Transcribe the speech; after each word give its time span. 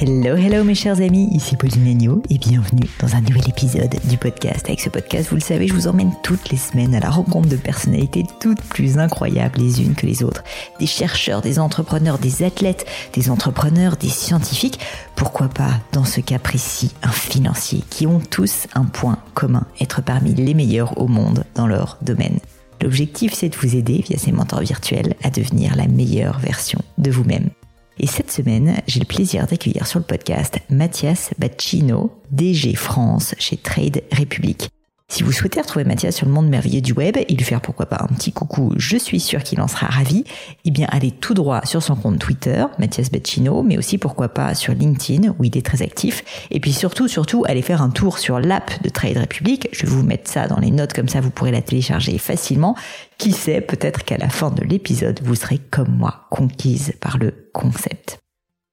Hello, 0.00 0.36
hello 0.36 0.62
mes 0.62 0.76
chers 0.76 1.00
amis, 1.00 1.28
ici 1.32 1.56
Pauline 1.56 1.88
Agneau 1.88 2.22
et 2.30 2.38
bienvenue 2.38 2.88
dans 3.00 3.16
un 3.16 3.20
nouvel 3.20 3.48
épisode 3.48 3.96
du 4.04 4.16
podcast. 4.16 4.64
Avec 4.66 4.78
ce 4.78 4.90
podcast, 4.90 5.28
vous 5.30 5.34
le 5.34 5.40
savez, 5.40 5.66
je 5.66 5.74
vous 5.74 5.88
emmène 5.88 6.12
toutes 6.22 6.50
les 6.50 6.56
semaines 6.56 6.94
à 6.94 7.00
la 7.00 7.10
rencontre 7.10 7.48
de 7.48 7.56
personnalités 7.56 8.24
toutes 8.38 8.62
plus 8.62 8.98
incroyables 8.98 9.58
les 9.58 9.82
unes 9.82 9.96
que 9.96 10.06
les 10.06 10.22
autres. 10.22 10.44
Des 10.78 10.86
chercheurs, 10.86 11.40
des 11.40 11.58
entrepreneurs, 11.58 12.18
des 12.18 12.44
athlètes, 12.44 12.86
des 13.12 13.28
entrepreneurs, 13.28 13.96
des 13.96 14.08
scientifiques, 14.08 14.78
pourquoi 15.16 15.48
pas, 15.48 15.80
dans 15.90 16.04
ce 16.04 16.20
cas 16.20 16.38
précis, 16.38 16.92
un 17.02 17.10
financier, 17.10 17.82
qui 17.90 18.06
ont 18.06 18.20
tous 18.20 18.68
un 18.74 18.84
point 18.84 19.18
commun, 19.34 19.66
être 19.80 20.00
parmi 20.00 20.32
les 20.32 20.54
meilleurs 20.54 20.96
au 20.98 21.08
monde 21.08 21.42
dans 21.56 21.66
leur 21.66 21.98
domaine. 22.02 22.38
L'objectif, 22.82 23.34
c'est 23.34 23.48
de 23.48 23.56
vous 23.56 23.76
aider 23.76 24.04
via 24.06 24.16
ces 24.18 24.32
mentors 24.32 24.60
virtuels 24.60 25.14
à 25.22 25.30
devenir 25.30 25.76
la 25.76 25.88
meilleure 25.88 26.38
version 26.38 26.80
de 26.98 27.10
vous-même. 27.10 27.50
Et 27.98 28.06
cette 28.06 28.30
semaine, 28.30 28.80
j'ai 28.86 29.00
le 29.00 29.06
plaisir 29.06 29.46
d'accueillir 29.46 29.86
sur 29.86 29.98
le 29.98 30.04
podcast 30.04 30.58
Mathias 30.70 31.30
Bacchino, 31.38 32.12
DG 32.30 32.74
France 32.76 33.34
chez 33.38 33.56
Trade 33.56 34.02
Republic. 34.16 34.70
Si 35.10 35.22
vous 35.22 35.32
souhaitez 35.32 35.62
retrouver 35.62 35.86
Mathias 35.86 36.14
sur 36.14 36.26
le 36.26 36.32
monde 36.32 36.48
merveilleux 36.48 36.82
du 36.82 36.92
web 36.92 37.16
et 37.16 37.34
lui 37.34 37.42
faire 37.42 37.62
pourquoi 37.62 37.86
pas 37.86 37.96
un 38.00 38.14
petit 38.14 38.30
coucou, 38.30 38.74
je 38.76 38.98
suis 38.98 39.20
sûr 39.20 39.42
qu'il 39.42 39.58
en 39.62 39.66
sera 39.66 39.86
ravi, 39.86 40.24
eh 40.66 40.70
bien 40.70 40.86
allez 40.90 41.10
tout 41.10 41.32
droit 41.32 41.64
sur 41.64 41.82
son 41.82 41.96
compte 41.96 42.18
Twitter, 42.18 42.66
Mathias 42.78 43.10
Beccino, 43.10 43.62
mais 43.62 43.78
aussi 43.78 43.96
pourquoi 43.96 44.28
pas 44.28 44.54
sur 44.54 44.74
LinkedIn 44.74 45.34
où 45.38 45.44
il 45.44 45.56
est 45.56 45.64
très 45.64 45.80
actif. 45.80 46.46
Et 46.50 46.60
puis 46.60 46.74
surtout, 46.74 47.08
surtout, 47.08 47.42
allez 47.48 47.62
faire 47.62 47.80
un 47.80 47.88
tour 47.88 48.18
sur 48.18 48.38
l'app 48.38 48.82
de 48.82 48.90
Trade 48.90 49.16
Republic. 49.16 49.68
Je 49.72 49.86
vais 49.86 49.92
vous 49.92 50.02
mettre 50.02 50.30
ça 50.30 50.46
dans 50.46 50.60
les 50.60 50.70
notes 50.70 50.92
comme 50.92 51.08
ça 51.08 51.22
vous 51.22 51.30
pourrez 51.30 51.52
la 51.52 51.62
télécharger 51.62 52.18
facilement. 52.18 52.76
Qui 53.16 53.32
sait, 53.32 53.62
peut-être 53.62 54.04
qu'à 54.04 54.18
la 54.18 54.28
fin 54.28 54.50
de 54.50 54.62
l'épisode, 54.62 55.20
vous 55.24 55.34
serez 55.34 55.58
comme 55.58 55.96
moi, 55.96 56.26
conquise 56.30 56.92
par 57.00 57.16
le 57.16 57.48
concept. 57.54 58.18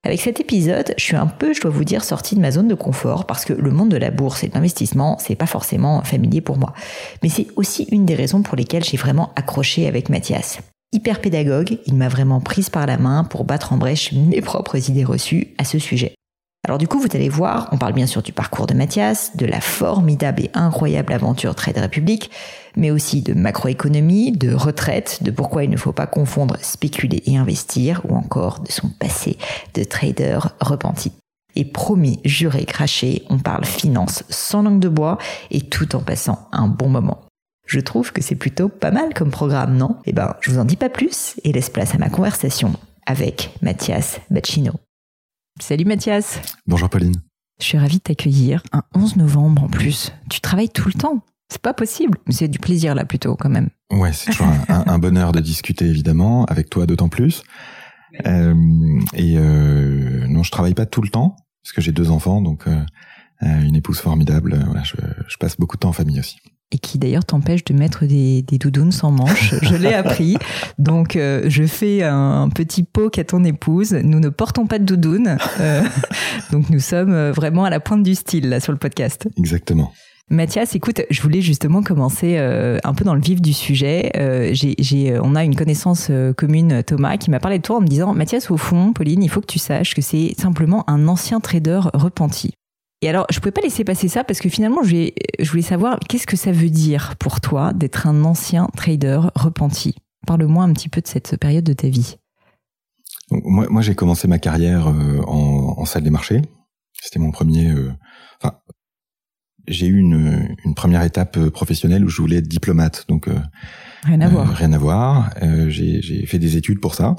Avec 0.06 0.20
cet 0.20 0.38
épisode, 0.38 0.94
je 0.96 1.02
suis 1.02 1.16
un 1.16 1.26
peu, 1.26 1.52
je 1.52 1.60
dois 1.60 1.72
vous 1.72 1.82
dire, 1.82 2.04
sortie 2.04 2.36
de 2.36 2.40
ma 2.40 2.52
zone 2.52 2.68
de 2.68 2.76
confort 2.76 3.26
parce 3.26 3.44
que 3.44 3.52
le 3.52 3.72
monde 3.72 3.88
de 3.88 3.96
la 3.96 4.12
bourse 4.12 4.44
et 4.44 4.48
de 4.48 4.54
l'investissement, 4.54 5.18
c'est 5.18 5.34
pas 5.34 5.46
forcément 5.46 6.00
familier 6.04 6.40
pour 6.40 6.58
moi. 6.58 6.74
Mais 7.24 7.28
c'est 7.28 7.48
aussi 7.56 7.88
une 7.90 8.04
des 8.04 8.14
raisons 8.14 8.42
pour 8.42 8.56
lesquelles 8.56 8.84
j'ai 8.84 8.96
vraiment 8.96 9.32
accroché 9.34 9.88
avec 9.88 10.08
Mathias. 10.08 10.60
Hyper 10.92 11.20
pédagogue, 11.20 11.78
il 11.86 11.94
m'a 11.96 12.06
vraiment 12.06 12.38
prise 12.38 12.70
par 12.70 12.86
la 12.86 12.98
main 12.98 13.24
pour 13.24 13.42
battre 13.42 13.72
en 13.72 13.78
brèche 13.78 14.12
mes 14.12 14.40
propres 14.40 14.88
idées 14.88 15.02
reçues 15.02 15.48
à 15.58 15.64
ce 15.64 15.80
sujet. 15.80 16.14
Alors 16.66 16.78
du 16.78 16.88
coup, 16.88 16.98
vous 16.98 17.06
allez 17.14 17.28
voir, 17.28 17.68
on 17.70 17.78
parle 17.78 17.92
bien 17.92 18.08
sûr 18.08 18.22
du 18.22 18.32
parcours 18.32 18.66
de 18.66 18.74
Mathias, 18.74 19.36
de 19.36 19.46
la 19.46 19.60
formidable 19.60 20.42
et 20.42 20.50
incroyable 20.52 21.12
aventure 21.12 21.54
Trade 21.54 21.78
Republic, 21.78 22.28
mais 22.76 22.90
aussi 22.90 23.22
de 23.22 23.34
macroéconomie, 23.34 24.32
de 24.32 24.52
retraite, 24.52 25.22
de 25.22 25.30
pourquoi 25.30 25.62
il 25.62 25.70
ne 25.70 25.76
faut 25.76 25.92
pas 25.92 26.08
confondre 26.08 26.56
spéculer 26.62 27.22
et 27.26 27.36
investir, 27.36 28.02
ou 28.08 28.16
encore 28.16 28.58
de 28.58 28.72
son 28.72 28.88
passé 28.88 29.38
de 29.74 29.84
trader 29.84 30.40
repenti. 30.58 31.12
Et 31.54 31.64
promis, 31.64 32.18
juré, 32.24 32.64
craché, 32.64 33.22
on 33.30 33.38
parle 33.38 33.64
finance 33.64 34.24
sans 34.28 34.62
langue 34.62 34.80
de 34.80 34.88
bois 34.88 35.18
et 35.52 35.60
tout 35.60 35.94
en 35.94 36.00
passant 36.00 36.48
un 36.50 36.66
bon 36.66 36.88
moment. 36.88 37.20
Je 37.64 37.78
trouve 37.78 38.12
que 38.12 38.22
c'est 38.22 38.34
plutôt 38.34 38.68
pas 38.68 38.90
mal 38.90 39.14
comme 39.14 39.30
programme, 39.30 39.76
non? 39.76 39.98
Eh 40.04 40.12
ben, 40.12 40.34
je 40.40 40.50
vous 40.50 40.58
en 40.58 40.64
dis 40.64 40.74
pas 40.74 40.88
plus 40.88 41.36
et 41.44 41.52
laisse 41.52 41.70
place 41.70 41.94
à 41.94 41.98
ma 41.98 42.08
conversation 42.08 42.72
avec 43.06 43.50
Mathias 43.62 44.18
Bacchino. 44.30 44.72
Salut 45.58 45.86
Mathias. 45.86 46.40
Bonjour 46.66 46.90
Pauline. 46.90 47.14
Je 47.60 47.64
suis 47.64 47.78
ravie 47.78 47.96
de 47.96 48.02
t'accueillir 48.02 48.62
un 48.72 48.82
11 48.94 49.16
novembre 49.16 49.64
en 49.64 49.68
plus. 49.68 50.12
Tu 50.28 50.40
travailles 50.40 50.68
tout 50.68 50.88
le 50.88 50.92
temps. 50.92 51.24
C'est 51.48 51.62
pas 51.62 51.72
possible. 51.72 52.18
Mais 52.26 52.34
c'est 52.34 52.48
du 52.48 52.58
plaisir 52.58 52.94
là 52.94 53.04
plutôt 53.06 53.36
quand 53.36 53.48
même. 53.48 53.70
Ouais, 53.90 54.12
c'est 54.12 54.32
toujours 54.32 54.48
un, 54.68 54.98
bonheur 54.98 55.32
de 55.32 55.40
discuter 55.40 55.86
évidemment 55.86 56.44
avec 56.44 56.68
toi 56.68 56.86
d'autant 56.86 57.08
plus. 57.08 57.42
Euh, 58.26 58.54
et 59.14 59.36
euh, 59.38 60.26
non, 60.28 60.42
je 60.42 60.50
travaille 60.50 60.74
pas 60.74 60.86
tout 60.86 61.00
le 61.00 61.08
temps 61.08 61.36
parce 61.62 61.72
que 61.72 61.80
j'ai 61.80 61.92
deux 61.92 62.10
enfants, 62.10 62.42
donc 62.42 62.66
euh, 62.68 62.84
une 63.40 63.76
épouse 63.76 63.98
formidable. 63.98 64.62
Voilà, 64.66 64.82
je, 64.82 64.96
je 65.26 65.36
passe 65.38 65.56
beaucoup 65.56 65.76
de 65.76 65.80
temps 65.80 65.88
en 65.90 65.94
famille 65.94 66.20
aussi 66.20 66.38
et 66.72 66.78
qui 66.78 66.98
d'ailleurs 66.98 67.24
t'empêche 67.24 67.64
de 67.64 67.74
mettre 67.74 68.06
des, 68.06 68.42
des, 68.42 68.58
doudounes 68.58 68.92
sans 68.92 69.10
manches. 69.10 69.54
Je 69.62 69.76
l'ai 69.76 69.94
appris. 69.94 70.36
Donc, 70.78 71.16
euh, 71.16 71.44
je 71.46 71.64
fais 71.64 72.02
un 72.02 72.48
petit 72.48 72.82
poke 72.82 73.18
à 73.18 73.24
ton 73.24 73.44
épouse. 73.44 73.92
Nous 73.92 74.18
ne 74.18 74.28
portons 74.28 74.66
pas 74.66 74.78
de 74.78 74.84
doudoune. 74.84 75.38
Euh, 75.60 75.82
donc, 76.52 76.68
nous 76.70 76.80
sommes 76.80 77.12
euh, 77.12 77.32
vraiment 77.32 77.64
à 77.64 77.70
la 77.70 77.78
pointe 77.78 78.02
du 78.02 78.14
style 78.14 78.48
là 78.48 78.58
sur 78.58 78.72
le 78.72 78.78
podcast. 78.78 79.28
Exactement. 79.36 79.92
Mathias, 80.28 80.74
écoute, 80.74 81.02
je 81.08 81.22
voulais 81.22 81.40
justement 81.40 81.84
commencer 81.84 82.36
un 82.36 82.94
peu 82.94 83.04
dans 83.04 83.14
le 83.14 83.20
vif 83.20 83.40
du 83.40 83.52
sujet. 83.52 84.10
on 85.22 85.36
a 85.36 85.44
une 85.44 85.54
connaissance 85.54 86.10
commune, 86.36 86.82
Thomas, 86.82 87.16
qui 87.16 87.30
m'a 87.30 87.38
parlé 87.38 87.58
de 87.58 87.62
toi 87.62 87.76
en 87.76 87.80
me 87.80 87.86
disant, 87.86 88.12
Mathias, 88.12 88.50
au 88.50 88.56
fond, 88.56 88.92
Pauline, 88.92 89.22
il 89.22 89.28
faut 89.28 89.40
que 89.40 89.46
tu 89.46 89.60
saches 89.60 89.94
que 89.94 90.02
c'est 90.02 90.34
simplement 90.36 90.82
un 90.90 91.06
ancien 91.06 91.38
trader 91.38 91.78
repenti. 91.94 92.54
Et 93.02 93.08
alors, 93.08 93.26
je 93.30 93.38
pouvais 93.40 93.52
pas 93.52 93.60
laisser 93.60 93.84
passer 93.84 94.08
ça 94.08 94.24
parce 94.24 94.40
que 94.40 94.48
finalement, 94.48 94.82
je 94.82 95.50
voulais 95.50 95.62
savoir 95.62 95.98
qu'est-ce 96.08 96.26
que 96.26 96.36
ça 96.36 96.52
veut 96.52 96.70
dire 96.70 97.16
pour 97.16 97.40
toi 97.40 97.72
d'être 97.72 98.06
un 98.06 98.24
ancien 98.24 98.68
trader 98.74 99.20
repenti. 99.34 99.96
Parle-moi 100.26 100.64
un 100.64 100.72
petit 100.72 100.88
peu 100.88 101.00
de 101.00 101.06
cette 101.06 101.36
période 101.36 101.64
de 101.64 101.74
ta 101.74 101.88
vie. 101.88 102.16
moi, 103.30 103.66
moi 103.68 103.82
j'ai 103.82 103.94
commencé 103.94 104.26
ma 104.28 104.38
carrière 104.38 104.88
euh, 104.88 105.20
en, 105.26 105.84
salle 105.84 106.04
des 106.04 106.10
marchés. 106.10 106.42
C'était 107.00 107.18
mon 107.18 107.30
premier. 107.30 107.70
Euh, 107.70 107.92
enfin, 108.40 108.56
j'ai 109.68 109.86
eu 109.86 109.98
une, 109.98 110.56
une, 110.64 110.74
première 110.74 111.02
étape 111.02 111.36
euh, 111.36 111.50
professionnelle 111.50 112.04
où 112.04 112.08
je 112.08 112.20
voulais 112.22 112.36
être 112.36 112.48
diplomate. 112.48 113.04
Donc 113.08 113.28
rien 114.04 114.20
à 114.22 114.28
voir. 114.28 114.48
Rien 114.48 114.72
à 114.72 114.78
voir. 114.78 115.34
j'ai 115.68 116.26
fait 116.26 116.38
des 116.38 116.56
études 116.56 116.80
pour 116.80 116.94
ça 116.94 117.14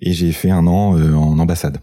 et 0.00 0.12
j'ai 0.12 0.30
fait 0.30 0.50
un 0.50 0.68
an 0.68 0.96
en 0.96 1.38
ambassade. 1.38 1.78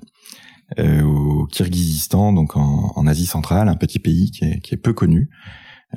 Euh, 0.79 1.01
au 1.01 1.45
Kirghizistan, 1.45 2.33
donc 2.33 2.57
en, 2.57 2.91
en, 2.93 3.07
Asie 3.07 3.25
centrale, 3.25 3.69
un 3.69 3.75
petit 3.75 3.99
pays 3.99 4.31
qui 4.31 4.43
est, 4.43 4.59
qui 4.59 4.73
est 4.73 4.77
peu 4.77 4.91
connu, 4.91 5.29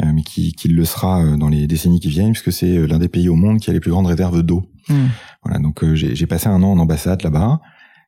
euh, 0.00 0.12
mais 0.14 0.22
qui, 0.22 0.52
qui, 0.52 0.68
le 0.68 0.84
sera 0.84 1.24
euh, 1.24 1.36
dans 1.36 1.48
les 1.48 1.66
décennies 1.66 1.98
qui 1.98 2.08
viennent, 2.08 2.30
puisque 2.30 2.52
c'est 2.52 2.86
l'un 2.86 2.98
des 2.98 3.08
pays 3.08 3.28
au 3.28 3.34
monde 3.34 3.58
qui 3.58 3.68
a 3.68 3.72
les 3.72 3.80
plus 3.80 3.90
grandes 3.90 4.06
réserves 4.06 4.44
d'eau. 4.44 4.62
Hmm. 4.88 5.08
Voilà, 5.42 5.58
donc 5.58 5.84
j'ai 5.94 6.26
passé 6.26 6.46
un 6.46 6.62
an 6.62 6.70
en 6.72 6.78
ambassade 6.78 7.22
là-bas. 7.22 7.60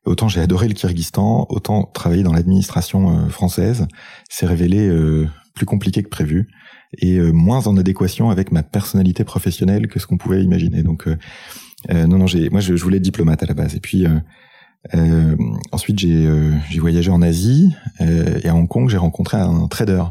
Autant 0.05 0.29
j'ai 0.29 0.39
adoré 0.39 0.69
le 0.69 0.73
Kyrgyzstan, 0.73 1.47
autant 1.49 1.83
travailler 1.83 2.23
dans 2.23 2.33
l'administration 2.33 3.29
française 3.29 3.87
s'est 4.29 4.45
révélé 4.45 4.91
plus 5.55 5.65
compliqué 5.65 6.03
que 6.03 6.09
prévu 6.09 6.49
et 6.97 7.19
moins 7.19 7.67
en 7.67 7.77
adéquation 7.77 8.29
avec 8.29 8.51
ma 8.51 8.63
personnalité 8.63 9.23
professionnelle 9.23 9.87
que 9.87 9.99
ce 9.99 10.05
qu'on 10.05 10.17
pouvait 10.17 10.43
imaginer. 10.43 10.83
Donc 10.83 11.07
non, 11.89 12.17
non, 12.17 12.27
j'ai, 12.27 12.49
moi 12.49 12.59
je, 12.59 12.75
je, 12.75 12.83
voulais 12.83 12.97
être 12.97 13.03
diplomate 13.03 13.41
à 13.43 13.45
la 13.45 13.53
base. 13.53 13.75
Et 13.75 13.79
puis 13.79 14.05
euh, 14.05 14.19
ensuite, 15.71 15.99
j'ai 15.99 16.25
euh, 16.25 16.51
voyagé 16.79 17.09
en 17.11 17.21
Asie 17.21 17.73
euh, 18.01 18.39
et 18.43 18.49
à 18.49 18.55
Hong 18.55 18.67
Kong, 18.67 18.89
j'ai 18.89 18.97
rencontré 18.97 19.37
un 19.37 19.67
trader. 19.67 20.03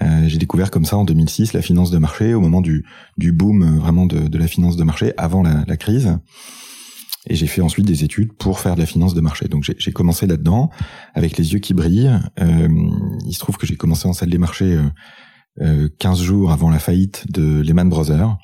Euh, 0.00 0.28
j'ai 0.28 0.38
découvert 0.38 0.70
comme 0.70 0.84
ça 0.84 0.96
en 0.96 1.04
2006 1.04 1.52
la 1.52 1.62
finance 1.62 1.90
de 1.90 1.98
marché 1.98 2.34
au 2.34 2.40
moment 2.40 2.60
du, 2.60 2.84
du 3.16 3.32
boom 3.32 3.78
vraiment 3.78 4.06
de, 4.06 4.28
de 4.28 4.38
la 4.38 4.46
finance 4.46 4.76
de 4.76 4.84
marché 4.84 5.12
avant 5.16 5.42
la, 5.42 5.64
la 5.66 5.76
crise. 5.76 6.16
Et 7.26 7.34
j'ai 7.34 7.46
fait 7.46 7.60
ensuite 7.60 7.84
des 7.84 8.04
études 8.04 8.32
pour 8.32 8.60
faire 8.60 8.74
de 8.74 8.80
la 8.80 8.86
finance 8.86 9.12
de 9.12 9.20
marché. 9.20 9.48
Donc 9.48 9.64
j'ai 9.76 9.92
commencé 9.92 10.26
là-dedans 10.26 10.70
avec 11.14 11.36
les 11.36 11.52
yeux 11.52 11.58
qui 11.58 11.74
brillent. 11.74 12.16
Euh, 12.40 12.68
il 13.26 13.34
se 13.34 13.40
trouve 13.40 13.56
que 13.56 13.66
j'ai 13.66 13.76
commencé 13.76 14.06
en 14.06 14.12
salle 14.12 14.30
des 14.30 14.38
marchés 14.38 14.78
euh, 15.60 15.88
15 15.98 16.22
jours 16.22 16.52
avant 16.52 16.70
la 16.70 16.78
faillite 16.78 17.30
de 17.30 17.60
Lehman 17.60 17.88
Brothers. 17.88 18.38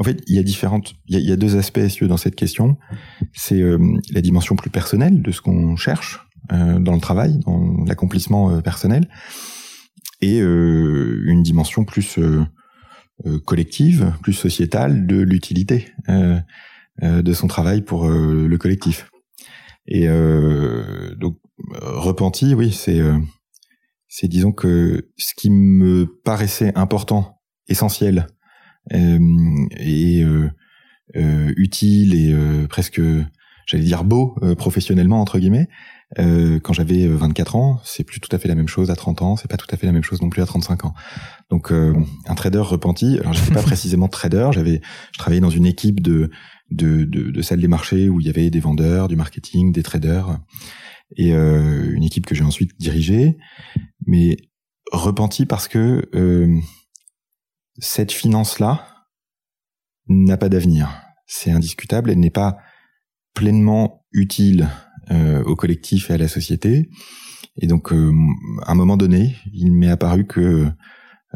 En 0.00 0.02
fait, 0.02 0.22
il 0.26 0.34
y 0.34 0.38
a 0.38 0.42
différentes, 0.42 0.94
il 1.08 1.20
y 1.20 1.30
a, 1.30 1.36
deux 1.36 1.56
aspects 1.56 2.02
dans 2.04 2.16
cette 2.16 2.34
question. 2.34 2.78
C'est 3.34 3.60
euh, 3.60 3.78
la 4.10 4.22
dimension 4.22 4.56
plus 4.56 4.70
personnelle 4.70 5.20
de 5.20 5.30
ce 5.30 5.42
qu'on 5.42 5.76
cherche 5.76 6.26
euh, 6.52 6.78
dans 6.78 6.94
le 6.94 7.00
travail, 7.00 7.38
dans 7.40 7.84
l'accomplissement 7.84 8.50
euh, 8.50 8.60
personnel, 8.62 9.10
et 10.22 10.38
une 10.38 11.42
dimension 11.42 11.86
plus 11.86 12.18
collective, 13.46 14.12
plus 14.22 14.34
sociétale 14.34 15.06
de 15.06 15.16
l'utilité 15.16 15.94
de 16.08 17.32
son 17.32 17.46
travail 17.46 17.80
pour 17.80 18.06
le 18.06 18.56
collectif. 18.58 19.10
Et 19.86 20.06
donc 21.16 21.38
repenti, 21.80 22.54
oui, 22.54 22.70
c'est 22.70 23.00
c'est 24.08 24.28
disons 24.28 24.52
que 24.52 25.08
ce 25.16 25.32
qui 25.34 25.48
me 25.48 26.04
paraissait 26.22 26.76
important, 26.76 27.40
essentiel 27.66 28.18
euh, 28.18 28.39
et 28.90 30.22
euh, 30.22 30.50
euh, 31.16 31.52
utile 31.56 32.14
et 32.14 32.34
presque, 32.68 33.00
j'allais 33.66 33.84
dire 33.84 34.04
beau 34.04 34.36
professionnellement 34.56 35.20
entre 35.20 35.38
guillemets. 35.38 35.68
quand 36.16 36.72
j'avais 36.72 37.06
24 37.06 37.56
ans, 37.56 37.80
c'est 37.84 38.04
plus 38.04 38.20
tout 38.20 38.34
à 38.34 38.38
fait 38.38 38.48
la 38.48 38.54
même 38.54 38.68
chose 38.68 38.90
à 38.90 38.96
30 38.96 39.22
ans, 39.22 39.36
c'est 39.36 39.50
pas 39.50 39.56
tout 39.56 39.68
à 39.70 39.76
fait 39.76 39.86
la 39.86 39.92
même 39.92 40.04
chose 40.04 40.22
non 40.22 40.30
plus 40.30 40.42
à 40.42 40.46
35 40.46 40.84
ans. 40.84 40.94
Donc 41.50 41.72
un 41.72 42.34
trader 42.34 42.60
repenti. 42.60 43.18
Alors 43.18 43.32
j'étais 43.32 43.52
pas 43.52 43.62
précisément 43.70 44.08
trader, 44.08 44.50
j'avais, 44.52 44.80
je 45.12 45.18
travaillais 45.18 45.40
dans 45.40 45.50
une 45.50 45.66
équipe 45.66 46.00
de 46.00 46.30
de, 46.70 47.02
de, 47.04 47.32
de 47.32 47.42
salle 47.42 47.60
des 47.60 47.66
marchés 47.66 48.08
où 48.08 48.20
il 48.20 48.26
y 48.26 48.30
avait 48.30 48.48
des 48.48 48.60
vendeurs, 48.60 49.08
du 49.08 49.16
marketing, 49.16 49.72
des 49.72 49.82
traders 49.82 50.38
et 51.16 51.34
euh, 51.34 51.92
une 51.92 52.04
équipe 52.04 52.26
que 52.26 52.34
j'ai 52.34 52.44
ensuite 52.44 52.78
dirigée, 52.78 53.36
mais 54.06 54.36
repenti 54.92 55.46
parce 55.46 55.68
que 55.68 56.08
euh, 56.14 56.58
cette 57.80 58.12
finance-là 58.12 58.86
n'a 60.08 60.36
pas 60.36 60.48
d'avenir. 60.48 61.02
c'est 61.26 61.50
indiscutable. 61.50 62.10
Elle 62.10 62.20
n'est 62.20 62.30
pas 62.30 62.58
pleinement 63.34 64.04
utile 64.12 64.68
euh, 65.10 65.42
au 65.44 65.54
collectif 65.54 66.10
et 66.10 66.14
à 66.14 66.18
la 66.18 66.28
société. 66.28 66.90
Et 67.56 67.66
donc, 67.66 67.92
euh, 67.92 68.12
à 68.62 68.72
un 68.72 68.74
moment 68.74 68.96
donné, 68.96 69.36
il 69.52 69.72
m'est 69.72 69.88
apparu 69.88 70.26
que 70.26 70.68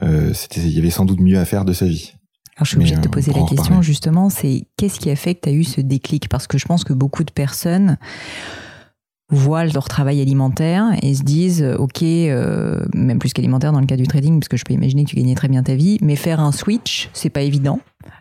euh, 0.02 0.32
il 0.56 0.68
y 0.70 0.78
avait 0.78 0.90
sans 0.90 1.04
doute 1.04 1.20
mieux 1.20 1.38
à 1.38 1.44
faire 1.44 1.64
de 1.64 1.72
sa 1.72 1.86
vie. 1.86 2.12
Alors, 2.56 2.64
je 2.64 2.70
suis 2.70 2.76
obligée 2.76 2.96
de 2.96 3.00
te 3.00 3.08
poser 3.08 3.32
la 3.32 3.44
question, 3.46 3.82
justement, 3.82 4.30
c'est 4.30 4.68
qu'est-ce 4.76 5.00
qui 5.00 5.10
a 5.10 5.16
fait 5.16 5.34
que 5.34 5.40
tu 5.42 5.48
as 5.48 5.52
eu 5.52 5.64
ce 5.64 5.80
déclic? 5.80 6.28
Parce 6.28 6.46
que 6.46 6.58
je 6.58 6.66
pense 6.66 6.84
que 6.84 6.92
beaucoup 6.92 7.24
de 7.24 7.32
personnes 7.32 7.98
voient 9.30 9.64
leur 9.64 9.88
travail 9.88 10.20
alimentaire 10.20 10.92
et 11.02 11.14
se 11.14 11.22
disent 11.22 11.62
ok 11.78 12.02
euh, 12.02 12.84
même 12.94 13.18
plus 13.18 13.32
qu'alimentaire 13.32 13.72
dans 13.72 13.80
le 13.80 13.86
cas 13.86 13.96
du 13.96 14.06
trading 14.06 14.38
parce 14.38 14.48
que 14.48 14.56
je 14.56 14.64
peux 14.64 14.74
imaginer 14.74 15.04
que 15.04 15.10
tu 15.10 15.16
gagnais 15.16 15.34
très 15.34 15.48
bien 15.48 15.62
ta 15.62 15.74
vie 15.74 15.98
mais 16.02 16.14
faire 16.16 16.40
un 16.40 16.52
switch 16.52 17.08
c'est 17.12 17.30
pas 17.30 17.42
évident. 17.42 17.80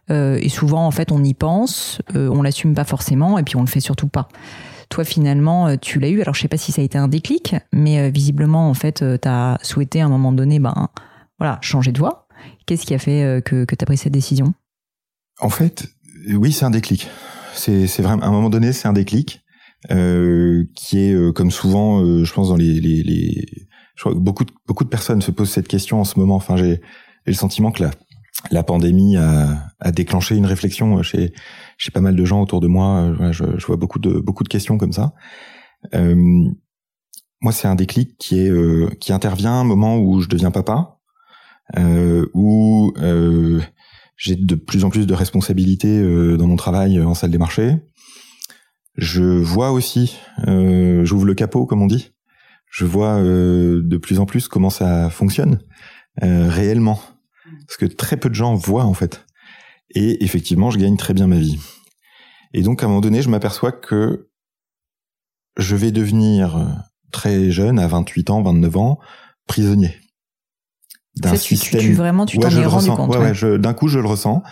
Euh, 0.09 0.39
et 0.41 0.49
souvent 0.49 0.85
en 0.85 0.91
fait 0.91 1.11
on 1.11 1.23
y 1.23 1.33
pense 1.33 2.01
euh, 2.15 2.29
on 2.29 2.41
l'assume 2.41 2.73
pas 2.73 2.85
forcément 2.85 3.37
et 3.37 3.43
puis 3.43 3.57
on 3.57 3.61
le 3.61 3.67
fait 3.67 3.81
surtout 3.81 4.07
pas. 4.07 4.29
Toi 4.89 5.03
finalement 5.03 5.75
tu 5.77 5.99
l'as 5.99 6.09
eu. 6.09 6.21
Alors 6.21 6.35
je 6.35 6.41
sais 6.41 6.47
pas 6.47 6.57
si 6.57 6.71
ça 6.71 6.81
a 6.81 6.85
été 6.85 6.97
un 6.97 7.09
déclic 7.09 7.55
mais 7.73 8.09
visiblement 8.09 8.69
en 8.69 8.73
fait 8.73 9.03
tu 9.21 9.27
as 9.27 9.57
souhaité 9.61 10.01
à 10.01 10.05
un 10.05 10.09
moment 10.09 10.31
donné 10.31 10.59
ben 10.59 10.87
voilà 11.37 11.57
changer 11.61 11.91
de 11.91 11.99
voie. 11.99 12.27
Qu'est-ce 12.65 12.85
qui 12.85 12.93
a 12.93 12.99
fait 12.99 13.41
que, 13.43 13.65
que 13.65 13.75
tu 13.75 13.85
pris 13.85 13.97
cette 13.97 14.13
décision? 14.13 14.53
En 15.41 15.49
fait 15.49 15.87
oui 16.29 16.53
c'est 16.53 16.63
un 16.63 16.71
déclic. 16.71 17.09
C'est 17.55 18.01
vraiment 18.01 18.23
à 18.23 18.27
un 18.27 18.31
moment 18.31 18.49
donné 18.49 18.71
c'est 18.71 18.87
un 18.87 18.93
déclic 18.93 19.42
euh, 19.91 20.65
qui 20.75 20.99
est 20.99 21.13
euh, 21.13 21.31
comme 21.31 21.51
souvent, 21.51 22.01
euh, 22.01 22.23
je 22.23 22.33
pense 22.33 22.49
dans 22.49 22.55
les, 22.55 22.79
les, 22.79 23.03
les 23.03 23.45
je 23.95 24.01
crois 24.01 24.13
que 24.13 24.19
beaucoup 24.19 24.45
de, 24.45 24.51
beaucoup 24.65 24.83
de 24.83 24.89
personnes 24.89 25.21
se 25.21 25.31
posent 25.31 25.51
cette 25.51 25.67
question 25.67 25.99
en 25.99 26.03
ce 26.03 26.17
moment. 26.17 26.35
Enfin, 26.35 26.55
j'ai 26.55 26.81
le 27.25 27.33
sentiment 27.33 27.71
que 27.71 27.83
la, 27.83 27.91
la 28.49 28.63
pandémie 28.63 29.17
a, 29.17 29.71
a, 29.79 29.91
déclenché 29.91 30.35
une 30.35 30.45
réflexion 30.45 31.03
chez, 31.03 31.33
chez 31.77 31.91
pas 31.91 32.01
mal 32.01 32.15
de 32.15 32.25
gens 32.25 32.41
autour 32.41 32.59
de 32.59 32.67
moi. 32.67 33.13
Je, 33.31 33.43
je 33.57 33.65
vois 33.65 33.77
beaucoup 33.77 33.99
de 33.99 34.19
beaucoup 34.19 34.43
de 34.43 34.49
questions 34.49 34.77
comme 34.77 34.93
ça. 34.93 35.13
Euh, 35.93 36.15
moi, 37.41 37.51
c'est 37.51 37.67
un 37.67 37.75
déclic 37.75 38.17
qui 38.17 38.39
est 38.39 38.99
qui 38.99 39.11
intervient 39.13 39.51
à 39.51 39.57
un 39.57 39.63
moment 39.65 39.99
où 39.99 40.21
je 40.21 40.29
deviens 40.29 40.49
papa, 40.49 40.97
euh, 41.77 42.25
où 42.33 42.93
j'ai 44.15 44.35
de 44.35 44.55
plus 44.55 44.85
en 44.85 44.89
plus 44.89 45.05
de 45.05 45.13
responsabilités 45.13 46.01
dans 46.37 46.47
mon 46.47 46.55
travail 46.55 46.99
en 47.01 47.13
salle 47.13 47.31
des 47.31 47.37
marchés. 47.37 47.77
Je 48.95 49.23
vois 49.23 49.71
aussi, 49.71 50.17
euh, 50.47 51.03
j'ouvre 51.03 51.25
le 51.25 51.33
capot 51.33 51.65
comme 51.65 51.81
on 51.81 51.87
dit, 51.87 52.11
je 52.69 52.85
vois 52.85 53.19
euh, 53.19 53.81
de 53.83 53.97
plus 53.97 54.19
en 54.19 54.25
plus 54.25 54.47
comment 54.47 54.69
ça 54.69 55.09
fonctionne 55.09 55.59
euh, 56.23 56.47
réellement. 56.49 56.99
Parce 57.67 57.77
que 57.77 57.85
très 57.85 58.17
peu 58.17 58.29
de 58.29 58.35
gens 58.35 58.55
voient 58.55 58.85
en 58.85 58.93
fait. 58.93 59.25
Et 59.95 60.23
effectivement, 60.23 60.69
je 60.69 60.79
gagne 60.79 60.97
très 60.97 61.13
bien 61.13 61.27
ma 61.27 61.37
vie. 61.37 61.59
Et 62.53 62.61
donc 62.61 62.83
à 62.83 62.85
un 62.85 62.89
moment 62.89 63.01
donné, 63.01 63.21
je 63.21 63.29
m'aperçois 63.29 63.71
que 63.71 64.29
je 65.57 65.75
vais 65.75 65.91
devenir 65.91 66.85
très 67.11 67.51
jeune, 67.51 67.79
à 67.79 67.87
28 67.87 68.29
ans, 68.29 68.41
29 68.41 68.77
ans, 68.77 68.99
prisonnier 69.47 70.02
d'un 71.15 71.35
système. 71.35 71.81
Tu, 71.81 71.93
vraiment, 71.93 72.25
tu 72.25 72.37
t'en 72.37 72.49
es 72.49 72.65
rendu 72.65 72.89
compte. 72.89 73.15
Ouais, 73.15 73.57
d'un 73.57 73.73
coup, 73.73 73.87
je 73.87 73.99
le 73.99 74.07
ressens 74.07 74.43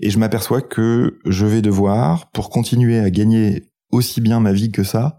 et 0.00 0.10
je 0.10 0.18
m'aperçois 0.18 0.60
que 0.60 1.18
je 1.24 1.46
vais 1.46 1.62
devoir, 1.62 2.30
pour 2.30 2.50
continuer 2.50 2.98
à 2.98 3.10
gagner 3.10 3.70
aussi 3.90 4.20
bien 4.20 4.40
ma 4.40 4.52
vie 4.52 4.70
que 4.70 4.82
ça, 4.82 5.18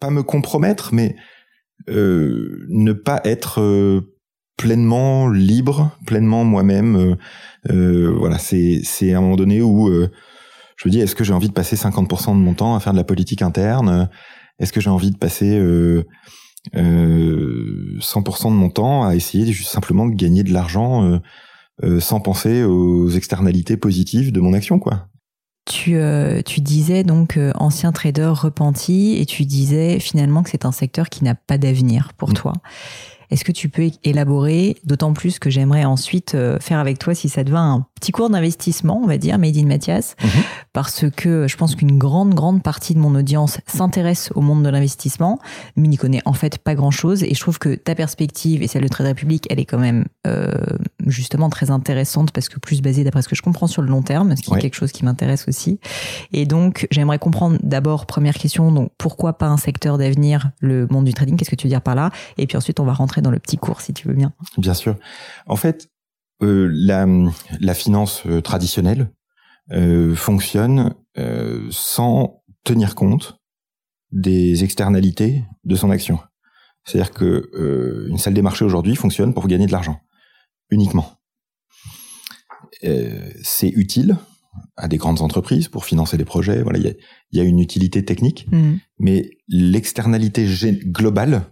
pas 0.00 0.10
me 0.10 0.22
compromettre, 0.22 0.92
mais 0.92 1.16
euh, 1.88 2.66
ne 2.68 2.92
pas 2.92 3.20
être 3.24 3.60
euh, 3.60 4.14
pleinement 4.56 5.28
libre, 5.28 5.96
pleinement 6.06 6.44
moi-même. 6.44 6.96
Euh, 6.96 7.14
euh 7.70 8.14
voilà, 8.18 8.38
c'est 8.38 8.80
c'est 8.84 9.14
à 9.14 9.18
un 9.18 9.20
moment 9.20 9.36
donné 9.36 9.62
où 9.62 9.90
je 9.90 10.88
me 10.88 10.90
dis, 10.90 11.00
est-ce 11.00 11.14
que 11.14 11.24
j'ai 11.24 11.32
envie 11.32 11.48
de 11.48 11.54
passer 11.54 11.76
50% 11.76 12.28
de 12.28 12.40
mon 12.40 12.54
temps 12.54 12.74
à 12.74 12.80
faire 12.80 12.92
de 12.92 12.98
la 12.98 13.04
politique 13.04 13.42
interne? 13.42 14.08
Est-ce 14.58 14.72
que 14.72 14.80
j'ai 14.80 14.90
envie 14.90 15.10
de 15.10 15.18
passer 15.18 15.58
100% 17.98 18.50
de 18.50 18.56
mon 18.56 18.70
temps 18.70 19.04
à 19.04 19.14
essayer 19.14 19.52
juste 19.52 19.70
simplement 19.70 20.06
de 20.06 20.14
gagner 20.14 20.42
de 20.42 20.52
l'argent 20.52 21.20
euh, 21.84 22.00
sans 22.00 22.20
penser 22.20 22.64
aux 22.64 23.08
externalités 23.08 23.76
positives 23.76 24.32
de 24.32 24.40
mon 24.40 24.52
action, 24.52 24.78
quoi. 24.78 25.08
Tu, 25.68 25.96
euh, 25.96 26.40
tu 26.42 26.60
disais 26.60 27.04
donc 27.04 27.36
euh, 27.36 27.52
ancien 27.54 27.92
trader 27.92 28.32
repenti 28.34 29.18
et 29.18 29.26
tu 29.26 29.44
disais 29.44 30.00
finalement 30.00 30.42
que 30.42 30.48
c'est 30.48 30.64
un 30.64 30.72
secteur 30.72 31.10
qui 31.10 31.24
n'a 31.24 31.34
pas 31.34 31.58
d'avenir 31.58 32.14
pour 32.16 32.30
mm. 32.30 32.34
toi. 32.34 32.52
Est-ce 33.30 33.44
que 33.44 33.52
tu 33.52 33.68
peux 33.68 33.90
élaborer, 34.04 34.76
d'autant 34.84 35.12
plus 35.12 35.38
que 35.38 35.50
j'aimerais 35.50 35.84
ensuite 35.84 36.34
euh, 36.34 36.58
faire 36.60 36.78
avec 36.78 36.98
toi, 36.98 37.14
si 37.14 37.28
ça 37.28 37.44
te 37.44 37.50
va, 37.50 37.60
un 37.60 37.86
petit 37.94 38.12
cours 38.12 38.30
d'investissement, 38.30 39.00
on 39.02 39.06
va 39.06 39.18
dire, 39.18 39.38
Made 39.38 39.56
in 39.56 39.66
Mathias, 39.66 40.16
mhm. 40.22 40.42
parce 40.72 41.04
que 41.10 41.46
je 41.46 41.56
pense 41.56 41.74
qu'une 41.74 41.98
grande, 41.98 42.34
grande 42.34 42.62
partie 42.62 42.94
de 42.94 42.98
mon 42.98 43.14
audience 43.14 43.58
s'intéresse 43.66 44.30
au 44.34 44.40
monde 44.40 44.62
de 44.62 44.68
l'investissement, 44.68 45.38
mais 45.76 45.88
n'y 45.88 45.96
connaît 45.96 46.22
en 46.24 46.32
fait 46.32 46.58
pas 46.58 46.74
grand-chose. 46.74 47.22
Et 47.22 47.34
je 47.34 47.40
trouve 47.40 47.58
que 47.58 47.74
ta 47.74 47.94
perspective 47.94 48.62
et 48.62 48.68
celle 48.68 48.82
de 48.82 48.88
Trade 48.88 49.08
Republic, 49.08 49.46
elle 49.50 49.60
est 49.60 49.64
quand 49.64 49.78
même 49.78 50.06
euh, 50.26 50.52
justement 51.06 51.50
très 51.50 51.70
intéressante, 51.70 52.32
parce 52.32 52.48
que 52.48 52.58
plus 52.58 52.80
basée, 52.80 53.04
d'après 53.04 53.22
ce 53.22 53.28
que 53.28 53.36
je 53.36 53.42
comprends, 53.42 53.66
sur 53.66 53.82
le 53.82 53.88
long 53.88 54.02
terme, 54.02 54.36
ce 54.36 54.42
qui 54.42 54.54
est 54.54 54.58
quelque 54.58 54.76
chose 54.76 54.92
qui 54.92 55.04
m'intéresse 55.04 55.46
aussi. 55.48 55.80
Et 56.32 56.46
donc, 56.46 56.86
j'aimerais 56.90 57.18
comprendre 57.18 57.58
d'abord, 57.62 58.06
première 58.06 58.34
question, 58.34 58.72
donc 58.72 58.90
pourquoi 58.98 59.34
pas 59.34 59.46
un 59.46 59.56
secteur 59.56 59.98
d'avenir, 59.98 60.50
le 60.60 60.86
monde 60.90 61.04
du 61.04 61.14
trading, 61.14 61.36
qu'est-ce 61.36 61.50
que 61.50 61.56
tu 61.56 61.66
veux 61.66 61.70
dire 61.70 61.82
par 61.82 61.94
là? 61.94 62.10
Et 62.36 62.46
puis 62.46 62.56
ensuite, 62.56 62.80
on 62.80 62.84
va 62.84 62.92
rentrer 62.92 63.17
dans 63.20 63.30
le 63.30 63.38
petit 63.38 63.56
cours, 63.56 63.80
si 63.80 63.92
tu 63.92 64.08
veux 64.08 64.14
bien. 64.14 64.32
Bien 64.56 64.74
sûr. 64.74 64.96
En 65.46 65.56
fait, 65.56 65.90
euh, 66.42 66.68
la, 66.72 67.06
la, 67.60 67.74
finance 67.74 68.22
euh, 68.26 68.40
traditionnelle 68.40 69.12
euh, 69.72 70.14
fonctionne 70.14 70.94
euh, 71.18 71.66
sans 71.70 72.44
tenir 72.64 72.94
compte 72.94 73.38
des 74.12 74.62
externalités 74.62 75.44
de 75.64 75.74
son 75.74 75.90
action. 75.90 76.20
C'est-à-dire 76.84 77.12
que 77.12 78.06
une 78.08 78.16
salle 78.16 78.32
des 78.32 78.40
marchés 78.40 78.64
aujourd'hui 78.64 78.96
fonctionne 78.96 79.34
pour 79.34 79.46
gagner 79.46 79.66
de 79.66 79.72
l'argent 79.72 80.00
uniquement. 80.70 81.18
c'est 83.42 83.68
utile 83.68 84.16
à 84.76 84.88
des 84.88 84.96
grandes 84.96 85.20
entreprises 85.20 85.68
pour 85.68 85.84
financer 85.84 86.16
des 86.16 86.24
projets. 86.24 86.62
Voilà, 86.62 86.78
il 86.78 86.84
y 86.86 86.88
a, 86.88 86.92
y 87.32 87.40
a, 87.40 87.42
une 87.42 87.58
utilité 87.58 88.02
technique, 88.04 88.46
mmh. 88.50 88.76
mais 89.00 89.30
l'externalité 89.48 90.46
globale 90.86 91.42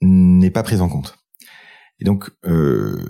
n'est 0.00 0.50
pas 0.50 0.62
prise 0.62 0.80
en 0.80 0.88
compte. 0.88 1.18
Et 1.98 2.04
donc, 2.04 2.30
euh, 2.44 3.00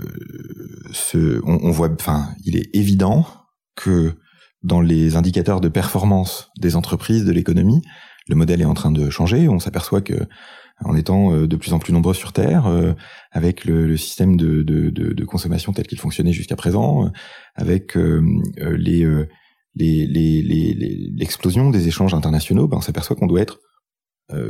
ce, 0.92 1.40
on, 1.44 1.58
on, 1.62 1.70
voit, 1.70 1.90
enfin, 1.92 2.28
il 2.44 2.56
est 2.56 2.74
évident 2.74 3.26
que 3.74 4.14
dans 4.62 4.80
les 4.80 5.16
indicateurs 5.16 5.60
de 5.60 5.68
performance 5.68 6.50
des 6.58 6.76
entreprises, 6.76 7.24
de 7.24 7.32
l'économie, 7.32 7.82
le 8.28 8.36
modèle 8.36 8.60
est 8.60 8.66
en 8.66 8.74
train 8.74 8.90
de 8.90 9.10
changer. 9.10 9.48
On 9.48 9.58
s'aperçoit 9.58 10.00
que, 10.00 10.14
en 10.84 10.94
étant 10.96 11.32
euh, 11.32 11.46
de 11.48 11.56
plus 11.56 11.72
en 11.72 11.78
plus 11.78 11.92
nombreux 11.92 12.14
sur 12.14 12.32
Terre, 12.32 12.66
euh, 12.66 12.92
avec 13.32 13.64
le, 13.64 13.86
le, 13.86 13.96
système 13.96 14.36
de, 14.36 14.62
de, 14.62 14.90
de, 14.90 15.12
de 15.12 15.24
consommation 15.24 15.72
tel 15.72 15.86
qu'il 15.86 15.98
fonctionnait 15.98 16.32
jusqu'à 16.32 16.56
présent, 16.56 17.10
avec 17.54 17.96
euh, 17.96 18.22
les, 18.56 19.04
l'explosion 19.74 21.70
les, 21.70 21.72
les, 21.72 21.78
des 21.78 21.88
échanges 21.88 22.14
internationaux, 22.14 22.68
ben, 22.68 22.78
on 22.78 22.82
s'aperçoit 22.82 23.16
qu'on 23.16 23.26
doit 23.26 23.42
être 23.42 23.58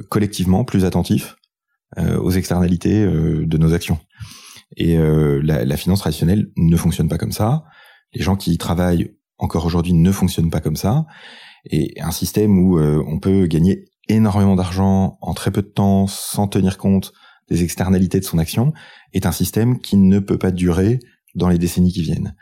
collectivement 0.09 0.65
plus 0.65 0.87
attentif 0.87 1.35
euh, 1.35 1.46
aux 1.97 2.31
externalités 2.31 3.03
euh, 3.03 3.47
de 3.47 3.59
nos 3.59 3.75
actions. 3.75 3.99
Et 4.77 4.99
euh, 4.99 5.41
la, 5.43 5.65
la, 5.65 5.77
finance 5.77 6.01
traditionnelle 6.01 6.51
ne 6.57 6.77
fonctionne 6.77 7.09
pas 7.09 7.19
comme 7.19 7.33
ça. 7.33 7.65
Les 8.13 8.23
gens 8.23 8.37
qui 8.37 8.53
y 8.53 8.59
travaillent 8.59 9.15
encore 9.39 9.65
aujourd'hui 9.65 9.93
ne 9.93 10.13
fonctionnent 10.13 10.51
pas 10.51 10.61
comme 10.61 10.77
ça. 10.77 11.07
Et 11.71 11.95
un 12.01 12.11
système 12.11 12.59
où 12.59 12.79
on 12.79 13.19
peut 13.19 13.47
gagner 13.47 13.87
énormément 14.09 14.55
d'argent 14.55 15.19
en 15.21 15.35
très 15.35 15.51
peu 15.51 15.63
de 15.63 15.67
temps 15.67 16.07
sans 16.07 16.47
tenir 16.47 16.79
compte 16.79 17.13
des 17.49 17.63
externalités 17.63 18.21
de 18.21 18.25
son 18.25 18.39
action 18.39 18.73
est 19.13 19.27
un 19.27 19.33
système 19.33 19.81
qui 19.81 19.97
ne 19.97 20.19
peut 20.19 20.39
pas 20.39 20.51
durer 20.51 21.01
dans 21.35 21.49
les 21.49 21.59
décennies 21.59 21.93
qui 21.93 22.03
viennent. 22.03 22.35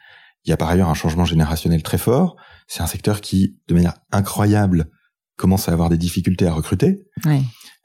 Il 0.44 0.50
y 0.50 0.52
a 0.52 0.56
par 0.56 0.68
ailleurs 0.68 0.88
un 0.88 0.94
changement 0.94 1.24
générationnel 1.24 1.82
très 1.82 1.98
fort. 1.98 2.36
C'est 2.68 2.82
un 2.82 2.86
secteur 2.86 3.20
qui, 3.20 3.58
de 3.68 3.74
manière 3.74 3.94
incroyable, 4.12 4.90
commence 5.36 5.68
à 5.68 5.72
avoir 5.72 5.88
des 5.88 5.98
difficultés 5.98 6.46
à 6.46 6.52
recruter. 6.52 7.02
Oui. 7.24 7.42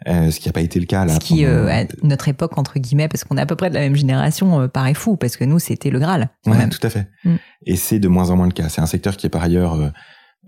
Euh, 0.08 0.32
ce 0.32 0.40
qui 0.40 0.48
n'a 0.48 0.54
pas 0.54 0.62
été 0.62 0.80
le 0.80 0.86
cas 0.86 1.04
là. 1.04 1.16
Ce 1.16 1.20
qui, 1.20 1.44
euh, 1.44 1.68
à 1.68 1.84
notre 2.04 2.30
époque 2.30 2.58
entre 2.58 2.80
guillemets, 2.80 3.10
parce 3.10 3.26
qu'on 3.26 3.38
est 3.38 3.42
à 3.42 3.46
peu 3.46 3.58
près 3.58 3.70
de 3.70 3.76
la 3.76 3.82
même 3.82 3.96
génération, 3.96 4.62
euh, 4.62 4.68
paraît 4.68 4.94
fou, 4.94 5.18
parce 5.18 5.36
que 5.36 5.44
nous 5.44 5.60
c'était 5.60 5.90
le 5.90 6.00
Graal. 6.00 6.30
Ouais, 6.46 6.70
tout 6.70 6.80
à 6.84 6.90
fait. 6.90 7.10
Mm. 7.26 7.36
Et 7.66 7.76
c'est 7.76 8.00
de 8.00 8.08
moins 8.08 8.30
en 8.30 8.38
moins 8.38 8.48
le 8.48 8.54
cas. 8.54 8.70
C'est 8.70 8.82
un 8.82 8.86
secteur 8.86 9.18
qui 9.18 9.26
est 9.26 9.30
par 9.30 9.44
ailleurs 9.44 9.92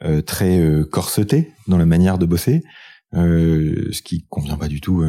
euh, 0.03 0.21
très 0.21 0.61
corseté 0.89 1.51
dans 1.67 1.77
la 1.77 1.85
manière 1.85 2.17
de 2.17 2.25
bosser, 2.25 2.63
ce 3.13 4.01
qui 4.01 4.25
convient 4.29 4.57
pas 4.57 4.69
du 4.69 4.79
tout 4.79 5.03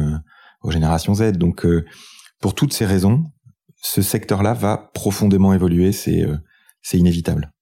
aux 0.61 0.71
générations 0.71 1.15
Z. 1.15 1.33
Donc, 1.33 1.65
pour 2.41 2.53
toutes 2.53 2.73
ces 2.73 2.85
raisons, 2.85 3.23
ce 3.81 4.01
secteur-là 4.01 4.53
va 4.53 4.91
profondément 4.93 5.53
évoluer. 5.53 5.93
C'est 5.93 6.25
c'est 6.81 6.97
inévitable. 6.97 7.52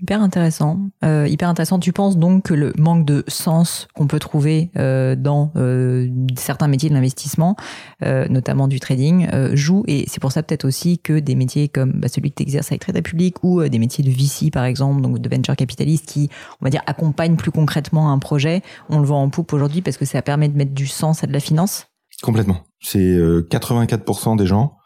Hyper 0.00 0.20
intéressant. 0.20 0.90
Euh, 1.04 1.26
hyper 1.26 1.48
intéressant. 1.48 1.78
Tu 1.78 1.92
penses 1.92 2.18
donc 2.18 2.44
que 2.44 2.54
le 2.54 2.74
manque 2.76 3.06
de 3.06 3.24
sens 3.28 3.88
qu'on 3.94 4.06
peut 4.06 4.18
trouver 4.18 4.70
euh, 4.76 5.16
dans 5.16 5.52
euh, 5.56 6.08
certains 6.36 6.68
métiers 6.68 6.90
de 6.90 6.94
l'investissement, 6.94 7.56
notamment 8.02 8.68
du 8.68 8.78
trading, 8.78 9.28
joue? 9.54 9.84
Et 9.86 10.04
c'est 10.08 10.20
pour 10.20 10.32
ça 10.32 10.42
peut-être 10.42 10.66
aussi 10.66 10.98
que 10.98 11.18
des 11.18 11.34
métiers 11.34 11.68
comme 11.68 11.92
bah, 11.92 12.08
celui 12.08 12.30
que 12.30 12.36
tu 12.36 12.42
exerces 12.42 12.72
avec 12.72 12.82
Trade 12.82 12.96
Republic 12.96 13.42
ou 13.42 13.66
des 13.66 13.78
métiers 13.78 14.04
de 14.04 14.10
VC 14.10 14.50
par 14.50 14.64
exemple, 14.64 15.00
donc 15.00 15.18
de 15.18 15.28
venture 15.34 15.56
capitaliste 15.56 16.06
qui, 16.06 16.28
on 16.60 16.64
va 16.64 16.70
dire, 16.70 16.82
accompagnent 16.86 17.36
plus 17.36 17.50
concrètement 17.50 18.12
un 18.12 18.18
projet, 18.18 18.62
on 18.90 18.98
le 18.98 19.06
voit 19.06 19.16
en 19.16 19.30
poupe 19.30 19.52
aujourd'hui 19.52 19.82
parce 19.82 19.96
que 19.96 20.04
ça 20.04 20.20
permet 20.22 20.48
de 20.48 20.56
mettre 20.56 20.72
du 20.72 20.86
sens 20.86 21.24
à 21.24 21.26
de 21.26 21.32
la 21.32 21.40
finance? 21.40 21.86
Complètement. 22.22 22.64
C'est 22.80 22.98
euh, 22.98 23.46
84% 23.50 24.36
des 24.36 24.46
gens 24.46 24.76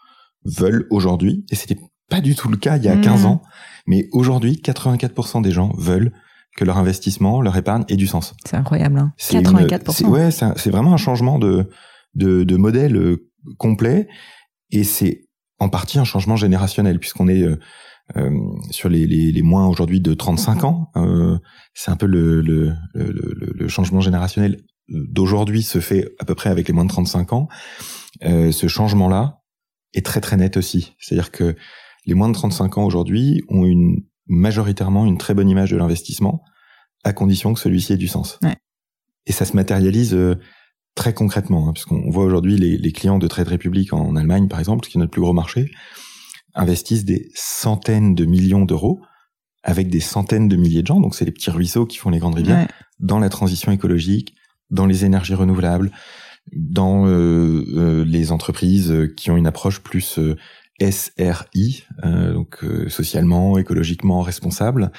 veulent 0.45 0.87
aujourd'hui, 0.91 1.45
et 1.51 1.55
c'était 1.55 1.77
pas 2.11 2.21
du 2.21 2.35
tout 2.35 2.49
le 2.49 2.57
cas 2.59 2.77
il 2.77 2.85
y 2.85 2.89
a 2.89 2.97
Mmh. 2.97 3.01
15 3.01 3.25
ans, 3.27 3.43
mais 3.87 4.09
aujourd'hui, 4.13 4.61
84% 4.63 5.41
des 5.43 5.53
gens 5.53 5.73
veulent 5.79 6.13
que 6.57 6.65
leur 6.65 6.77
investissement, 6.79 7.41
leur 7.41 7.57
épargne 7.57 7.85
ait 7.89 7.97
du 7.97 8.07
sens. 8.07 8.35
C'est 8.45 8.57
incroyable. 8.57 8.99
Hein. 8.99 9.13
C'est 9.17 9.37
une- 9.39 9.43
84%. 9.45 9.93
c'est- 9.93 10.05
ouais, 10.05 10.31
c'est 10.31 10.71
vraiment 10.71 10.93
un 10.93 10.97
changement 10.99 11.39
de, 11.39 11.71
de, 12.15 12.43
de 12.45 12.57
modèle 12.57 12.97
euh, 12.97 13.31
complet, 13.59 14.09
et 14.71 14.85
c'est 14.85 15.23
en 15.59 15.69
partie 15.69 15.99
un 15.99 16.05
changement 16.05 16.37
générationnel, 16.37 16.99
puisqu'on 16.99 17.29
est 17.29 17.43
euh, 17.43 17.57
euh, 18.17 18.31
sur 18.71 18.89
les, 18.89 19.07
les, 19.07 19.31
les 19.31 19.43
moins 19.43 19.69
aujourd'hui 19.69 20.01
de 20.01 20.13
35 20.15 20.65
ans. 20.65 20.91
euh, 20.97 21.39
c'est 21.75 21.93
un 21.93 21.97
peu 21.97 22.07
le, 22.07 22.41
le, 22.43 22.73
le, 22.95 23.13
le- 23.13 23.53
le 23.55 23.69
changement 23.69 24.01
générationnel 24.01 24.61
d'aujourd'hui 24.89 25.63
se 25.63 25.79
fait 25.79 26.09
à 26.19 26.25
peu 26.25 26.35
près 26.35 26.51
avec 26.51 26.67
les 26.67 26.75
moins 26.75 26.85
de 26.85 26.91
35 26.91 27.33
ans. 27.33 27.47
Euh, 28.25 28.51
ce 28.51 28.67
changement-là 28.67 29.39
est 29.95 30.05
très 30.05 30.21
très 30.21 30.37
net 30.37 30.57
aussi. 30.57 30.95
C'est-à-dire 30.99 31.31
que 31.31 31.55
les 32.11 32.15
moins 32.15 32.29
de 32.29 32.35
35 32.35 32.79
ans 32.79 32.85
aujourd'hui 32.85 33.45
ont 33.49 33.65
une 33.65 34.03
majoritairement 34.27 35.07
une 35.07 35.17
très 35.17 35.33
bonne 35.33 35.49
image 35.49 35.71
de 35.71 35.77
l'investissement, 35.77 36.43
à 37.05 37.13
condition 37.13 37.55
que 37.55 37.61
celui-ci 37.61 37.93
ait 37.93 37.97
du 37.97 38.09
sens. 38.09 38.41
Ouais. 38.43 38.57
Et 39.27 39.33
ça 39.33 39.45
se 39.45 39.55
matérialise 39.55 40.13
euh, 40.13 40.35
très 40.97 41.15
concrètement, 41.15 41.69
hein, 41.69 41.73
puisqu'on 41.73 42.11
voit 42.11 42.25
aujourd'hui 42.25 42.57
les, 42.57 42.77
les 42.77 42.93
clients 42.93 43.21
de 43.21 43.29
Trade 43.29 43.47
Republic 43.47 43.93
en 43.93 44.17
Allemagne, 44.17 44.49
par 44.49 44.59
exemple, 44.59 44.89
qui 44.89 44.99
est 44.99 45.01
notre 45.01 45.13
plus 45.13 45.21
gros 45.21 45.33
marché, 45.33 45.71
investissent 46.53 47.05
des 47.05 47.31
centaines 47.37 48.17
de 48.17 48.25
millions 48.25 48.65
d'euros 48.65 49.01
avec 49.63 49.89
des 49.89 50.01
centaines 50.01 50.49
de 50.49 50.57
milliers 50.57 50.83
de 50.83 50.89
gens, 50.89 50.99
donc 50.99 51.15
c'est 51.15 51.25
les 51.25 51.31
petits 51.31 51.51
ruisseaux 51.51 51.87
qui 51.87 51.99
font 51.99 52.11
les 52.11 52.19
grandes 52.19 52.35
rivières, 52.35 52.63
Ouais. 52.63 52.69
dans 52.99 53.21
la 53.21 53.29
transition 53.29 53.71
écologique, 53.71 54.35
dans 54.71 54.87
les 54.87 55.05
énergies 55.05 55.35
renouvelables, 55.35 55.93
dans 56.53 57.07
euh, 57.07 57.65
euh, 57.77 58.05
les 58.05 58.33
entreprises 58.33 58.93
qui 59.17 59.31
ont 59.31 59.37
une 59.37 59.47
approche 59.47 59.81
plus 59.81 60.19
euh, 60.19 60.37
SRI, 60.81 61.85
euh, 62.05 62.33
donc 62.33 62.65
euh, 62.65 62.89
socialement, 62.89 63.59
écologiquement 63.59 64.23
responsable, 64.23 64.93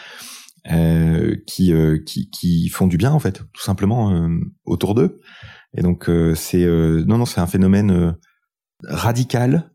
euh, 0.72 1.36
qui, 1.48 1.74
euh, 1.74 1.98
qui 2.06 2.30
qui 2.30 2.70
font 2.70 2.88
du 2.88 2.98
bien 2.98 3.12
en 3.12 3.20
fait, 3.20 3.42
tout 3.54 3.64
simplement 3.64 4.12
euh, 4.12 4.30
autour 4.66 4.94
d'eux. 4.94 5.20
Et 5.76 5.82
donc 5.82 6.10
euh, 6.10 6.36
c'est 6.36 6.64
euh, 6.64 7.04
non 7.08 7.18
non 7.18 7.26
c'est 7.26 7.42
un 7.42 7.48
phénomène 7.48 7.92
euh, 7.92 8.12
radical 8.84 9.72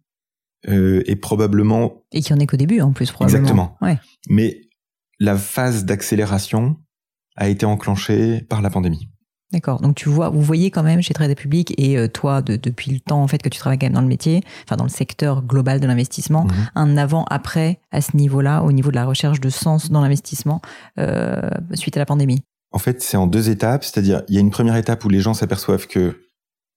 euh, 0.69 1.03
et 1.07 1.17
probablement 1.17 2.05
Et 2.13 2.21
qui 2.21 2.33
en 2.33 2.39
est 2.39 2.47
qu'au 2.47 2.57
début 2.57 2.81
en 2.81 2.93
plus 2.93 3.11
probablement. 3.11 3.39
Exactement. 3.41 3.77
Ouais. 3.81 3.99
mais 4.29 4.61
la 5.19 5.37
phase 5.37 5.85
d'accélération 5.85 6.77
a 7.37 7.49
été 7.49 7.67
enclenchée 7.67 8.43
par 8.43 8.63
la 8.63 8.71
pandémie. 8.71 9.09
D'accord. 9.53 9.81
Donc 9.81 9.95
tu 9.95 10.09
vois, 10.09 10.29
vous 10.29 10.43
voyez 10.43 10.71
quand 10.73 10.83
même 10.83 11.01
chez 11.03 11.15
Trade 11.15 11.31
Republic 11.31 11.73
et 11.79 11.97
euh, 11.97 12.09
toi 12.09 12.43
de- 12.43 12.57
depuis 12.57 12.91
le 12.91 12.99
temps 12.99 13.23
en 13.23 13.29
fait 13.29 13.39
que 13.39 13.49
tu 13.49 13.59
travailles 13.61 13.79
quand 13.79 13.87
même 13.87 13.93
dans 13.95 14.01
le 14.01 14.09
métier, 14.09 14.43
enfin 14.65 14.77
dans 14.77 14.85
le 14.85 14.91
secteur 14.91 15.43
global 15.43 15.79
de 15.79 15.87
l'investissement, 15.87 16.45
Mhm. 16.45 16.53
un 16.75 16.97
avant-après 16.97 17.79
à 17.93 18.01
ce 18.01 18.17
niveau-là, 18.17 18.63
au 18.65 18.73
niveau 18.73 18.91
de 18.91 18.97
la 18.97 19.05
recherche 19.05 19.39
de 19.41 19.49
sens 19.49 19.91
dans 19.91 20.01
l'investissement 20.01 20.61
euh, 20.99 21.49
suite 21.75 21.97
à 21.97 22.01
la 22.01 22.07
pandémie? 22.07 22.43
En 22.73 22.79
fait, 22.79 23.01
c'est 23.03 23.17
en 23.17 23.29
deux 23.29 23.49
étapes, 23.49 23.85
c'est-à-dire 23.85 24.23
il 24.29 24.35
y 24.35 24.39
a 24.39 24.41
une 24.41 24.51
première 24.51 24.77
étape 24.77 25.05
où 25.05 25.09
les 25.09 25.21
gens 25.21 25.33
s'aperçoivent 25.33 25.87
que 25.87 26.21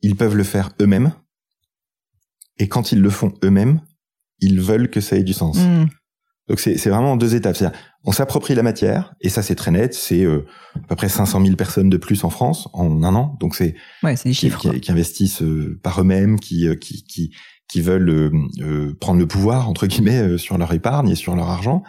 ils 0.02 0.16
peuvent 0.16 0.36
le 0.36 0.44
faire 0.44 0.70
eux-mêmes, 0.80 1.12
et 2.60 2.68
quand 2.70 2.92
ils 2.92 3.02
le 3.02 3.10
font 3.10 3.34
eux-mêmes, 3.44 3.82
ils 4.40 4.62
veulent 4.62 4.90
que 4.90 5.02
ça 5.02 5.16
ait 5.18 5.24
du 5.24 5.34
sens. 5.34 5.58
Hmm. 5.58 5.86
Donc 6.50 6.60
c'est 6.60 6.74
vraiment 6.90 7.12
en 7.14 7.18
deux 7.18 7.36
étapes. 7.36 7.56
C'est-à-dire, 7.56 7.78
on 8.06 8.12
s'approprie 8.12 8.56
la 8.56 8.64
matière, 8.64 9.14
et 9.22 9.30
ça 9.30 9.44
c'est 9.44 9.56
très 9.56 9.70
net, 9.72 9.94
c'est 9.94 10.24
euh, 10.26 10.46
à 10.76 10.80
peu 10.88 10.96
près 10.96 11.08
500 11.10 11.44
000 11.44 11.56
personnes 11.56 11.90
de 11.90 11.98
plus 11.98 12.24
en 12.24 12.30
France 12.32 12.68
en 12.74 13.04
un 13.04 13.14
an, 13.16 13.38
donc 13.40 13.56
c'est 13.56 13.76
Ouais, 14.04 14.16
c'est 14.16 14.30
des 14.30 14.34
chiffres. 14.34 14.60
qui- 14.60 14.82
qui 14.82 14.92
investissent 14.92 15.44
euh, 15.44 15.80
par 15.84 16.02
eux-mêmes, 16.02 16.40
qui, 16.40 16.68
euh, 16.68 16.76
qui, 16.76 17.04
qui, 17.04 17.32
qui 17.68 17.82
veulent 17.82 18.10
euh, 18.10 18.32
euh, 18.62 18.98
prendre 19.00 19.20
le 19.20 19.28
pouvoir 19.28 19.70
entre 19.70 19.86
guillemets 19.86 20.22
euh, 20.22 20.38
sur 20.40 20.58
leur 20.58 20.74
épargne 20.74 21.10
et 21.10 21.16
sur 21.16 21.36
leur 21.36 21.50
argent. 21.50 21.84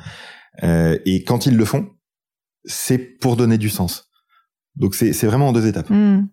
Euh, 0.63 0.99
et 1.07 1.25
quand 1.25 1.47
ils 1.47 1.57
le 1.57 1.65
font, 1.65 1.89
c'est 2.65 2.99
pour 2.99 3.37
donner 3.37 3.57
du 3.57 3.71
sens. 3.71 4.10
Donc 4.81 4.95
c'est 4.95 5.27
vraiment 5.27 5.49
en 5.49 5.53
deux 5.53 5.67
étapes. 5.67 5.91
Hmm. 5.91 6.27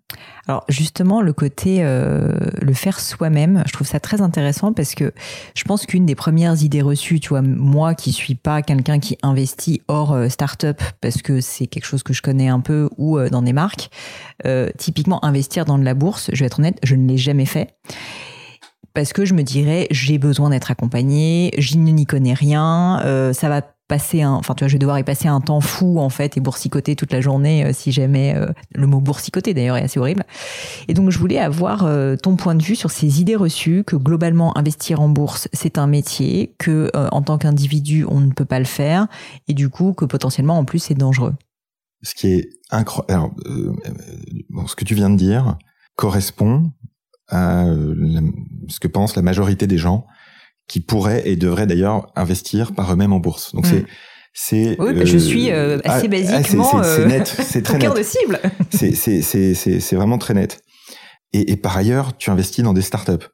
Alors 0.47 0.63
justement, 0.69 1.21
le 1.21 1.33
côté 1.33 1.79
euh, 1.81 2.31
le 2.61 2.73
faire 2.73 3.01
soi-même, 3.01 3.61
je 3.67 3.73
trouve 3.73 3.85
ça 3.85 3.99
très 3.99 4.21
intéressant 4.21 4.71
parce 4.71 4.95
que 4.95 5.11
je 5.53 5.63
pense 5.65 5.85
qu'une 5.85 6.05
des 6.05 6.15
premières 6.15 6.63
idées 6.63 6.81
reçues, 6.81 7.19
tu 7.19 7.29
vois, 7.29 7.41
moi 7.41 7.93
qui 7.93 8.13
suis 8.13 8.35
pas 8.35 8.61
quelqu'un 8.61 8.99
qui 8.99 9.17
investit 9.21 9.81
hors 9.89 10.13
euh, 10.13 10.29
start-up 10.29 10.81
parce 11.01 11.21
que 11.21 11.41
c'est 11.41 11.67
quelque 11.67 11.85
chose 11.85 12.03
que 12.03 12.13
je 12.13 12.21
connais 12.21 12.47
un 12.47 12.61
peu 12.61 12.89
ou 12.97 13.17
euh, 13.17 13.29
dans 13.29 13.41
des 13.41 13.53
marques, 13.53 13.89
euh, 14.45 14.69
typiquement 14.77 15.23
investir 15.25 15.65
dans 15.65 15.77
de 15.77 15.83
la 15.83 15.93
bourse, 15.93 16.29
je 16.31 16.39
vais 16.39 16.45
être 16.45 16.59
honnête, 16.59 16.79
je 16.83 16.95
ne 16.95 17.05
l'ai 17.05 17.17
jamais 17.17 17.45
fait. 17.45 17.75
Parce 18.93 19.13
que 19.13 19.25
je 19.25 19.35
me 19.35 19.43
dirais, 19.43 19.87
j'ai 19.91 20.17
besoin 20.17 20.49
d'être 20.49 20.71
accompagné, 20.71 21.51
je 21.59 21.77
n'y 21.77 22.05
connais 22.07 22.33
rien, 22.33 22.99
euh, 23.05 23.31
ça 23.31 23.47
va 23.47 23.61
passer 23.87 24.21
un, 24.21 24.33
enfin 24.33 24.53
tu 24.53 24.63
vois, 24.63 24.67
je 24.67 24.73
vais 24.73 24.79
devoir 24.79 24.99
y 24.99 25.03
passer 25.03 25.27
un 25.27 25.39
temps 25.39 25.61
fou 25.61 25.99
en 25.99 26.09
fait 26.09 26.37
et 26.37 26.39
boursicoter 26.39 26.95
toute 26.95 27.13
la 27.13 27.21
journée 27.21 27.65
euh, 27.65 27.71
si 27.73 27.91
jamais 27.91 28.35
euh, 28.35 28.47
le 28.75 28.87
mot 28.87 28.99
boursicoter 28.99 29.53
d'ailleurs 29.53 29.77
est 29.77 29.83
assez 29.83 29.99
horrible. 29.99 30.23
Et 30.87 30.93
donc 30.93 31.09
je 31.09 31.19
voulais 31.19 31.39
avoir 31.39 31.85
euh, 31.85 32.15
ton 32.15 32.35
point 32.35 32.55
de 32.55 32.63
vue 32.63 32.75
sur 32.75 32.91
ces 32.91 33.21
idées 33.21 33.35
reçues 33.35 33.83
que 33.85 33.95
globalement 33.95 34.57
investir 34.57 35.01
en 35.01 35.09
bourse 35.09 35.47
c'est 35.53 35.77
un 35.77 35.87
métier, 35.87 36.55
que 36.57 36.91
en 36.93 37.21
tant 37.21 37.37
qu'individu 37.37 38.05
on 38.07 38.19
ne 38.19 38.31
peut 38.31 38.45
pas 38.45 38.59
le 38.59 38.65
faire 38.65 39.07
et 39.47 39.53
du 39.53 39.69
coup 39.69 39.93
que 39.93 40.05
potentiellement 40.05 40.57
en 40.57 40.65
plus 40.65 40.79
c'est 40.79 40.95
dangereux. 40.95 41.33
Ce 42.03 42.13
qui 42.13 42.27
est 42.27 42.49
incroyable, 42.69 43.33
ce 44.67 44.75
que 44.75 44.83
tu 44.83 44.95
viens 44.95 45.09
de 45.09 45.15
dire 45.15 45.57
correspond 45.95 46.71
à 47.29 47.65
ce 48.67 48.79
que 48.79 48.87
pense 48.87 49.15
la 49.15 49.21
majorité 49.21 49.67
des 49.67 49.77
gens 49.77 50.05
qui 50.67 50.79
pourraient 50.81 51.23
et 51.25 51.35
devraient 51.35 51.67
d'ailleurs 51.67 52.11
investir 52.15 52.73
par 52.73 52.91
eux-mêmes 52.93 53.13
en 53.13 53.19
bourse. 53.19 53.53
Donc 53.55 53.65
Mm. 53.65 53.69
c'est 53.69 53.85
c'est 54.39 54.75
Oui, 54.79 54.93
bah, 54.93 55.03
je 55.05 55.17
suis, 55.17 55.49
euh, 55.51 55.79
assez 55.79 55.89
ah, 55.89 55.99
c'est- 56.01 56.07
basiquement, 56.07 56.83
c'est 56.83 56.95
c'est 56.95 57.01
euh, 57.01 57.05
net, 57.07 57.27
c'est 57.27 57.61
très 57.63 57.77
net. 57.79 57.95
de 57.95 58.03
cible. 58.03 58.39
c'est 58.69 58.93
c'est 58.93 59.21
c'est 59.21 59.53
c'est 59.55 59.79
c'est 59.79 59.95
vraiment 59.95 60.17
très 60.17 60.33
net. 60.35 60.61
Et, 61.33 61.51
et 61.51 61.57
par 61.57 61.75
ailleurs, 61.75 62.15
tu 62.17 62.29
investis 62.29 62.63
dans 62.63 62.73
des 62.73 62.81
startups, 62.83 63.25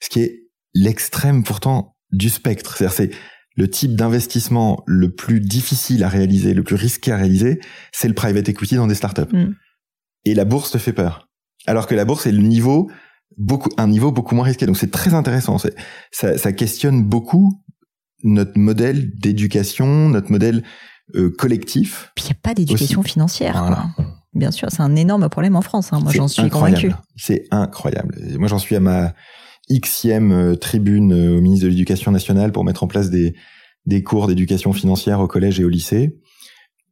ce 0.00 0.08
qui 0.08 0.20
est 0.20 0.42
l'extrême 0.74 1.42
pourtant 1.42 1.96
du 2.12 2.28
spectre. 2.30 2.76
C'est-à-dire 2.76 2.94
c'est 2.96 3.10
le 3.56 3.68
type 3.68 3.96
d'investissement 3.96 4.82
le 4.86 5.10
plus 5.14 5.40
difficile 5.40 6.04
à 6.04 6.08
réaliser, 6.08 6.54
le 6.54 6.62
plus 6.62 6.76
risqué 6.76 7.10
à 7.10 7.16
réaliser, 7.16 7.58
c'est 7.92 8.06
le 8.08 8.14
private 8.14 8.48
equity 8.48 8.76
dans 8.76 8.86
des 8.86 8.94
startups. 8.94 9.32
Mm. 9.34 9.54
Et 10.26 10.34
la 10.34 10.44
bourse 10.44 10.70
te 10.70 10.78
fait 10.78 10.92
peur, 10.92 11.28
alors 11.66 11.86
que 11.86 11.94
la 11.94 12.04
bourse 12.04 12.26
est 12.26 12.32
le 12.32 12.42
niveau 12.42 12.90
beaucoup 13.36 13.70
un 13.76 13.88
niveau 13.88 14.12
beaucoup 14.12 14.34
moins 14.34 14.44
risqué. 14.44 14.66
Donc 14.66 14.76
c'est 14.76 14.90
très 14.90 15.14
intéressant. 15.14 15.58
Ça, 16.10 16.38
ça 16.38 16.52
questionne 16.52 17.04
beaucoup 17.04 17.62
notre 18.22 18.58
modèle 18.58 19.12
d'éducation, 19.18 20.08
notre 20.08 20.30
modèle 20.30 20.62
euh, 21.14 21.30
collectif. 21.36 22.10
Puis 22.16 22.24
il 22.24 22.28
n'y 22.28 22.32
a 22.32 22.40
pas 22.42 22.54
d'éducation 22.54 23.02
financière. 23.02 23.52
quoi. 23.52 23.62
Voilà. 23.62 23.86
Bien 24.34 24.50
sûr, 24.50 24.68
c'est 24.70 24.82
un 24.82 24.96
énorme 24.96 25.28
problème 25.28 25.56
en 25.56 25.62
France. 25.62 25.92
hein. 25.92 26.00
Moi, 26.00 26.12
j'en 26.12 26.28
suis 26.28 26.42
incroyable. 26.42 26.80
convaincu. 26.82 27.02
C'est 27.16 27.44
incroyable. 27.50 28.16
Moi, 28.38 28.48
j'en 28.48 28.58
suis 28.58 28.76
à 28.76 28.80
ma 28.80 29.14
xème 29.70 30.32
euh, 30.32 30.54
tribune 30.56 31.12
euh, 31.12 31.38
au 31.38 31.40
ministre 31.40 31.64
de 31.64 31.70
l'Éducation 31.70 32.10
nationale 32.12 32.52
pour 32.52 32.64
mettre 32.64 32.82
en 32.82 32.86
place 32.86 33.10
des, 33.10 33.34
des 33.86 34.02
cours 34.02 34.26
d'éducation 34.26 34.72
financière 34.72 35.20
au 35.20 35.26
collège 35.26 35.58
et 35.60 35.64
au 35.64 35.68
lycée. 35.68 36.18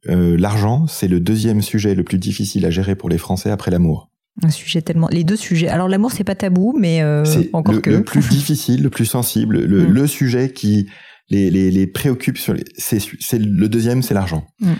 Euh, 0.09 0.37
L'argent, 0.37 0.87
c'est 0.87 1.07
le 1.07 1.19
deuxième 1.19 1.61
sujet 1.61 1.95
le 1.95 2.03
plus 2.03 2.17
difficile 2.17 2.65
à 2.65 2.69
gérer 2.71 2.95
pour 2.95 3.09
les 3.09 3.17
Français 3.17 3.49
après 3.51 3.71
l'amour. 3.71 4.09
Un 4.43 4.49
sujet 4.49 4.81
tellement. 4.81 5.07
Les 5.11 5.23
deux 5.23 5.37
sujets. 5.37 5.69
Alors 5.69 5.87
l'amour, 5.87 6.11
c'est 6.11 6.23
pas 6.23 6.35
tabou, 6.35 6.75
mais 6.77 7.01
euh, 7.01 7.23
encore 7.53 7.73
le, 7.75 7.81
que. 7.81 7.89
le 7.89 8.03
plus 8.03 8.19
difficile, 8.29 8.83
le 8.83 8.89
plus 8.89 9.05
sensible, 9.05 9.63
le, 9.63 9.87
Mm. 9.87 9.91
le 9.91 10.07
sujet 10.07 10.51
qui 10.51 10.89
les, 11.29 11.49
les, 11.49 11.71
les 11.71 11.87
préoccupe 11.87 12.37
sur 12.37 12.53
les, 12.53 12.63
c'est, 12.77 12.99
le 13.39 13.67
deuxième, 13.67 14.01
c'est 14.01 14.13
l'argent. 14.13 14.45
Mm. 14.59 14.71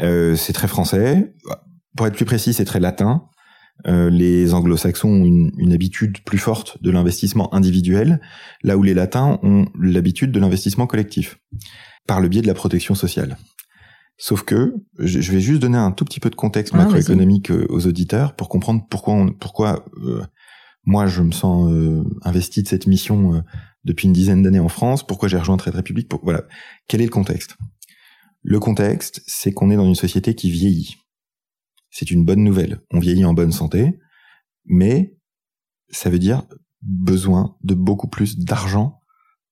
Euh, 0.00 0.36
c'est 0.36 0.52
très 0.52 0.68
français. 0.68 1.32
Pour 1.96 2.06
être 2.06 2.14
plus 2.14 2.26
précis, 2.26 2.52
c'est 2.52 2.64
très 2.66 2.80
latin. 2.80 3.24
Euh, 3.86 4.10
les 4.10 4.54
anglo-saxons 4.54 5.08
ont 5.08 5.24
une, 5.24 5.52
une 5.56 5.72
habitude 5.72 6.18
plus 6.24 6.38
forte 6.38 6.82
de 6.82 6.90
l'investissement 6.90 7.52
individuel, 7.54 8.20
là 8.62 8.76
où 8.76 8.82
les 8.82 8.94
latins 8.94 9.38
ont 9.42 9.66
l'habitude 9.80 10.32
de 10.32 10.40
l'investissement 10.40 10.86
collectif, 10.86 11.38
par 12.06 12.20
le 12.20 12.28
biais 12.28 12.42
de 12.42 12.46
la 12.46 12.54
protection 12.54 12.94
sociale. 12.94 13.38
Sauf 14.20 14.42
que, 14.42 14.74
je 14.98 15.30
vais 15.32 15.40
juste 15.40 15.62
donner 15.62 15.78
un 15.78 15.92
tout 15.92 16.04
petit 16.04 16.18
peu 16.20 16.28
de 16.28 16.34
contexte 16.34 16.74
Ah, 16.74 16.78
macroéconomique 16.78 17.50
euh, 17.52 17.66
aux 17.70 17.86
auditeurs 17.86 18.34
pour 18.34 18.48
comprendre 18.48 18.84
pourquoi, 18.90 19.14
on- 19.14 19.32
pourquoi 19.32 19.84
euh, 20.02 20.22
moi 20.84 21.06
je 21.06 21.22
me 21.22 21.30
sens 21.30 21.70
euh, 21.70 22.02
investi 22.22 22.62
de 22.64 22.68
cette 22.68 22.88
mission 22.88 23.34
euh, 23.36 23.40
depuis 23.84 24.06
une 24.08 24.12
dizaine 24.12 24.42
d'années 24.42 24.58
en 24.58 24.68
France, 24.68 25.06
pourquoi 25.06 25.28
j'ai 25.28 25.38
rejoint 25.38 25.56
Trade 25.56 25.76
Republic, 25.76 26.08
pour, 26.08 26.20
voilà. 26.24 26.42
Quel 26.88 27.00
est 27.00 27.04
le 27.04 27.10
contexte? 27.10 27.56
Le 28.42 28.58
contexte, 28.58 29.22
c'est 29.26 29.52
qu'on 29.52 29.70
est 29.70 29.76
dans 29.76 29.86
une 29.86 29.94
société 29.94 30.34
qui 30.34 30.50
vieillit. 30.50 30.96
C'est 31.90 32.10
une 32.10 32.24
bonne 32.24 32.42
nouvelle. 32.42 32.80
On 32.90 32.98
vieillit 32.98 33.24
en 33.24 33.34
bonne 33.34 33.52
santé, 33.52 33.98
mais 34.64 35.16
ça 35.90 36.10
veut 36.10 36.18
dire 36.18 36.42
besoin 36.82 37.56
de 37.62 37.74
beaucoup 37.74 38.08
plus 38.08 38.36
d'argent 38.38 39.00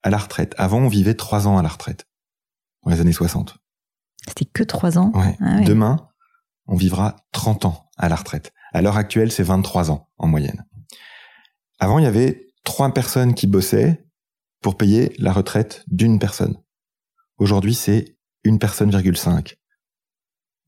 à 0.02 0.10
la 0.10 0.18
retraite. 0.18 0.54
Avant, 0.58 0.78
on 0.80 0.88
vivait 0.88 1.14
trois 1.14 1.46
ans 1.46 1.56
à 1.56 1.62
la 1.62 1.68
retraite, 1.68 2.06
dans 2.84 2.90
les 2.90 3.00
années 3.00 3.12
60. 3.12 3.56
C'était 4.26 4.44
que 4.44 4.62
trois 4.62 4.98
ans 4.98 5.12
ouais. 5.14 5.36
Ah 5.40 5.60
Demain, 5.60 6.08
on 6.66 6.76
vivra 6.76 7.16
30 7.32 7.66
ans 7.66 7.90
à 7.96 8.08
la 8.08 8.16
retraite. 8.16 8.52
À 8.72 8.82
l'heure 8.82 8.96
actuelle, 8.96 9.30
c'est 9.30 9.42
23 9.42 9.90
ans 9.90 10.08
en 10.18 10.28
moyenne. 10.28 10.64
Avant, 11.78 11.98
il 11.98 12.04
y 12.04 12.08
avait 12.08 12.48
trois 12.64 12.92
personnes 12.92 13.34
qui 13.34 13.46
bossaient 13.46 14.04
pour 14.62 14.76
payer 14.76 15.14
la 15.18 15.32
retraite 15.32 15.84
d'une 15.88 16.18
personne. 16.18 16.56
Aujourd'hui, 17.38 17.74
c'est 17.74 18.16
une 18.44 18.58
personne. 18.58 18.90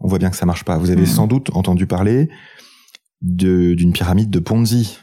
On 0.00 0.08
voit 0.08 0.18
bien 0.18 0.30
que 0.30 0.36
ça 0.36 0.46
marche 0.46 0.64
pas. 0.64 0.78
Vous 0.78 0.90
avez 0.90 1.02
mmh. 1.02 1.06
sans 1.06 1.26
doute 1.26 1.50
entendu 1.54 1.86
parler 1.86 2.28
d'une 3.20 3.92
pyramide 3.92 4.30
de 4.30 4.38
Ponzi, 4.38 4.98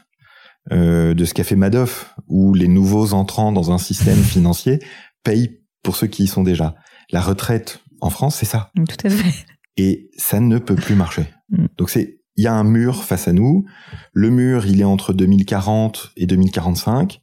euh, 0.72 1.14
de 1.14 1.24
ce 1.24 1.34
qu'a 1.34 1.44
fait 1.44 1.56
Madoff, 1.56 2.14
où 2.28 2.54
les 2.54 2.68
nouveaux 2.68 3.12
entrants 3.12 3.52
dans 3.52 3.72
un 3.72 3.78
système 3.78 4.22
financier 4.22 4.78
payent 5.22 5.60
pour 5.82 5.96
ceux 5.96 6.06
qui 6.06 6.24
y 6.24 6.26
sont 6.26 6.42
déjà. 6.42 6.74
La 7.10 7.20
retraite 7.20 7.80
en 8.00 8.10
France, 8.10 8.36
c'est 8.36 8.46
ça. 8.46 8.70
Tout 8.74 9.06
à 9.06 9.10
fait. 9.10 9.46
Et 9.76 10.10
ça 10.16 10.40
ne 10.40 10.58
peut 10.58 10.76
plus 10.76 10.94
marcher. 10.94 11.26
Mm. 11.50 11.66
Donc 11.76 11.90
c'est, 11.90 12.20
il 12.36 12.44
y 12.44 12.46
a 12.46 12.54
un 12.54 12.64
mur 12.64 13.04
face 13.04 13.28
à 13.28 13.32
nous. 13.32 13.64
Le 14.12 14.30
mur, 14.30 14.66
il 14.66 14.80
est 14.80 14.84
entre 14.84 15.12
2040 15.12 16.12
et 16.16 16.26
2045. 16.26 17.20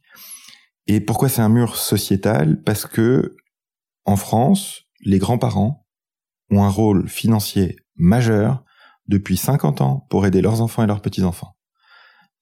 Et 0.86 1.00
pourquoi 1.00 1.28
c'est 1.28 1.42
un 1.42 1.48
mur 1.48 1.76
sociétal? 1.76 2.62
Parce 2.62 2.86
que 2.86 3.36
en 4.04 4.16
France, 4.16 4.82
les 5.00 5.18
grands-parents 5.18 5.86
ont 6.50 6.62
un 6.62 6.68
rôle 6.68 7.08
financier 7.08 7.76
majeur 7.96 8.64
depuis 9.08 9.36
50 9.36 9.80
ans 9.80 10.06
pour 10.10 10.26
aider 10.26 10.42
leurs 10.42 10.60
enfants 10.60 10.82
et 10.82 10.86
leurs 10.86 11.02
petits-enfants. 11.02 11.56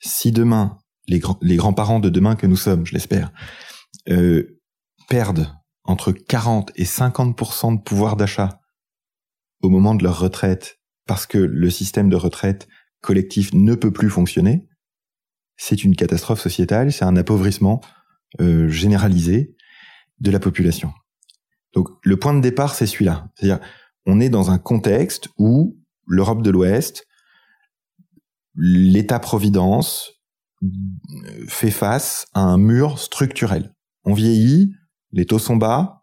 Si 0.01 0.33
demain, 0.33 0.79
les, 1.07 1.21
les 1.41 1.57
grands-parents 1.57 2.01
de 2.01 2.09
demain 2.09 2.37
que 2.37 2.47
nous 2.47 2.57
sommes, 2.57 2.87
je 2.87 2.93
l'espère, 2.93 3.33
euh, 4.09 4.61
perdent 5.09 5.49
entre 5.85 6.13
40 6.13 6.73
et 6.77 6.85
50% 6.85 7.77
de 7.77 7.83
pouvoir 7.83 8.17
d'achat 8.17 8.61
au 9.63 9.69
moment 9.69 9.95
de 9.95 10.03
leur 10.03 10.19
retraite 10.19 10.79
parce 11.07 11.27
que 11.27 11.39
le 11.39 11.71
système 11.71 12.09
de 12.09 12.17
retraite 12.17 12.69
collectif 13.01 13.53
ne 13.53 13.75
peut 13.75 13.93
plus 13.93 14.11
fonctionner, 14.11 14.69
c'est 15.57 15.85
une 15.85 15.97
catastrophe 15.97 16.41
sociétale, 16.41 16.93
c'est 16.93 17.05
un 17.05 17.17
appauvrissement 17.17 17.81
euh, 18.41 18.69
généralisé 18.69 19.55
de 20.21 20.31
la 20.31 20.39
population. 20.39 20.93
Donc 21.75 21.89
le 22.03 22.19
point 22.19 22.35
de 22.35 22.41
départ, 22.41 22.75
c'est 22.75 22.87
celui-là. 22.87 23.29
C'est-à-dire, 23.35 23.61
on 24.07 24.21
est 24.21 24.29
dans 24.29 24.51
un 24.51 24.59
contexte 24.59 25.29
où 25.39 25.79
l'Europe 26.07 26.43
de 26.43 26.51
l'Ouest, 26.51 27.07
l'État-providence 28.55 30.13
fait 31.49 31.71
face 31.71 32.27
à 32.35 32.41
un 32.41 32.59
mur 32.59 32.99
structurel. 32.99 33.75
On 34.05 34.15
vieillit, 34.15 34.75
les 35.13 35.27
taux 35.27 35.39
sont 35.39 35.57
bas, 35.57 36.03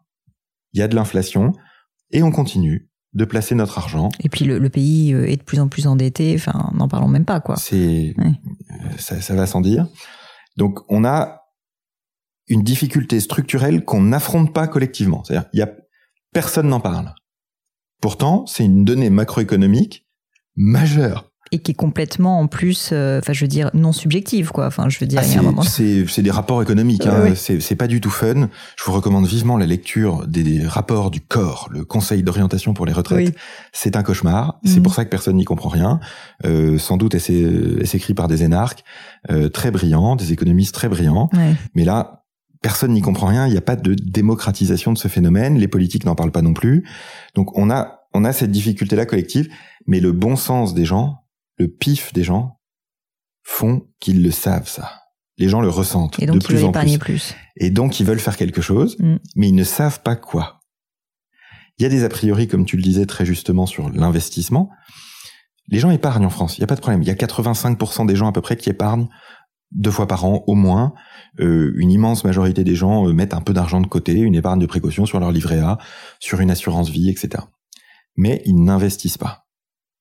il 0.74 0.80
y 0.80 0.84
a 0.84 0.88
de 0.88 0.96
l'inflation, 0.96 1.54
et 2.12 2.24
on 2.24 2.32
continue 2.32 2.90
de 3.14 3.26
placer 3.26 3.56
notre 3.56 3.78
argent. 3.78 4.10
Et 4.20 4.30
puis 4.30 4.46
le, 4.46 4.70
pays 4.70 5.14
euh, 5.14 5.28
est 5.28 5.38
de 5.38 5.44
plus 5.44 5.60
en 5.60 5.68
plus 5.68 5.88
endetté, 5.88 6.36
enfin, 6.36 6.72
n'en 6.74 6.88
parlons 6.88 7.08
même 7.08 7.26
pas, 7.26 7.40
quoi. 7.40 7.56
C'est, 7.56 8.16
euh, 8.20 8.98
ça, 8.98 9.20
ça 9.20 9.36
va 9.36 9.48
sans 9.48 9.62
dire. 9.62 9.88
Donc 10.58 10.80
on 10.90 11.04
a 11.04 11.42
une 12.48 12.64
difficulté 12.64 13.20
structurelle 13.20 13.86
qu'on 13.86 14.02
n'affronte 14.02 14.54
pas 14.54 14.68
collectivement. 14.68 15.24
C'est-à-dire, 15.24 15.50
il 15.54 15.60
y 15.60 15.64
a 15.64 15.72
personne 16.34 16.68
n'en 16.68 16.80
parle. 16.80 17.14
Pourtant, 18.02 18.46
c'est 18.46 18.66
une 18.66 18.86
donnée 18.86 19.10
macroéconomique 19.10 20.08
majeure 20.56 21.29
et 21.52 21.60
qui 21.60 21.72
est 21.72 21.76
complètement 21.76 22.40
en 22.40 22.48
plus, 22.48 22.90
euh, 22.92 23.20
enfin 23.20 23.34
je 23.34 23.44
veux 23.44 23.48
dire 23.48 23.72
non 23.74 23.92
subjective 23.92 24.52
quoi. 24.52 24.68
Enfin 24.68 24.90
je 24.90 25.00
veux 25.00 25.08
dire, 25.08 25.22
ah. 25.24 25.62
C'est 25.64 26.22
des 26.22 26.32
rapports 26.32 26.62
économiques. 26.62 27.06
Hein. 27.06 27.34
C'est 27.36 27.60
c'est 27.60 27.76
pas 27.76 27.88
du 27.88 28.02
tout 28.02 28.10
fun. 28.10 28.50
Je 28.78 28.84
vous 28.84 28.92
recommande 28.92 29.26
vivement 29.26 29.58
la 29.58 29.66
lecture 29.66 30.28
des, 30.28 30.66
rapports 30.66 31.12
du 31.12 31.22
corps, 31.22 31.70
le 31.72 31.86
Conseil 31.86 32.24
d'orientation 32.24 32.74
pour 32.74 32.86
les 32.86 32.94
retraites. 32.94 33.36
C'est 33.72 33.96
un 33.96 34.04
cauchemar. 34.04 34.60
C'est 34.64 34.78
mhm. 34.78 34.84
pour 34.84 34.94
ça 34.94 35.06
que 35.06 35.10
personne 35.10 35.38
n'y 35.38 35.46
comprend 35.46 35.70
rien. 35.70 36.00
Euh, 36.46 36.78
sans 36.78 36.98
doute, 36.98 37.16
elle 37.16 37.88
s'écrit 37.88 38.14
par 38.14 38.28
des 38.28 38.44
énarques 38.44 38.84
euh, 39.32 39.50
très 39.50 39.72
brillants, 39.72 40.16
des 40.16 40.32
économistes 40.32 40.76
très 40.76 40.90
brillants. 40.90 41.30
Mais 41.76 41.84
là, 41.84 42.24
personne 42.62 42.92
n'y 42.92 43.02
comprend 43.02 43.28
rien. 43.28 43.48
Il 43.48 43.52
n'y 43.52 43.58
a 43.58 43.62
pas 43.62 43.76
de 43.76 43.94
démocratisation 43.94 44.94
de 44.94 44.98
ce 44.98 45.08
phénomène. 45.08 45.58
Les 45.58 45.68
politiques 45.68 46.06
n'en 46.06 46.16
parlent 46.16 46.32
pas 46.32 46.42
non 46.42 46.54
plus. 46.54 46.86
Donc 47.36 47.58
on 47.58 47.70
a 47.70 47.96
on 48.14 48.26
a 48.26 48.34
cette 48.34 48.52
difficulté 48.52 48.96
là 48.96 49.06
collective. 49.06 49.50
Mais 49.88 50.00
le 50.00 50.12
bon 50.12 50.36
sens 50.36 50.74
des 50.74 50.86
gens 50.86 51.24
le 51.60 51.68
pif 51.68 52.14
des 52.14 52.24
gens 52.24 52.60
font 53.44 53.88
qu'ils 54.00 54.24
le 54.24 54.32
savent 54.32 54.68
ça. 54.68 55.04
Les 55.38 55.50
gens 55.50 55.62
le 55.62 55.70
ressentent 55.70 56.20
de 56.20 56.40
plus 56.40 56.64
en 56.64 56.72
plus. 56.72 57.36
Et 57.58 57.70
donc 57.70 58.00
ils 58.00 58.06
veulent 58.06 58.20
faire 58.20 58.38
quelque 58.38 58.62
chose, 58.62 58.98
mm. 59.00 59.18
mais 59.36 59.50
ils 59.50 59.56
ne 59.56 59.64
savent 59.64 60.02
pas 60.02 60.16
quoi. 60.16 60.60
Il 61.78 61.84
y 61.84 61.86
a 61.86 61.90
des 61.90 62.04
a 62.04 62.10
priori, 62.10 62.48
comme 62.48 62.66
tu 62.66 62.76
le 62.76 62.82
disais 62.84 63.06
très 63.06 63.26
justement, 63.26 63.66
sur 63.66 63.90
l'investissement. 63.90 64.70
Les 65.70 65.80
gens 65.80 65.92
épargnent 65.92 66.26
en 66.26 66.30
France, 66.30 66.58
il 66.58 66.62
n'y 66.62 66.66
a 66.66 66.68
pas 66.68 66.76
de 66.76 66.82
problème. 66.82 67.02
Il 67.04 67.08
y 67.08 67.12
a 67.12 67.16
85% 67.16 68.06
des 68.06 68.16
gens 68.16 68.28
à 68.28 68.32
peu 68.32 68.42
près 68.42 68.58
qui 68.58 68.70
épargnent 68.70 69.08
deux 69.72 69.92
fois 69.92 70.08
par 70.08 70.26
an 70.26 70.44
au 70.48 70.56
moins. 70.56 70.94
Euh, 71.40 71.74
une 71.78 71.92
immense 71.92 72.24
majorité 72.24 72.64
des 72.64 72.76
gens 72.76 73.08
euh, 73.08 73.14
mettent 73.14 73.36
un 73.36 73.42
peu 73.42 73.54
d'argent 73.54 73.80
de 73.80 73.88
côté, 73.88 74.14
une 74.14 74.36
épargne 74.36 74.60
de 74.60 74.66
précaution 74.66 75.06
sur 75.06 75.20
leur 75.20 75.32
livret 75.32 75.60
A, 75.60 75.78
sur 76.20 76.42
une 76.42 76.52
assurance 76.52 76.90
vie, 76.90 77.10
etc. 77.10 77.44
Mais 78.18 78.42
ils 78.46 78.62
n'investissent 78.62 79.20
pas 79.20 79.49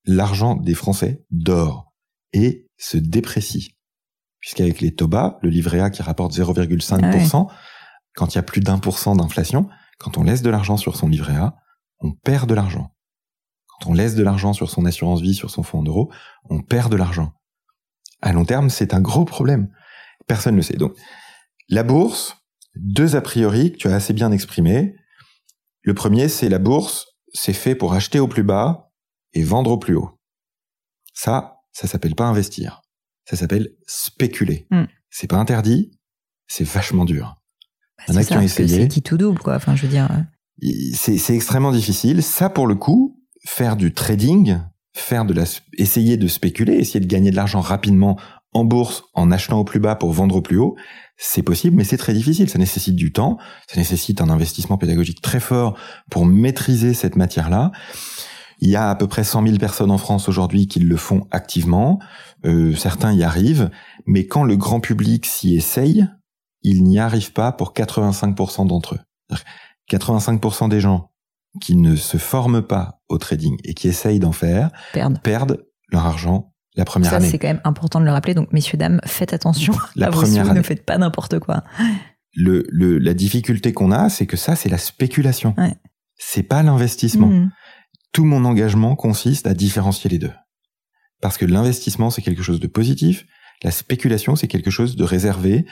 l'argent 0.09 0.57
des 0.57 0.75
Français 0.75 1.25
dort 1.31 1.93
et 2.33 2.67
se 2.79 2.97
déprécie. 2.97 3.77
Puisqu'avec 4.41 4.81
les 4.81 4.95
TOBA, 4.95 5.39
le 5.43 5.51
livret 5.51 5.81
A 5.81 5.91
qui 5.91 6.03
rapporte 6.03 6.33
0,5%, 6.33 7.47
ah 7.49 7.55
quand 8.15 8.35
il 8.35 8.37
y 8.37 8.39
a 8.39 8.43
plus 8.43 8.61
d'un 8.61 8.79
pour 8.79 8.99
cent 8.99 9.15
d'inflation, 9.15 9.69
quand 9.99 10.17
on 10.17 10.25
laisse 10.25 10.43
de 10.43 10.51
l'argent 10.51 10.77
sur 10.77 10.97
son 10.97 11.09
livret 11.09 11.37
A, 11.37 11.55
on 12.01 12.13
perd 12.13 12.49
de 12.49 12.55
l'argent. 12.55 12.95
Quand 13.67 13.91
on 13.91 13.93
laisse 13.93 14.15
de 14.15 14.23
l'argent 14.23 14.53
sur 14.53 14.71
son 14.71 14.87
assurance 14.87 15.21
vie, 15.21 15.35
sur 15.35 15.51
son 15.51 15.63
fonds 15.63 15.81
en 15.81 15.85
euros, 15.85 16.11
on 16.49 16.63
perd 16.63 16.91
de 16.91 16.97
l'argent. 16.97 17.33
À 18.23 18.33
long 18.33 18.45
terme, 18.45 18.71
c'est 18.71 18.95
un 18.95 19.01
gros 19.01 19.25
problème. 19.25 19.69
Personne 20.27 20.55
ne 20.55 20.59
le 20.59 20.63
sait. 20.63 20.77
Donc, 20.77 20.97
la 21.69 21.83
bourse, 21.83 22.37
deux 22.77 23.15
a 23.15 23.21
priori 23.21 23.73
que 23.73 23.77
tu 23.77 23.89
as 23.89 23.95
assez 23.95 24.15
bien 24.15 24.33
exprimé. 24.33 24.95
Le 25.83 25.95
premier, 25.95 26.29
c'est 26.29 26.49
la 26.49 26.59
bourse, 26.59 27.07
c'est 27.33 27.53
fait 27.53 27.75
pour 27.75 27.93
acheter 27.93 28.21
au 28.21 28.27
plus 28.27 28.43
bas 28.43 28.88
et 29.33 29.43
vendre 29.43 29.71
au 29.73 29.79
plus 29.79 29.95
haut. 29.95 30.11
Ça, 31.15 31.61
ça 31.73 31.87
s'appelle 31.87 32.15
pas 32.15 32.27
investir. 32.27 32.83
Ça 33.25 33.37
s'appelle 33.37 33.71
spéculer. 33.87 34.67
Hmm. 34.71 34.85
C'est 35.11 35.27
pas 35.27 35.37
interdit, 35.37 35.91
c'est 36.47 36.67
vachement 36.67 37.05
dur. 37.05 37.37
Bah, 37.99 38.05
Il 38.09 38.15
y 38.15 38.17
en 38.17 38.21
a 38.21 38.25
qui 38.25 38.35
ont 38.35 38.41
essayé. 38.41 38.83
C'est 38.83 38.89
qui 38.89 39.03
tout 39.03 39.17
double, 39.17 39.39
quoi. 39.39 39.57
Enfin, 39.57 39.77
je 39.77 39.83
veux 39.83 39.89
dire. 39.89 40.09
Euh. 40.11 40.67
C'est 40.95 41.35
extrêmement 41.35 41.73
difficile. 41.73 42.23
Ça, 42.23 42.49
pour 42.49 42.67
le 42.67 42.75
coup, 42.75 43.21
faire 43.47 43.77
du 43.77 43.93
trading, 43.93 44.59
faire 44.95 45.25
de 45.25 45.35
la, 45.35 45.45
essayer 45.77 46.17
de 46.17 46.27
spéculer, 46.27 46.75
essayer 46.75 47.01
de 47.01 47.07
gagner 47.07 47.31
de 47.31 47.37
l'argent 47.37 47.61
rapidement 47.61 48.19
en 48.53 48.65
bourse 48.65 49.05
en 49.15 49.31
achetant 49.31 49.59
au 49.61 49.65
plus 49.65 49.81
bas 49.81 49.95
pour 49.95 50.13
vendre 50.13 50.37
au 50.37 50.43
plus 50.43 50.59
haut, 50.59 50.77
c'est 51.17 51.43
possible, 51.43 51.77
mais 51.77 51.85
c'est 51.85 51.97
très 51.97 52.15
difficile. 52.15 52.49
Ça 52.49 52.59
nécessite 52.59 52.97
du 52.97 53.13
temps, 53.13 53.39
ça 53.69 53.77
nécessite 53.77 54.21
un 54.21 54.31
investissement 54.31 54.79
pédagogique 54.79 55.21
très 55.21 55.41
fort 55.41 55.79
pour 56.11 56.27
maîtriser 56.27 56.95
cette 56.95 57.17
matière-là. 57.17 57.73
Il 58.61 58.69
y 58.71 58.77
a 58.77 58.91
à 58.91 58.95
peu 58.95 59.07
près 59.07 59.25
100 59.25 59.47
000 59.47 59.59
personnes 59.59 59.91
en 59.91 59.99
France 59.99 60.29
aujourd'hui 60.29 60.67
qui 60.67 60.81
le 60.81 60.97
font 60.97 61.27
activement. 61.31 62.01
Euh, 62.45 62.75
certains 62.75 63.13
y 63.13 63.23
arrivent, 63.23 63.71
mais 64.07 64.27
quand 64.27 64.45
le 64.45 64.57
grand 64.57 64.81
public 64.81 65.27
s'y 65.27 65.57
essaye, 65.57 66.07
il 66.63 66.83
n'y 66.83 66.99
arrive 66.99 67.33
pas 67.33 67.53
pour 67.53 67.73
85% 67.73 68.67
d'entre 68.67 68.97
eux. 68.97 69.37
85% 69.91 70.69
des 70.69 70.81
gens 70.81 71.11
qui 71.61 71.77
ne 71.77 71.97
se 71.97 72.17
forment 72.17 72.63
pas 72.63 73.01
au 73.09 73.19
trading 73.19 73.57
et 73.65 73.75
qui 73.75 73.89
essayent 73.89 74.19
d'en 74.19 74.33
faire 74.33 74.71
perdent. 74.93 75.65
leur 75.91 76.07
argent 76.07 76.53
la 76.77 76.85
première 76.85 77.15
année. 77.15 77.27
Ça, 77.27 77.31
c'est 77.31 77.39
quand 77.39 77.49
même 77.49 77.61
important 77.65 78.01
de 78.01 78.05
le 78.05 78.13
rappeler. 78.13 78.35
Donc, 78.35 78.53
messieurs, 78.53 78.79
dames, 78.79 79.01
faites 79.05 79.33
attention 79.33 79.75
la 79.97 80.09
première 80.11 80.51
année. 80.51 80.61
Ne 80.61 80.65
faites 80.65 80.85
pas 80.85 80.99
n'importe 80.99 81.39
quoi. 81.39 81.65
Le, 82.35 82.65
le, 82.69 82.99
la 82.99 83.15
difficulté 83.15 83.73
qu'on 83.73 83.91
a, 83.91 84.09
c'est 84.09 84.27
que 84.27 84.37
ça, 84.37 84.55
c'est 84.55 84.69
la 84.69 84.79
spéculation. 84.79 85.55
Ouais. 85.59 85.75
C'est 86.17 86.43
pas 86.43 86.63
l'investissement. 86.63 87.29
Mmh 87.29 87.51
tout 88.19 88.25
mon 88.25 88.45
engagement 88.45 88.97
consiste 88.97 89.47
à 89.47 89.55
différencier 89.55 90.11
les 90.11 90.19
deux. 90.19 90.33
Parce 91.21 91.39
que 91.39 91.45
l'investissement, 91.45 92.11
c'est 92.11 92.21
quelque 92.21 92.43
chose 92.43 92.59
de 92.59 92.67
positif, 92.67 93.25
la 93.63 93.71
spéculation, 93.71 94.35
c'est 94.35 94.49
quelque 94.49 94.73
chose 94.73 94.97
de 94.97 95.05
réservé 95.05 95.67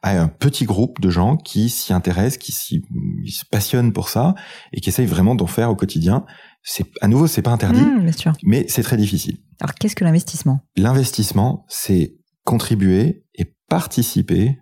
à 0.00 0.18
un 0.18 0.28
petit 0.28 0.64
groupe 0.64 0.98
de 1.02 1.10
gens 1.10 1.36
qui 1.36 1.68
s'y 1.68 1.92
intéressent, 1.92 2.38
qui 2.38 2.52
s'y 2.52 2.82
se 3.26 3.44
passionnent 3.44 3.92
pour 3.92 4.08
ça 4.08 4.34
et 4.72 4.80
qui 4.80 4.88
essayent 4.88 5.04
vraiment 5.04 5.34
d'en 5.34 5.46
faire 5.46 5.68
au 5.68 5.76
quotidien. 5.76 6.24
C'est 6.62 6.86
à 7.02 7.06
nouveau, 7.06 7.26
c'est 7.26 7.42
pas 7.42 7.50
interdit, 7.50 7.82
mmh, 7.82 8.10
mais 8.44 8.64
c'est 8.66 8.82
très 8.82 8.96
difficile. 8.96 9.36
Alors, 9.60 9.74
qu'est-ce 9.74 9.94
que 9.94 10.04
l'investissement? 10.04 10.60
L'investissement, 10.78 11.66
c'est 11.68 12.16
contribuer 12.46 13.26
et 13.34 13.44
participer 13.68 14.56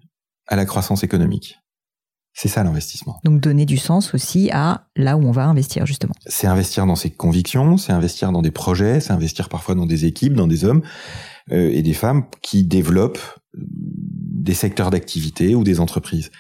à 0.48 0.56
la 0.56 0.64
croissance 0.64 1.04
économique. 1.04 1.54
C'est 2.40 2.46
ça 2.46 2.62
l'investissement. 2.62 3.18
Donc 3.24 3.40
donner 3.40 3.66
du 3.66 3.78
sens 3.78 4.14
aussi 4.14 4.48
à 4.52 4.86
là 4.94 5.16
où 5.16 5.26
on 5.26 5.32
va 5.32 5.46
investir 5.46 5.86
justement. 5.86 6.14
C'est 6.24 6.46
investir 6.46 6.86
dans 6.86 6.94
ses 6.94 7.10
convictions, 7.10 7.76
c'est 7.76 7.92
investir 7.92 8.30
dans 8.30 8.42
des 8.42 8.52
projets, 8.52 9.00
c'est 9.00 9.10
investir 9.10 9.48
parfois 9.48 9.74
dans 9.74 9.86
des 9.86 10.04
équipes, 10.04 10.34
dans 10.34 10.46
des 10.46 10.64
hommes 10.64 10.84
euh, 11.50 11.68
et 11.72 11.82
des 11.82 11.94
femmes 11.94 12.26
qui 12.40 12.62
développent 12.62 13.18
euh, 13.56 13.60
des 13.60 14.54
secteurs 14.54 14.90
d'activité 14.90 15.56
ou 15.56 15.64
des 15.64 15.80
entreprises. 15.80 16.30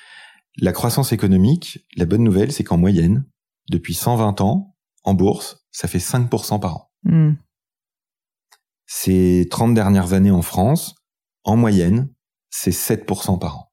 La 0.58 0.70
croissance 0.70 1.12
économique, 1.12 1.84
la 1.96 2.06
bonne 2.06 2.22
nouvelle, 2.22 2.52
c'est 2.52 2.62
qu'en 2.62 2.78
moyenne, 2.78 3.24
depuis 3.68 3.94
120 3.94 4.40
ans, 4.40 4.76
en 5.02 5.14
bourse, 5.14 5.66
ça 5.72 5.88
fait 5.88 5.98
5% 5.98 6.60
par 6.60 6.76
an. 6.76 6.90
Hmm. 7.02 7.32
Ces 8.86 9.48
30 9.50 9.74
dernières 9.74 10.12
années 10.12 10.30
en 10.30 10.42
France, 10.42 10.94
en 11.42 11.56
moyenne, 11.56 12.08
c'est 12.50 12.70
7% 12.70 13.40
par 13.40 13.58
an. 13.58 13.67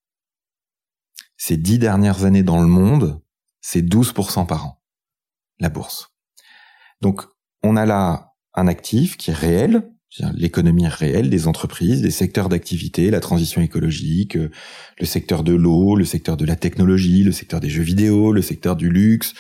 Ces 1.38 1.58
dix 1.58 1.80
dernières 1.80 2.26
années 2.26 2.44
dans 2.44 2.62
le 2.62 2.68
monde, 2.68 3.22
c'est 3.62 3.82
12% 3.82 4.46
par 4.46 4.66
an, 4.66 4.82
la 5.60 5.70
bourse. 5.70 6.16
Donc, 7.02 7.24
on 7.64 7.76
a 7.76 7.86
là 7.86 8.34
un 8.54 8.68
actif 8.68 9.18
qui 9.18 9.32
est 9.32 9.36
réel, 9.36 9.92
l'économie 10.34 10.88
réelle 10.88 11.30
des 11.30 11.48
entreprises, 11.48 12.02
des 12.02 12.12
secteurs 12.12 12.48
d'activité, 12.50 13.10
la 13.12 13.20
transition 13.20 13.62
écologique, 13.62 14.38
euh, 14.38 14.50
le 15.00 15.06
secteur 15.06 15.44
de 15.44 15.54
l'eau, 15.54 15.96
le 15.96 16.06
secteur 16.06 16.38
de 16.38 16.46
la 16.46 16.56
technologie, 16.56 17.24
le 17.24 17.32
secteur 17.32 17.60
des 17.60 17.70
jeux 17.70 17.84
vidéo, 17.84 18.32
le 18.32 18.42
secteur 18.42 18.76
du 18.76 18.90
luxe. 18.90 19.34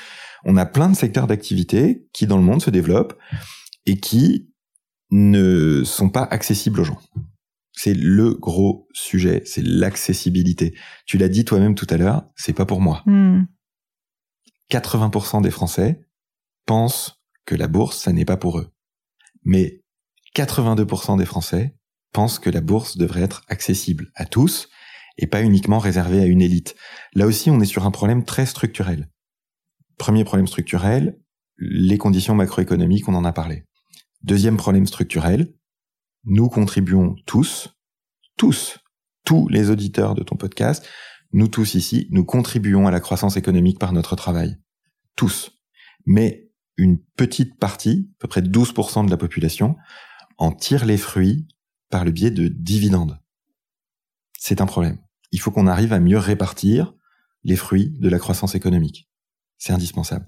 On 0.43 0.57
a 0.57 0.65
plein 0.65 0.89
de 0.89 0.95
secteurs 0.95 1.27
d'activité 1.27 2.07
qui 2.13 2.27
dans 2.27 2.37
le 2.37 2.43
monde 2.43 2.61
se 2.61 2.69
développent 2.69 3.17
et 3.85 3.99
qui 3.99 4.49
ne 5.11 5.83
sont 5.85 6.09
pas 6.09 6.23
accessibles 6.23 6.81
aux 6.81 6.83
gens. 6.83 6.99
C'est 7.75 7.93
le 7.93 8.33
gros 8.33 8.87
sujet, 8.93 9.41
c'est 9.45 9.65
l'accessibilité. 9.65 10.77
Tu 11.05 11.17
l'as 11.17 11.27
dit 11.27 11.45
toi-même 11.45 11.75
tout 11.75 11.87
à 11.89 11.97
l'heure, 11.97 12.25
c'est 12.35 12.53
pas 12.53 12.65
pour 12.65 12.81
moi. 12.81 13.03
80% 14.71 15.39
hmm. 15.39 15.41
des 15.41 15.51
Français 15.51 16.01
pensent 16.65 17.21
que 17.45 17.55
la 17.55 17.67
bourse, 17.67 17.99
ça 17.99 18.13
n'est 18.13 18.25
pas 18.25 18.37
pour 18.37 18.59
eux. 18.59 18.71
Mais 19.43 19.83
82% 20.35 21.17
des 21.17 21.25
Français 21.25 21.75
pensent 22.11 22.39
que 22.39 22.49
la 22.49 22.61
bourse 22.61 22.97
devrait 22.97 23.21
être 23.21 23.43
accessible 23.47 24.11
à 24.15 24.25
tous 24.25 24.69
et 25.17 25.27
pas 25.27 25.43
uniquement 25.43 25.79
réservée 25.79 26.21
à 26.21 26.25
une 26.25 26.41
élite. 26.41 26.75
Là 27.13 27.25
aussi, 27.25 27.49
on 27.49 27.59
est 27.59 27.65
sur 27.65 27.85
un 27.85 27.91
problème 27.91 28.25
très 28.25 28.45
structurel. 28.45 29.09
Premier 29.97 30.23
problème 30.23 30.47
structurel, 30.47 31.17
les 31.57 31.97
conditions 31.97 32.35
macroéconomiques, 32.35 33.07
on 33.07 33.15
en 33.15 33.23
a 33.23 33.31
parlé. 33.31 33.63
Deuxième 34.23 34.57
problème 34.57 34.87
structurel, 34.87 35.53
nous 36.25 36.49
contribuons 36.49 37.15
tous, 37.25 37.69
tous, 38.37 38.79
tous 39.23 39.47
les 39.47 39.69
auditeurs 39.69 40.15
de 40.15 40.23
ton 40.23 40.35
podcast, 40.35 40.85
nous 41.33 41.47
tous 41.47 41.75
ici, 41.75 42.07
nous 42.11 42.23
contribuons 42.23 42.87
à 42.87 42.91
la 42.91 42.99
croissance 42.99 43.37
économique 43.37 43.79
par 43.79 43.91
notre 43.93 44.15
travail. 44.15 44.57
Tous. 45.15 45.51
Mais 46.05 46.49
une 46.77 46.99
petite 47.17 47.57
partie, 47.57 48.09
à 48.15 48.21
peu 48.21 48.27
près 48.27 48.41
12% 48.41 49.05
de 49.05 49.11
la 49.11 49.17
population, 49.17 49.75
en 50.37 50.51
tire 50.51 50.85
les 50.85 50.97
fruits 50.97 51.47
par 51.89 52.05
le 52.05 52.11
biais 52.11 52.31
de 52.31 52.47
dividendes. 52.47 53.19
C'est 54.37 54.61
un 54.61 54.65
problème. 54.65 54.99
Il 55.31 55.39
faut 55.39 55.51
qu'on 55.51 55.67
arrive 55.67 55.93
à 55.93 55.99
mieux 55.99 56.17
répartir 56.17 56.93
les 57.43 57.55
fruits 57.55 57.97
de 57.99 58.09
la 58.09 58.19
croissance 58.19 58.55
économique. 58.55 59.09
C'est 59.57 59.73
indispensable. 59.73 60.27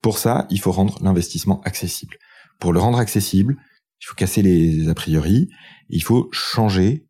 Pour 0.00 0.18
ça, 0.18 0.46
il 0.50 0.60
faut 0.60 0.72
rendre 0.72 1.02
l'investissement 1.02 1.60
accessible. 1.62 2.16
Pour 2.58 2.72
le 2.72 2.80
rendre 2.80 2.98
accessible, 2.98 3.56
il 4.02 4.06
faut 4.06 4.14
casser 4.14 4.42
les 4.42 4.88
a 4.88 4.94
priori, 4.94 5.48
il 5.88 6.02
faut 6.02 6.28
changer 6.32 7.06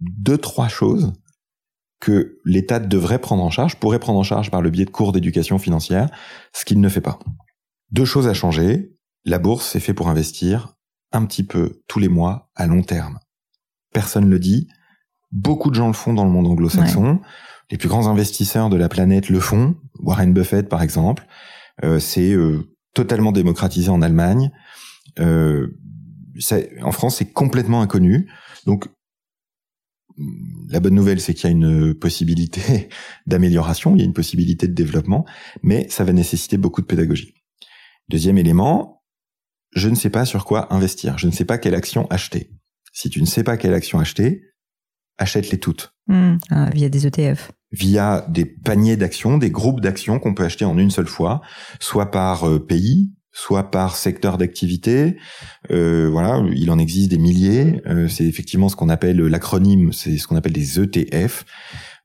deux, 0.00 0.36
trois 0.36 0.68
choses 0.68 1.14
que 2.00 2.38
l'État 2.44 2.78
devrait 2.78 3.18
prendre 3.18 3.42
en 3.42 3.50
charge, 3.50 3.76
pourrait 3.76 3.98
prendre 3.98 4.18
en 4.18 4.22
charge 4.22 4.50
par 4.50 4.60
le 4.60 4.70
biais 4.70 4.84
de 4.84 4.90
cours 4.90 5.12
d'éducation 5.12 5.58
financière, 5.58 6.10
ce 6.52 6.64
qu'il 6.64 6.80
ne 6.80 6.88
fait 6.88 7.00
pas. 7.00 7.18
Deux 7.90 8.04
choses 8.04 8.28
à 8.28 8.34
changer. 8.34 8.94
La 9.24 9.38
bourse, 9.38 9.66
c'est 9.66 9.80
fait 9.80 9.94
pour 9.94 10.08
investir 10.08 10.74
un 11.12 11.24
petit 11.24 11.42
peu 11.42 11.82
tous 11.88 11.98
les 11.98 12.08
mois 12.08 12.50
à 12.54 12.66
long 12.66 12.82
terme. 12.82 13.18
Personne 13.92 14.26
ne 14.26 14.30
le 14.30 14.38
dit. 14.38 14.68
Beaucoup 15.32 15.70
de 15.70 15.74
gens 15.74 15.88
le 15.88 15.94
font 15.94 16.12
dans 16.12 16.24
le 16.24 16.30
monde 16.30 16.46
anglo-saxon. 16.46 17.20
Les 17.70 17.78
plus 17.78 17.88
grands 17.88 18.06
investisseurs 18.06 18.68
de 18.68 18.76
la 18.76 18.88
planète 18.88 19.28
le 19.28 19.40
font. 19.40 19.76
Warren 19.98 20.32
Buffett, 20.32 20.68
par 20.68 20.82
exemple. 20.82 21.26
Euh, 21.84 21.98
c'est 21.98 22.32
euh, 22.32 22.74
totalement 22.94 23.32
démocratisé 23.32 23.88
en 23.90 24.02
Allemagne. 24.02 24.52
Euh, 25.18 25.68
en 26.82 26.92
France, 26.92 27.16
c'est 27.16 27.32
complètement 27.32 27.80
inconnu. 27.80 28.30
Donc, 28.66 28.86
la 30.68 30.80
bonne 30.80 30.94
nouvelle, 30.94 31.20
c'est 31.20 31.34
qu'il 31.34 31.44
y 31.44 31.52
a 31.52 31.56
une 31.56 31.94
possibilité 31.94 32.88
d'amélioration, 33.26 33.94
il 33.94 34.00
y 34.00 34.02
a 34.02 34.04
une 34.04 34.12
possibilité 34.12 34.66
de 34.66 34.74
développement, 34.74 35.24
mais 35.62 35.86
ça 35.90 36.04
va 36.04 36.12
nécessiter 36.12 36.56
beaucoup 36.56 36.80
de 36.80 36.86
pédagogie. 36.86 37.34
Deuxième 38.08 38.38
élément, 38.38 39.02
je 39.72 39.88
ne 39.88 39.94
sais 39.94 40.10
pas 40.10 40.24
sur 40.24 40.44
quoi 40.44 40.72
investir, 40.72 41.18
je 41.18 41.26
ne 41.26 41.32
sais 41.32 41.44
pas 41.44 41.58
quelle 41.58 41.74
action 41.74 42.06
acheter. 42.08 42.50
Si 42.92 43.10
tu 43.10 43.20
ne 43.20 43.26
sais 43.26 43.44
pas 43.44 43.56
quelle 43.56 43.74
action 43.74 44.00
acheter, 44.00 44.42
achète-les 45.18 45.58
toutes. 45.58 45.92
Hmm. 46.06 46.36
Ah, 46.50 46.70
via 46.70 46.88
des 46.88 47.06
ETF. 47.06 47.52
Via 47.70 48.24
des 48.28 48.46
paniers 48.46 48.96
d'actions, 48.96 49.36
des 49.36 49.50
groupes 49.50 49.80
d'actions 49.80 50.18
qu'on 50.18 50.34
peut 50.34 50.44
acheter 50.44 50.64
en 50.64 50.78
une 50.78 50.90
seule 50.90 51.06
fois, 51.06 51.42
soit 51.80 52.10
par 52.10 52.48
euh, 52.48 52.64
pays, 52.64 53.12
soit 53.38 53.70
par 53.70 53.94
secteur 53.94 54.36
d'activité. 54.36 55.16
Euh, 55.70 56.08
voilà, 56.10 56.42
il 56.56 56.72
en 56.72 56.78
existe 56.78 57.08
des 57.08 57.18
milliers. 57.18 57.80
Euh, 57.86 58.08
c'est 58.08 58.24
effectivement 58.24 58.68
ce 58.68 58.74
qu'on 58.74 58.88
appelle 58.88 59.18
l'acronyme, 59.18 59.92
c'est 59.92 60.18
ce 60.18 60.26
qu'on 60.26 60.34
appelle 60.34 60.52
des 60.52 60.80
ETF. 60.80 61.44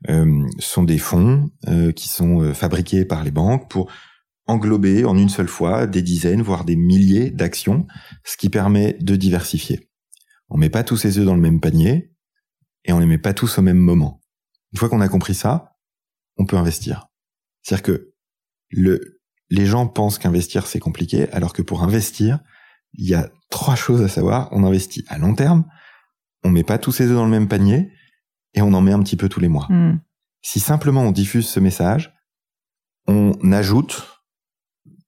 Euh, 0.09 0.45
sont 0.59 0.83
des 0.83 0.99
fonds 0.99 1.49
euh, 1.69 1.91
qui 1.91 2.07
sont 2.07 2.53
fabriqués 2.53 3.03
par 3.03 3.23
les 3.23 3.31
banques 3.31 3.67
pour 3.71 3.89
englober 4.45 5.05
en 5.05 5.17
une 5.17 5.29
seule 5.29 5.47
fois 5.47 5.87
des 5.87 6.03
dizaines, 6.03 6.43
voire 6.43 6.65
des 6.65 6.75
milliers 6.75 7.31
d'actions, 7.31 7.87
ce 8.23 8.37
qui 8.37 8.49
permet 8.49 8.95
de 9.01 9.15
diversifier. 9.15 9.89
On 10.49 10.57
met 10.57 10.69
pas 10.69 10.83
tous 10.83 10.97
ses 10.97 11.17
œufs 11.17 11.25
dans 11.25 11.35
le 11.35 11.41
même 11.41 11.61
panier 11.61 12.11
et 12.85 12.93
on 12.93 12.99
les 12.99 13.07
met 13.07 13.17
pas 13.17 13.33
tous 13.33 13.57
au 13.57 13.63
même 13.63 13.77
moment. 13.77 14.21
Une 14.71 14.77
fois 14.77 14.87
qu'on 14.87 15.01
a 15.01 15.07
compris 15.07 15.33
ça, 15.33 15.77
on 16.37 16.45
peut 16.45 16.57
investir. 16.57 17.07
C'est-à-dire 17.63 17.83
que 17.83 18.13
le, 18.69 19.22
les 19.53 19.67
gens 19.67 19.85
pensent 19.85 20.17
qu'investir 20.17 20.65
c'est 20.65 20.79
compliqué, 20.79 21.31
alors 21.31 21.53
que 21.53 21.61
pour 21.61 21.83
investir, 21.83 22.39
il 22.93 23.07
y 23.07 23.13
a 23.13 23.29
trois 23.51 23.75
choses 23.75 24.01
à 24.01 24.07
savoir. 24.07 24.49
On 24.51 24.63
investit 24.63 25.05
à 25.07 25.19
long 25.19 25.35
terme, 25.35 25.65
on 26.43 26.49
met 26.49 26.63
pas 26.63 26.79
tous 26.79 26.91
ses 26.91 27.05
œufs 27.05 27.15
dans 27.15 27.25
le 27.25 27.29
même 27.29 27.47
panier, 27.47 27.91
et 28.55 28.63
on 28.63 28.73
en 28.73 28.81
met 28.81 28.93
un 28.93 29.03
petit 29.03 29.15
peu 29.15 29.29
tous 29.29 29.39
les 29.39 29.49
mois. 29.49 29.67
Hmm. 29.69 29.99
Si 30.41 30.59
simplement 30.59 31.03
on 31.03 31.11
diffuse 31.11 31.47
ce 31.47 31.59
message, 31.59 32.15
on 33.07 33.51
ajoute 33.51 34.23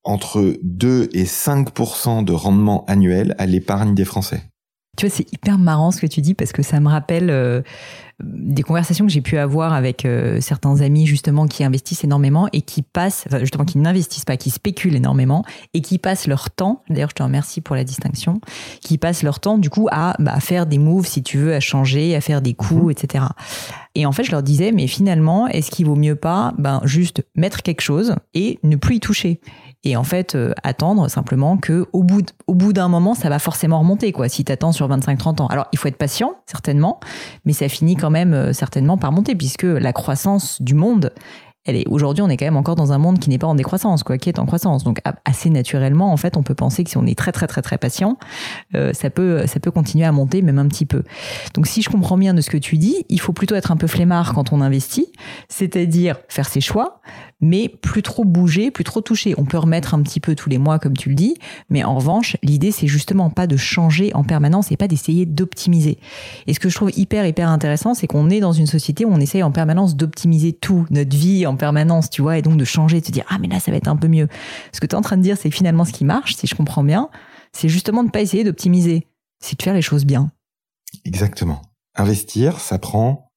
entre 0.04 0.56
2 0.62 1.08
et 1.12 1.24
5% 1.24 2.24
de 2.24 2.32
rendement 2.32 2.84
annuel 2.84 3.34
à 3.38 3.46
l'épargne 3.46 3.96
des 3.96 4.04
Français. 4.04 4.52
Tu 4.96 5.06
vois, 5.06 5.14
c'est 5.14 5.30
hyper 5.32 5.58
marrant 5.58 5.90
ce 5.90 6.00
que 6.00 6.06
tu 6.06 6.20
dis 6.20 6.34
parce 6.34 6.52
que 6.52 6.62
ça 6.62 6.80
me 6.80 6.88
rappelle 6.88 7.28
euh, 7.30 7.62
des 8.22 8.62
conversations 8.62 9.04
que 9.04 9.12
j'ai 9.12 9.20
pu 9.20 9.36
avoir 9.36 9.74
avec 9.74 10.06
euh, 10.06 10.40
certains 10.40 10.80
amis 10.80 11.06
justement 11.06 11.46
qui 11.46 11.64
investissent 11.64 12.02
énormément 12.02 12.48
et 12.54 12.62
qui 12.62 12.80
passent, 12.80 13.24
enfin 13.26 13.40
justement 13.40 13.66
qui 13.66 13.76
n'investissent 13.76 14.24
pas, 14.24 14.38
qui 14.38 14.48
spéculent 14.48 14.96
énormément 14.96 15.44
et 15.74 15.82
qui 15.82 15.98
passent 15.98 16.26
leur 16.26 16.50
temps, 16.50 16.82
d'ailleurs 16.88 17.10
je 17.10 17.14
te 17.14 17.22
remercie 17.22 17.60
pour 17.60 17.76
la 17.76 17.84
distinction, 17.84 18.40
qui 18.80 18.96
passent 18.96 19.22
leur 19.22 19.38
temps 19.38 19.58
du 19.58 19.68
coup 19.68 19.86
à, 19.92 20.14
bah, 20.18 20.40
faire 20.40 20.64
des 20.64 20.78
moves 20.78 21.06
si 21.06 21.22
tu 21.22 21.36
veux, 21.36 21.54
à 21.54 21.60
changer, 21.60 22.16
à 22.16 22.22
faire 22.22 22.40
des 22.40 22.54
coups, 22.54 22.84
mhm. 22.84 22.90
etc. 22.90 23.24
Et 23.94 24.06
en 24.06 24.12
fait 24.12 24.24
je 24.24 24.30
leur 24.30 24.42
disais 24.42 24.72
mais 24.72 24.86
finalement 24.86 25.46
est-ce 25.48 25.70
qu'il 25.70 25.84
vaut 25.84 25.96
mieux 25.96 26.16
pas 26.16 26.54
ben, 26.56 26.80
juste 26.84 27.22
mettre 27.34 27.62
quelque 27.62 27.82
chose 27.82 28.14
et 28.32 28.58
ne 28.62 28.76
plus 28.76 28.96
y 28.96 29.00
toucher? 29.00 29.40
Et 29.86 29.96
en 29.96 30.04
fait 30.04 30.34
euh, 30.34 30.52
attendre 30.64 31.08
simplement 31.08 31.56
que 31.56 31.86
au 31.92 32.02
bout 32.02 32.72
d'un 32.72 32.88
moment 32.88 33.14
ça 33.14 33.28
va 33.28 33.38
forcément 33.38 33.78
remonter 33.78 34.10
quoi 34.10 34.28
si 34.28 34.44
tu 34.44 34.50
attends 34.50 34.72
sur 34.72 34.88
25 34.88 35.16
30 35.16 35.40
ans. 35.42 35.46
Alors 35.46 35.66
il 35.72 35.78
faut 35.78 35.86
être 35.88 35.96
patient 35.96 36.34
certainement, 36.46 36.98
mais 37.44 37.52
ça 37.52 37.68
finit 37.68 37.94
quand 37.94 38.10
même 38.10 38.34
euh, 38.34 38.52
certainement 38.52 38.98
par 38.98 39.12
monter 39.12 39.36
puisque 39.36 39.62
la 39.62 39.92
croissance 39.92 40.60
du 40.60 40.74
monde 40.74 41.12
elle 41.66 41.76
est 41.76 41.86
aujourd'hui 41.88 42.22
on 42.22 42.28
est 42.28 42.36
quand 42.36 42.44
même 42.44 42.56
encore 42.56 42.76
dans 42.76 42.92
un 42.92 42.98
monde 42.98 43.18
qui 43.18 43.30
n'est 43.30 43.38
pas 43.38 43.46
en 43.46 43.54
décroissance 43.54 44.02
quoi 44.02 44.18
qui 44.18 44.28
est 44.28 44.38
en 44.38 44.46
croissance 44.46 44.84
donc 44.84 45.00
assez 45.24 45.50
naturellement 45.50 46.12
en 46.12 46.16
fait 46.16 46.36
on 46.36 46.42
peut 46.42 46.54
penser 46.54 46.84
que 46.84 46.90
si 46.90 46.96
on 46.96 47.06
est 47.06 47.18
très 47.18 47.32
très 47.32 47.46
très 47.46 47.62
très 47.62 47.78
patient 47.78 48.18
euh, 48.74 48.92
ça 48.92 49.10
peut 49.10 49.46
ça 49.46 49.60
peut 49.60 49.70
continuer 49.70 50.04
à 50.04 50.12
monter 50.12 50.42
même 50.42 50.58
un 50.58 50.68
petit 50.68 50.86
peu 50.86 51.02
donc 51.54 51.66
si 51.66 51.82
je 51.82 51.90
comprends 51.90 52.18
bien 52.18 52.34
de 52.34 52.40
ce 52.40 52.50
que 52.50 52.58
tu 52.58 52.78
dis 52.78 53.04
il 53.08 53.20
faut 53.20 53.32
plutôt 53.32 53.54
être 53.54 53.72
un 53.72 53.76
peu 53.76 53.86
flemmard 53.86 54.34
quand 54.34 54.52
on 54.52 54.60
investit 54.60 55.06
c'est-à-dire 55.48 56.16
faire 56.28 56.48
ses 56.48 56.60
choix 56.60 57.00
mais 57.40 57.68
plus 57.68 58.02
trop 58.02 58.24
bouger, 58.24 58.70
plus 58.70 58.84
trop 58.84 59.00
toucher. 59.00 59.34
On 59.36 59.44
peut 59.44 59.58
remettre 59.58 59.94
un 59.94 60.02
petit 60.02 60.20
peu 60.20 60.34
tous 60.34 60.48
les 60.48 60.58
mois, 60.58 60.78
comme 60.78 60.96
tu 60.96 61.10
le 61.10 61.14
dis, 61.14 61.36
mais 61.68 61.84
en 61.84 61.94
revanche, 61.94 62.36
l'idée, 62.42 62.70
c'est 62.70 62.86
justement 62.86 63.28
pas 63.28 63.46
de 63.46 63.56
changer 63.56 64.14
en 64.14 64.24
permanence 64.24 64.72
et 64.72 64.76
pas 64.76 64.88
d'essayer 64.88 65.26
d'optimiser. 65.26 65.98
Et 66.46 66.54
ce 66.54 66.60
que 66.60 66.68
je 66.68 66.74
trouve 66.74 66.90
hyper, 66.96 67.26
hyper 67.26 67.50
intéressant, 67.50 67.94
c'est 67.94 68.06
qu'on 68.06 68.30
est 68.30 68.40
dans 68.40 68.52
une 68.52 68.66
société 68.66 69.04
où 69.04 69.10
on 69.12 69.20
essaye 69.20 69.42
en 69.42 69.50
permanence 69.50 69.96
d'optimiser 69.96 70.52
tout, 70.52 70.86
notre 70.90 71.14
vie 71.14 71.46
permanence, 71.56 72.10
tu 72.10 72.22
vois, 72.22 72.38
et 72.38 72.42
donc 72.42 72.56
de 72.56 72.64
changer, 72.64 73.00
de 73.00 73.06
se 73.06 73.12
dire, 73.12 73.24
ah, 73.28 73.38
mais 73.38 73.48
là, 73.48 73.60
ça 73.60 73.70
va 73.70 73.76
être 73.76 73.88
un 73.88 73.96
peu 73.96 74.08
mieux. 74.08 74.28
Ce 74.72 74.80
que 74.80 74.86
tu 74.86 74.94
es 74.94 74.98
en 74.98 75.02
train 75.02 75.16
de 75.16 75.22
dire, 75.22 75.36
c'est 75.36 75.50
finalement 75.50 75.84
ce 75.84 75.92
qui 75.92 76.04
marche, 76.04 76.36
si 76.36 76.46
je 76.46 76.54
comprends 76.54 76.84
bien, 76.84 77.08
c'est 77.52 77.68
justement 77.68 78.04
de 78.04 78.10
pas 78.10 78.20
essayer 78.20 78.44
d'optimiser, 78.44 79.06
c'est 79.40 79.58
de 79.58 79.62
faire 79.62 79.74
les 79.74 79.82
choses 79.82 80.04
bien. 80.04 80.30
Exactement. 81.04 81.62
Investir, 81.94 82.60
ça 82.60 82.78
prend 82.78 83.30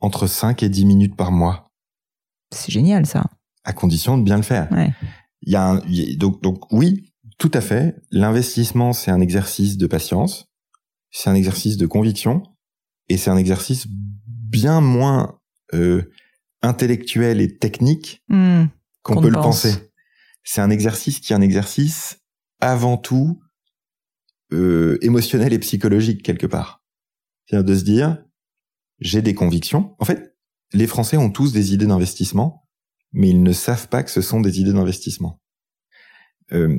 entre 0.00 0.26
5 0.26 0.62
et 0.62 0.68
10 0.68 0.86
minutes 0.86 1.16
par 1.16 1.32
mois 1.32 1.70
C'est 2.54 2.72
génial 2.72 3.06
ça. 3.06 3.24
À 3.64 3.72
condition 3.72 4.18
de 4.18 4.22
bien 4.22 4.36
le 4.36 4.42
faire. 4.42 4.70
Ouais. 4.70 4.92
Il 5.42 5.52
y 5.52 5.56
a 5.56 5.66
un, 5.66 5.82
donc, 6.16 6.42
donc 6.42 6.72
oui, 6.72 7.12
tout 7.38 7.50
à 7.54 7.60
fait. 7.60 7.96
L'investissement, 8.10 8.92
c'est 8.92 9.10
un 9.10 9.20
exercice 9.20 9.76
de 9.76 9.86
patience, 9.86 10.46
c'est 11.10 11.30
un 11.30 11.34
exercice 11.34 11.76
de 11.76 11.86
conviction, 11.86 12.42
et 13.08 13.16
c'est 13.16 13.30
un 13.30 13.36
exercice 13.36 13.86
bien 13.88 14.80
moins 14.80 15.38
euh, 15.74 16.10
intellectuel 16.66 17.40
et 17.40 17.56
technique 17.56 18.22
Hmm. 18.28 18.64
qu'on 19.02 19.20
peut 19.22 19.28
le 19.28 19.34
pense. 19.34 19.62
penser. 19.62 19.92
C'est 20.44 20.60
un 20.60 20.70
exercice 20.70 21.20
qui 21.20 21.32
est 21.32 21.36
un 21.36 21.40
exercice 21.40 22.18
avant 22.60 22.96
tout 22.96 23.40
euh, 24.52 24.98
émotionnel 25.02 25.52
et 25.52 25.58
psychologique 25.58 26.22
quelque 26.22 26.46
part. 26.46 26.84
C'est-à-dire 27.46 27.64
de 27.64 27.74
se 27.78 27.84
dire, 27.84 28.22
j'ai 29.00 29.22
des 29.22 29.34
convictions. 29.34 29.94
En 29.98 30.04
fait, 30.04 30.36
les 30.72 30.86
Français 30.86 31.16
ont 31.16 31.30
tous 31.30 31.52
des 31.52 31.72
idées 31.74 31.86
d'investissement, 31.86 32.66
mais 33.12 33.30
ils 33.30 33.42
ne 33.42 33.52
savent 33.52 33.88
pas 33.88 34.02
que 34.02 34.10
ce 34.10 34.20
sont 34.20 34.40
des 34.40 34.60
idées 34.60 34.72
d'investissement. 34.72 35.40
Euh, 36.52 36.78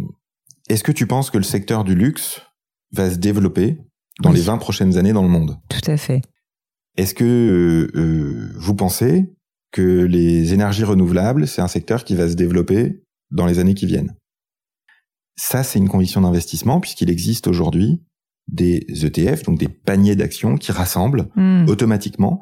Est-ce 0.70 0.84
que 0.84 0.92
tu 0.94 1.08
penses 1.08 1.30
que 1.30 1.38
le 1.38 1.44
secteur 1.44 1.84
du 1.84 1.96
luxe 1.96 2.42
va 2.92 3.10
se 3.12 3.16
développer 3.18 3.78
dans 4.22 4.32
Oui. 4.32 4.38
les 4.38 4.42
20 4.44 4.58
prochaines 4.58 4.98
années 4.98 5.14
dans 5.14 5.24
le 5.24 5.30
monde? 5.30 5.60
Tout 5.70 5.92
à 5.92 5.98
fait. 5.98 6.22
Est-ce 6.96 7.14
que 7.14 7.90
euh, 7.96 8.52
vous 8.58 8.76
pensez 8.76 9.30
que 9.72 10.04
les 10.06 10.54
énergies 10.54 10.84
renouvelables, 10.84 11.48
c'est 11.48 11.62
un 11.62 11.68
secteur 11.68 12.04
qui 12.04 12.16
va 12.16 12.30
se 12.30 12.36
développer 12.36 13.04
dans 13.32 13.46
les 13.46 13.60
années 13.60 13.74
qui 13.76 13.86
viennent 13.86 14.16
Ça, 15.36 15.64
c'est 15.64 15.78
une 15.80 15.90
conviction 15.90 16.22
d'investissement 16.22 16.80
puisqu'il 16.80 17.10
existe 17.10 17.48
aujourd'hui 17.48 18.02
des 18.48 18.86
ETF, 19.04 19.44
donc 19.44 19.60
des 19.60 19.68
paniers 19.68 20.16
d'actions 20.16 20.56
qui 20.58 20.72
rassemblent 20.72 21.28
Hmm. 21.36 21.66
automatiquement 21.68 22.40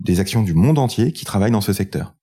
des 0.00 0.18
actions 0.18 0.42
du 0.42 0.52
monde 0.54 0.78
entier 0.78 1.12
qui 1.12 1.24
travaillent 1.24 1.52
dans 1.52 1.60
ce 1.60 1.72
secteur. 1.72 2.14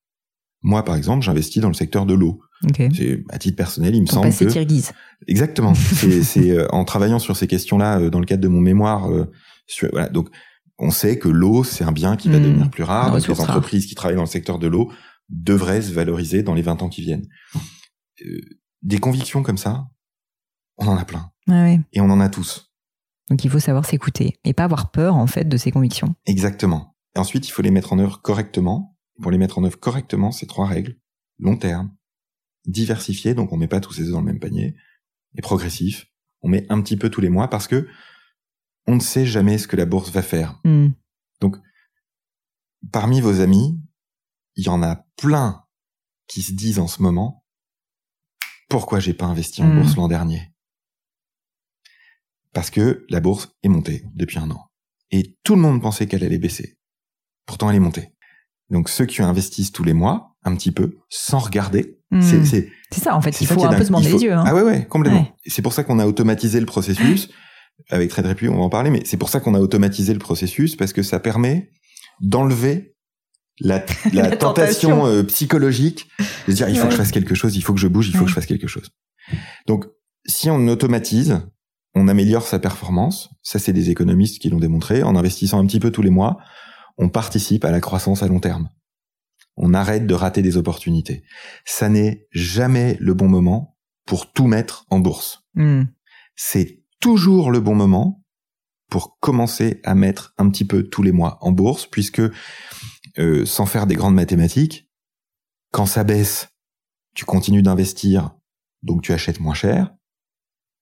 Moi, 0.63 0.83
par 0.83 0.95
exemple, 0.95 1.23
j'investis 1.23 1.61
dans 1.61 1.69
le 1.69 1.73
secteur 1.73 2.05
de 2.05 2.13
l'eau. 2.13 2.41
Ok. 2.65 2.83
C'est 2.95 3.23
à 3.29 3.39
titre 3.39 3.55
personnel, 3.55 3.95
il 3.95 4.01
me 4.01 4.07
Ton 4.07 4.21
semble 4.31 4.35
que 4.35 4.45
kirghize. 4.53 4.91
Exactement. 5.27 5.73
C'est 5.75 6.21
c'est, 6.23 6.51
euh, 6.51 6.67
en 6.71 6.83
travaillant 6.85 7.17
sur 7.17 7.35
ces 7.37 7.47
questions-là 7.47 7.99
euh, 7.99 8.09
dans 8.11 8.19
le 8.19 8.25
cadre 8.25 8.43
de 8.43 8.47
mon 8.49 8.59
mémoire. 8.61 9.09
euh, 9.09 9.25
sur- 9.65 9.89
voilà. 9.91 10.09
Donc, 10.09 10.27
on 10.81 10.91
sait 10.91 11.17
que 11.19 11.29
l'eau, 11.29 11.63
c'est 11.63 11.83
un 11.83 11.91
bien 11.91 12.17
qui 12.17 12.27
va 12.29 12.39
Mmh. 12.39 12.43
devenir 12.43 12.69
plus 12.69 12.83
rare. 12.83 13.11
Donc, 13.11 13.25
les 13.27 13.33
rare. 13.33 13.49
entreprises 13.49 13.85
qui 13.85 13.95
travaillent 13.95 14.15
dans 14.17 14.23
le 14.23 14.27
secteur 14.27 14.59
de 14.59 14.67
l'eau 14.67 14.91
devraient 15.29 15.81
se 15.81 15.93
valoriser 15.93 16.43
dans 16.43 16.53
les 16.53 16.61
20 16.61 16.81
ans 16.81 16.89
qui 16.89 17.01
viennent. 17.01 17.27
Euh, 18.25 18.41
des 18.81 18.97
convictions 18.99 19.43
comme 19.43 19.57
ça, 19.57 19.87
on 20.77 20.87
en 20.87 20.97
a 20.97 21.05
plein. 21.05 21.31
Ouais. 21.47 21.79
Et 21.93 22.01
on 22.01 22.09
en 22.09 22.19
a 22.19 22.29
tous. 22.29 22.73
Donc 23.29 23.45
il 23.45 23.49
faut 23.49 23.59
savoir 23.59 23.85
s'écouter 23.85 24.39
et 24.43 24.53
pas 24.53 24.63
avoir 24.65 24.91
peur 24.91 25.15
en 25.15 25.27
fait 25.27 25.47
de 25.47 25.55
ses 25.55 25.71
convictions. 25.71 26.15
Exactement. 26.25 26.97
Et 27.15 27.19
ensuite, 27.19 27.47
il 27.47 27.51
faut 27.51 27.61
les 27.61 27.71
mettre 27.71 27.93
en 27.93 27.99
œuvre 27.99 28.21
correctement. 28.21 28.97
Pour 29.21 29.31
les 29.31 29.37
mettre 29.37 29.59
en 29.59 29.63
œuvre 29.63 29.79
correctement, 29.79 30.31
c'est 30.31 30.47
trois 30.47 30.67
règles. 30.67 30.97
Long 31.39 31.55
terme, 31.57 31.91
diversifié, 32.65 33.33
donc 33.33 33.51
on 33.53 33.57
met 33.57 33.67
pas 33.67 33.79
tous 33.79 33.93
ses 33.93 34.03
œufs 34.03 34.11
dans 34.11 34.19
le 34.19 34.25
même 34.25 34.39
panier, 34.39 34.75
et 35.35 35.41
progressif. 35.41 36.07
On 36.41 36.49
met 36.49 36.65
un 36.69 36.81
petit 36.81 36.97
peu 36.97 37.09
tous 37.09 37.21
les 37.21 37.29
mois 37.29 37.47
parce 37.49 37.67
que 37.67 37.87
on 38.87 38.95
ne 38.95 38.99
sait 38.99 39.25
jamais 39.25 39.57
ce 39.57 39.67
que 39.67 39.75
la 39.75 39.85
bourse 39.85 40.09
va 40.11 40.21
faire. 40.21 40.59
Hmm. 40.63 40.89
Parmi 42.91 43.21
vos 43.21 43.41
amis, 43.41 43.79
il 44.55 44.65
y 44.65 44.69
en 44.69 44.81
a 44.81 45.05
plein 45.17 45.63
qui 46.27 46.41
se 46.41 46.51
disent 46.53 46.79
en 46.79 46.87
ce 46.87 47.01
moment, 47.03 47.45
pourquoi 48.69 48.99
j'ai 48.99 49.13
pas 49.13 49.25
investi 49.27 49.61
en 49.61 49.67
Mm. 49.67 49.79
bourse 49.81 49.95
l'an 49.97 50.07
dernier? 50.07 50.51
Parce 52.53 52.69
que 52.71 53.05
la 53.09 53.19
bourse 53.19 53.49
est 53.63 53.67
montée 53.69 54.03
depuis 54.15 54.39
un 54.39 54.49
an. 54.49 54.71
Et 55.11 55.37
tout 55.43 55.55
le 55.55 55.61
monde 55.61 55.81
pensait 55.81 56.07
qu'elle 56.07 56.23
allait 56.23 56.39
baisser. 56.39 56.77
Pourtant, 57.45 57.69
elle 57.69 57.75
est 57.75 57.79
montée. 57.79 58.13
Donc, 58.69 58.89
ceux 58.89 59.05
qui 59.05 59.21
investissent 59.21 59.71
tous 59.71 59.83
les 59.83 59.93
mois, 59.93 60.35
un 60.43 60.55
petit 60.55 60.71
peu, 60.71 60.97
sans 61.09 61.39
regarder, 61.39 61.99
Hmm. 62.09 62.21
c'est, 62.21 62.43
c'est, 62.45 62.71
ça 62.91 63.15
en 63.15 63.21
fait. 63.21 63.39
Il 63.39 63.47
faut 63.47 63.63
un 63.63 63.73
peu 63.77 63.85
se 63.85 63.91
faut- 63.91 63.99
les 63.99 64.23
yeux. 64.23 64.33
Hein. 64.33 64.43
Ah 64.45 64.53
ouais, 64.55 64.63
ouais, 64.63 64.85
complètement. 64.87 65.21
Ouais. 65.21 65.33
C'est 65.45 65.61
pour 65.61 65.71
ça 65.71 65.83
qu'on 65.85 65.99
a 65.99 66.05
automatisé 66.07 66.59
le 66.59 66.65
processus. 66.65 67.29
Avec 67.89 68.09
Trade 68.09 68.25
Repu, 68.27 68.49
on 68.49 68.55
va 68.57 68.61
en 68.63 68.69
parler, 68.69 68.89
mais 68.89 69.01
c'est 69.05 69.17
pour 69.17 69.29
ça 69.29 69.39
qu'on 69.39 69.53
a 69.55 69.59
automatisé 69.59 70.13
le 70.13 70.19
processus, 70.19 70.75
parce 70.75 70.93
que 70.93 71.03
ça 71.03 71.19
permet 71.19 71.71
d'enlever 72.21 72.95
la, 73.59 73.83
la, 74.13 74.29
La 74.29 74.37
tentation, 74.37 75.05
euh, 75.05 75.23
psychologique 75.23 76.07
de 76.47 76.51
se 76.51 76.55
dire 76.57 76.69
il 76.69 76.75
faut 76.75 76.83
Ouais. 76.83 76.87
que 76.87 76.91
je 76.93 76.97
fasse 76.97 77.11
quelque 77.11 77.35
chose, 77.35 77.55
il 77.55 77.61
faut 77.61 77.73
que 77.73 77.79
je 77.79 77.87
bouge, 77.87 78.09
il 78.09 78.15
faut 78.15 78.23
que 78.23 78.29
je 78.29 78.35
fasse 78.35 78.45
quelque 78.45 78.67
chose. 78.67 78.89
Donc, 79.67 79.85
si 80.25 80.49
on 80.49 80.67
automatise, 80.67 81.41
on 81.93 82.07
améliore 82.07 82.47
sa 82.47 82.59
performance. 82.59 83.29
Ça, 83.43 83.59
c'est 83.59 83.73
des 83.73 83.89
économistes 83.89 84.39
qui 84.39 84.49
l'ont 84.49 84.59
démontré. 84.59 85.03
En 85.03 85.15
investissant 85.15 85.59
un 85.59 85.65
petit 85.65 85.79
peu 85.79 85.91
tous 85.91 86.01
les 86.01 86.09
mois, 86.09 86.37
on 86.97 87.09
participe 87.09 87.65
à 87.65 87.71
la 87.71 87.81
croissance 87.81 88.23
à 88.23 88.27
long 88.27 88.39
terme. 88.39 88.69
On 89.57 89.73
arrête 89.73 90.07
de 90.07 90.13
rater 90.13 90.41
des 90.41 90.55
opportunités. 90.57 91.23
Ça 91.65 91.89
n'est 91.89 92.27
jamais 92.31 92.97
le 93.01 93.13
bon 93.13 93.27
moment 93.27 93.77
pour 94.05 94.31
tout 94.31 94.47
mettre 94.47 94.85
en 94.89 94.99
bourse. 94.99 95.43
Hmm. 95.55 95.83
C'est 96.35 96.80
toujours 97.01 97.51
le 97.51 97.59
bon 97.59 97.75
moment 97.75 98.23
pour 98.89 99.17
commencer 99.19 99.81
à 99.83 99.95
mettre 99.95 100.33
un 100.37 100.49
petit 100.49 100.65
peu 100.65 100.83
tous 100.83 101.03
les 101.03 101.11
mois 101.11 101.37
en 101.41 101.51
bourse, 101.51 101.87
puisque 101.87 102.21
euh, 103.17 103.45
sans 103.45 103.65
faire 103.65 103.87
des 103.87 103.95
grandes 103.95 104.15
mathématiques, 104.15 104.87
quand 105.71 105.85
ça 105.85 106.03
baisse, 106.03 106.49
tu 107.15 107.25
continues 107.25 107.63
d'investir, 107.63 108.31
donc 108.83 109.01
tu 109.01 109.11
achètes 109.11 109.39
moins 109.39 109.53
cher. 109.53 109.93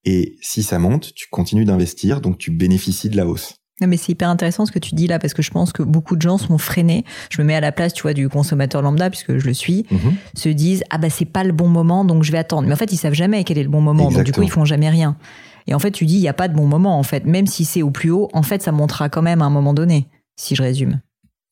Et 0.06 0.38
si 0.42 0.64
ça 0.64 0.80
monte, 0.80 1.14
tu 1.14 1.28
continues 1.30 1.66
d'investir, 1.66 2.22
donc 2.22 2.38
tu 2.38 2.52
bénéficies 2.52 3.10
de 3.10 3.18
la 3.18 3.28
hausse. 3.28 3.56
Non, 3.82 3.88
mais 3.88 3.98
c'est 3.98 4.12
hyper 4.12 4.30
intéressant 4.30 4.66
ce 4.66 4.72
que 4.72 4.80
tu 4.80 4.94
dis 4.94 5.08
là 5.08 5.20
parce 5.20 5.34
que 5.34 5.42
je 5.42 5.52
pense 5.52 5.72
que 5.72 5.84
beaucoup 5.84 6.16
de 6.16 6.22
gens 6.22 6.38
sont 6.38 6.58
freinés. 6.58 7.06
Je 7.30 7.42
me 7.42 7.48
mets 7.48 7.56
à 7.56 7.62
la 7.62 7.72
place, 7.72 7.94
tu 7.94 8.02
vois, 8.02 8.14
du 8.14 8.28
consommateur 8.28 8.82
lambda 8.82 9.10
puisque 9.10 9.38
je 9.38 9.46
le 9.46 9.54
suis. 9.54 9.86
Mhm. 9.90 10.16
Se 10.36 10.50
disent 10.50 10.84
ah 10.90 10.98
bah 10.98 11.10
c'est 11.10 11.26
pas 11.26 11.44
le 11.44 11.54
bon 11.54 11.70
moment 11.70 12.04
donc 12.04 12.24
je 12.24 12.32
vais 12.32 12.38
attendre. 12.38 12.68
Mais 12.68 12.74
en 12.74 12.78
fait 12.78 12.92
ils 12.92 12.98
savent 12.98 13.14
jamais 13.14 13.44
quel 13.46 13.58
est 13.58 13.64
le 13.64 13.70
bon 13.70 13.82
moment 13.82 14.12
donc 14.12 14.24
du 14.24 14.32
coup 14.34 14.42
ils 14.42 14.52
font 14.52 14.66
jamais 14.66 14.90
rien. 14.90 15.18
Et 15.70 15.74
en 15.74 15.80
fait 15.80 15.92
tu 15.92 16.06
dis 16.06 16.16
il 16.16 16.22
y 16.22 16.28
a 16.28 16.34
pas 16.34 16.48
de 16.48 16.56
bon 16.56 16.68
moment 16.68 16.98
en 16.98 17.04
fait 17.04 17.26
même 17.26 17.48
si 17.48 17.64
c'est 17.64 17.82
au 17.82 17.92
plus 17.92 18.12
haut 18.12 18.28
en 18.34 18.44
fait 18.44 18.62
ça 18.62 18.72
montera 18.72 19.08
quand 19.08 19.22
même 19.22 19.42
à 19.42 19.46
un 19.46 19.50
moment 19.50 19.74
donné 19.74 20.08
si 20.36 20.56
je 20.56 20.64
résume. 20.64 21.00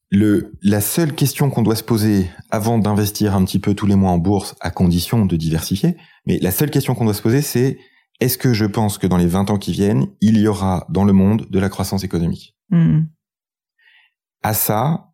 Le, 0.10 0.54
la 0.64 0.80
seule 0.80 1.14
question 1.14 1.50
qu'on 1.50 1.62
doit 1.62 1.76
se 1.76 1.84
poser 1.84 2.30
avant 2.50 2.80
d'investir 2.80 3.36
un 3.36 3.44
petit 3.44 3.60
peu 3.60 3.74
tous 3.74 3.86
les 3.86 3.96
mois 3.96 4.12
en 4.12 4.18
bourse, 4.18 4.56
à 4.62 4.72
condition 4.72 5.26
de 5.26 5.36
diversifier, 5.36 5.98
mais 6.26 6.40
la 6.40 6.52
seule 6.52 6.72
question 6.72 6.96
qu'on 6.96 7.04
doit 7.04 7.14
se 7.14 7.22
poser, 7.22 7.42
c'est 7.42 7.78
est-ce 8.22 8.38
que 8.38 8.54
je 8.54 8.66
pense 8.66 8.98
que 8.98 9.06
dans 9.06 9.18
les 9.18 9.28
20 9.28 9.50
ans 9.50 9.58
qui 9.58 9.74
viennent, 9.74 10.08
il 10.22 10.38
y 10.38 10.48
aura 10.48 10.86
dans 10.90 11.04
le 11.04 11.12
monde 11.12 11.46
de 11.50 11.60
la 11.60 11.68
croissance 11.68 12.06
économique? 12.06 12.56
Hmm. 12.70 13.02
À 14.44 14.54
ça, 14.54 15.12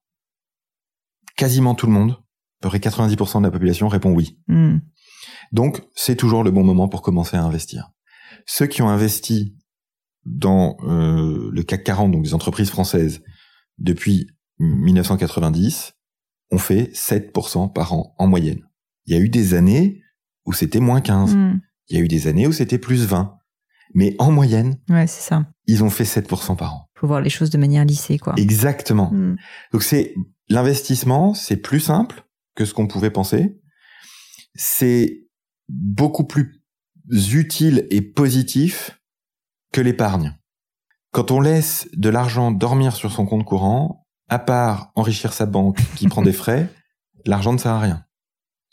quasiment 1.36 1.74
tout 1.74 1.88
le 1.88 1.94
monde, 1.94 2.12
à 2.12 2.16
peu 2.62 2.70
près 2.70 2.78
90% 2.78 3.40
de 3.40 3.46
la 3.46 3.52
population 3.52 3.88
répond 3.88 4.12
oui. 4.12 4.38
Hmm. 4.48 4.78
Donc, 5.52 5.82
c'est 5.96 6.16
toujours 6.16 6.44
le 6.44 6.52
bon 6.52 6.64
moment 6.64 6.88
pour 6.88 7.02
commencer 7.02 7.36
à 7.36 7.44
investir. 7.44 7.93
Ceux 8.46 8.68
qui 8.68 8.82
ont 8.82 8.90
investi 8.90 9.56
dans 10.26 10.78
euh, 10.84 11.50
le 11.52 11.64
CAC 11.64 11.84
40, 11.84 12.12
donc 12.12 12.24
des 12.24 12.34
entreprises 12.34 12.70
françaises, 12.70 13.22
depuis 13.78 14.28
1990, 14.60 15.94
ont 16.52 16.58
fait 16.58 16.92
7% 16.94 17.74
par 17.74 17.94
an 17.94 18.16
en 18.18 18.28
moyenne. 18.28 18.62
Il 19.06 19.14
y 19.14 19.18
a 19.18 19.20
eu 19.20 19.30
des 19.30 19.54
années 19.54 20.02
où 20.46 20.54
c'était 20.54 20.80
moins 20.80 21.02
15. 21.02 21.36
Hmm. 21.36 21.60
Il 21.90 21.98
y 21.98 22.00
a 22.00 22.04
eu 22.04 22.08
des 22.08 22.28
années 22.28 22.48
où 22.48 22.52
c'était 22.52 22.78
plus 22.78 23.06
20. 23.06 23.38
Mais 23.96 24.16
en 24.18 24.32
moyenne, 24.32 24.80
Ouais 24.90 25.08
c'est 25.08 25.22
ça. 25.22 25.46
ils 25.68 25.84
ont 25.84 25.90
fait 25.90 26.04
7% 26.06 26.56
par 26.56 26.74
an. 26.74 26.90
Faut 26.96 27.08
voir 27.08 27.22
les 27.22 27.30
choses 27.30 27.50
de 27.50 27.58
manière 27.58 27.86
lissée 27.86 28.18
quoi. 28.18 28.34
Exactement. 28.38 29.12
Hmm. 29.12 29.36
Donc 29.72 29.84
c'est 29.84 30.16
l'investissement, 30.50 31.34
c'est 31.34 31.58
plus 31.58 31.80
simple 31.80 32.24
que 32.56 32.66
ce 32.66 32.74
qu'on 32.74 32.88
pouvait 32.88 33.12
penser. 33.12 33.60
C'est 34.56 35.28
beaucoup 35.70 36.26
plus 36.26 36.63
utile 37.10 37.88
et 37.90 38.02
positif 38.02 39.00
que 39.72 39.82
l'épargne. 39.82 40.38
Quand 41.12 41.32
on 41.32 41.42
laisse 41.42 41.88
de 41.94 42.10
l'argent 42.10 42.52
dormir 42.52 42.96
sur 42.96 43.12
son 43.12 43.26
compte 43.26 43.46
courant, 43.46 44.06
à 44.30 44.40
part 44.40 44.92
enrichir 44.96 45.34
sa 45.34 45.46
banque 45.46 45.80
qui 45.96 46.08
prend 46.08 46.22
des 46.22 46.34
frais, 46.34 46.70
l'argent 47.26 47.54
ne 47.54 47.58
sert 47.58 47.72
à 47.72 47.80
rien. 47.80 48.04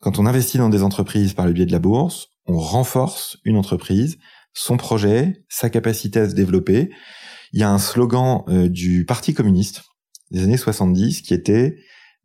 Quand 0.01 0.19
on 0.19 0.27
investit 0.27 0.59
dans 0.59 0.71
des 0.71 0.83
entreprises 0.83 1.35
par 1.35 1.47
le 1.47 1.53
biais 1.53 1.67
de 1.67 1.73
la 1.73 1.79
bourse, 1.79 2.29
on 2.47 2.59
renforce 2.59 3.37
une 3.45 3.57
entreprise, 3.57 4.17
son 4.55 4.77
projet, 4.77 5.45
sa 5.49 5.69
capacité 5.69 6.21
à 6.21 6.29
se 6.29 6.35
développer. 6.35 6.91
Il 7.53 7.61
y 7.61 7.63
a 7.63 7.71
un 7.71 7.79
slogan 7.79 8.43
euh, 8.49 8.69
du 8.69 9.05
Parti 9.05 9.35
communiste 9.35 9.83
des 10.31 10.43
années 10.43 10.57
70 10.57 11.23
qui 11.23 11.35
était 11.35 11.77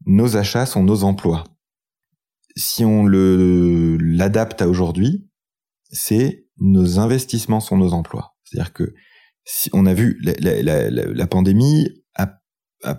nos 0.05 0.37
achats 0.37 0.65
sont 0.65 0.83
nos 0.83 1.03
emplois. 1.03 1.43
Si 2.55 2.85
on 2.85 3.05
le 3.05 3.97
l'adapte 3.97 4.61
à 4.61 4.69
aujourd'hui, 4.69 5.27
c'est 5.95 6.45
nos 6.59 6.99
investissements 6.99 7.59
sont 7.59 7.77
nos 7.77 7.93
emplois. 7.93 8.35
C'est-à-dire 8.43 8.73
que 8.73 8.93
si 9.45 9.69
on 9.73 9.85
a 9.85 9.93
vu 9.93 10.19
la, 10.21 11.27
pandémie, 11.27 11.87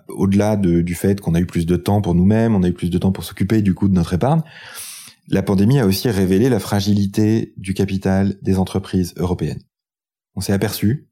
au-delà 0.09 0.57
de- 0.57 0.81
du 0.81 0.95
fait 0.95 1.21
qu'on 1.21 1.35
a 1.35 1.41
eu 1.41 1.47
plus 1.47 1.67
de 1.67 1.77
temps 1.77 2.01
pour 2.01 2.15
nous-mêmes, 2.15 2.55
on 2.55 2.63
a 2.63 2.69
eu 2.69 2.73
plus 2.73 2.91
de 2.91 2.99
temps 2.99 3.13
pour 3.13 3.25
s'occuper 3.25 3.63
du 3.63 3.75
coup 3.75 3.89
de 3.89 3.95
notre 3.95 4.15
épargne, 4.15 4.43
la 5.29 5.43
pandémie 5.43 5.79
a 5.79 5.87
aussi 5.87 6.09
révélé 6.09 6.49
la 6.49 6.61
fragilité 6.61 7.53
du 7.57 7.75
capital 7.75 8.37
des 8.43 8.59
entreprises 8.59 9.13
européennes. 9.17 9.63
On 10.35 10.41
s'est 10.41 10.53
aperçu 10.53 11.09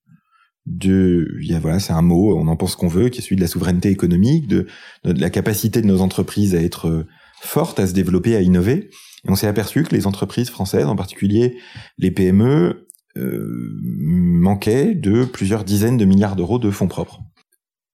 de, 0.66 1.28
voilà, 1.60 1.78
c'est 1.78 1.92
un 1.92 2.02
mot, 2.02 2.36
on 2.36 2.46
en 2.46 2.56
pense 2.56 2.76
qu'on 2.76 2.88
veut, 2.88 3.08
qui 3.08 3.18
est 3.18 3.22
celui 3.22 3.36
de 3.36 3.40
la 3.40 3.48
souveraineté 3.48 3.90
économique, 3.90 4.48
de, 4.48 4.66
de 5.04 5.20
la 5.20 5.30
capacité 5.30 5.82
de 5.82 5.86
nos 5.86 6.00
entreprises 6.00 6.54
à 6.54 6.62
être 6.62 6.88
euh, 6.88 7.06
forte 7.40 7.78
à 7.80 7.86
se 7.86 7.92
développer, 7.92 8.34
à 8.36 8.40
innover. 8.40 8.88
Et 9.24 9.30
on 9.30 9.36
s'est 9.36 9.46
aperçu 9.46 9.82
que 9.82 9.94
les 9.94 10.06
entreprises 10.06 10.50
françaises, 10.50 10.86
en 10.86 10.96
particulier 10.96 11.58
les 11.98 12.10
PME, 12.10 12.88
euh, 13.16 13.78
manquaient 13.82 14.94
de 14.94 15.24
plusieurs 15.24 15.64
dizaines 15.64 15.96
de 15.96 16.04
milliards 16.04 16.36
d'euros 16.36 16.58
de 16.58 16.70
fonds 16.70 16.88
propres. 16.88 17.20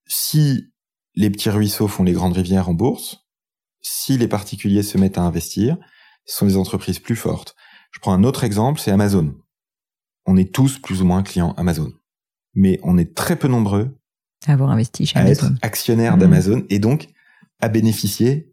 Si 0.07 0.73
les 1.15 1.31
petits 1.31 1.51
ruisseaux 1.51 1.89
font 1.89 2.05
les 2.05 2.13
grandes 2.13 2.33
rivières 2.35 2.69
en 2.69 2.75
bourse, 2.75 3.27
si 3.83 4.19
les 4.19 4.29
particuliers 4.29 4.83
se 4.83 4.99
mettent 4.99 5.19
à 5.19 5.23
investir, 5.23 5.77
ce 6.27 6.39
sont 6.39 6.47
des 6.47 6.57
entreprises 6.57 6.99
plus 6.99 7.17
fortes. 7.17 7.55
Je 7.93 8.01
prends 8.01 8.13
un 8.13 8.25
autre 8.25 8.45
exemple, 8.45 8.81
c'est 8.81 8.91
Amazon. 8.91 9.35
On 10.27 10.37
est 10.37 10.53
tous 10.53 10.79
plus 10.79 11.03
ou 11.03 11.05
moins 11.05 11.23
clients 11.23 11.55
Amazon. 11.57 11.93
Mais 12.55 12.79
on 12.83 12.99
est 12.99 13.15
très 13.15 13.37
peu 13.37 13.49
nombreux 13.49 13.97
à 14.47 14.53
avoir 14.53 14.71
investi 14.71 15.07
chez 15.07 15.19
à 15.19 15.23
Amazon. 15.23 15.49
être 15.49 15.55
actionnaire 15.63 16.17
Mmh. 16.17 16.21
d'Amazon 16.21 16.65
et 16.71 16.79
donc 16.79 17.09
à 17.61 17.69
bénéficier 17.69 18.50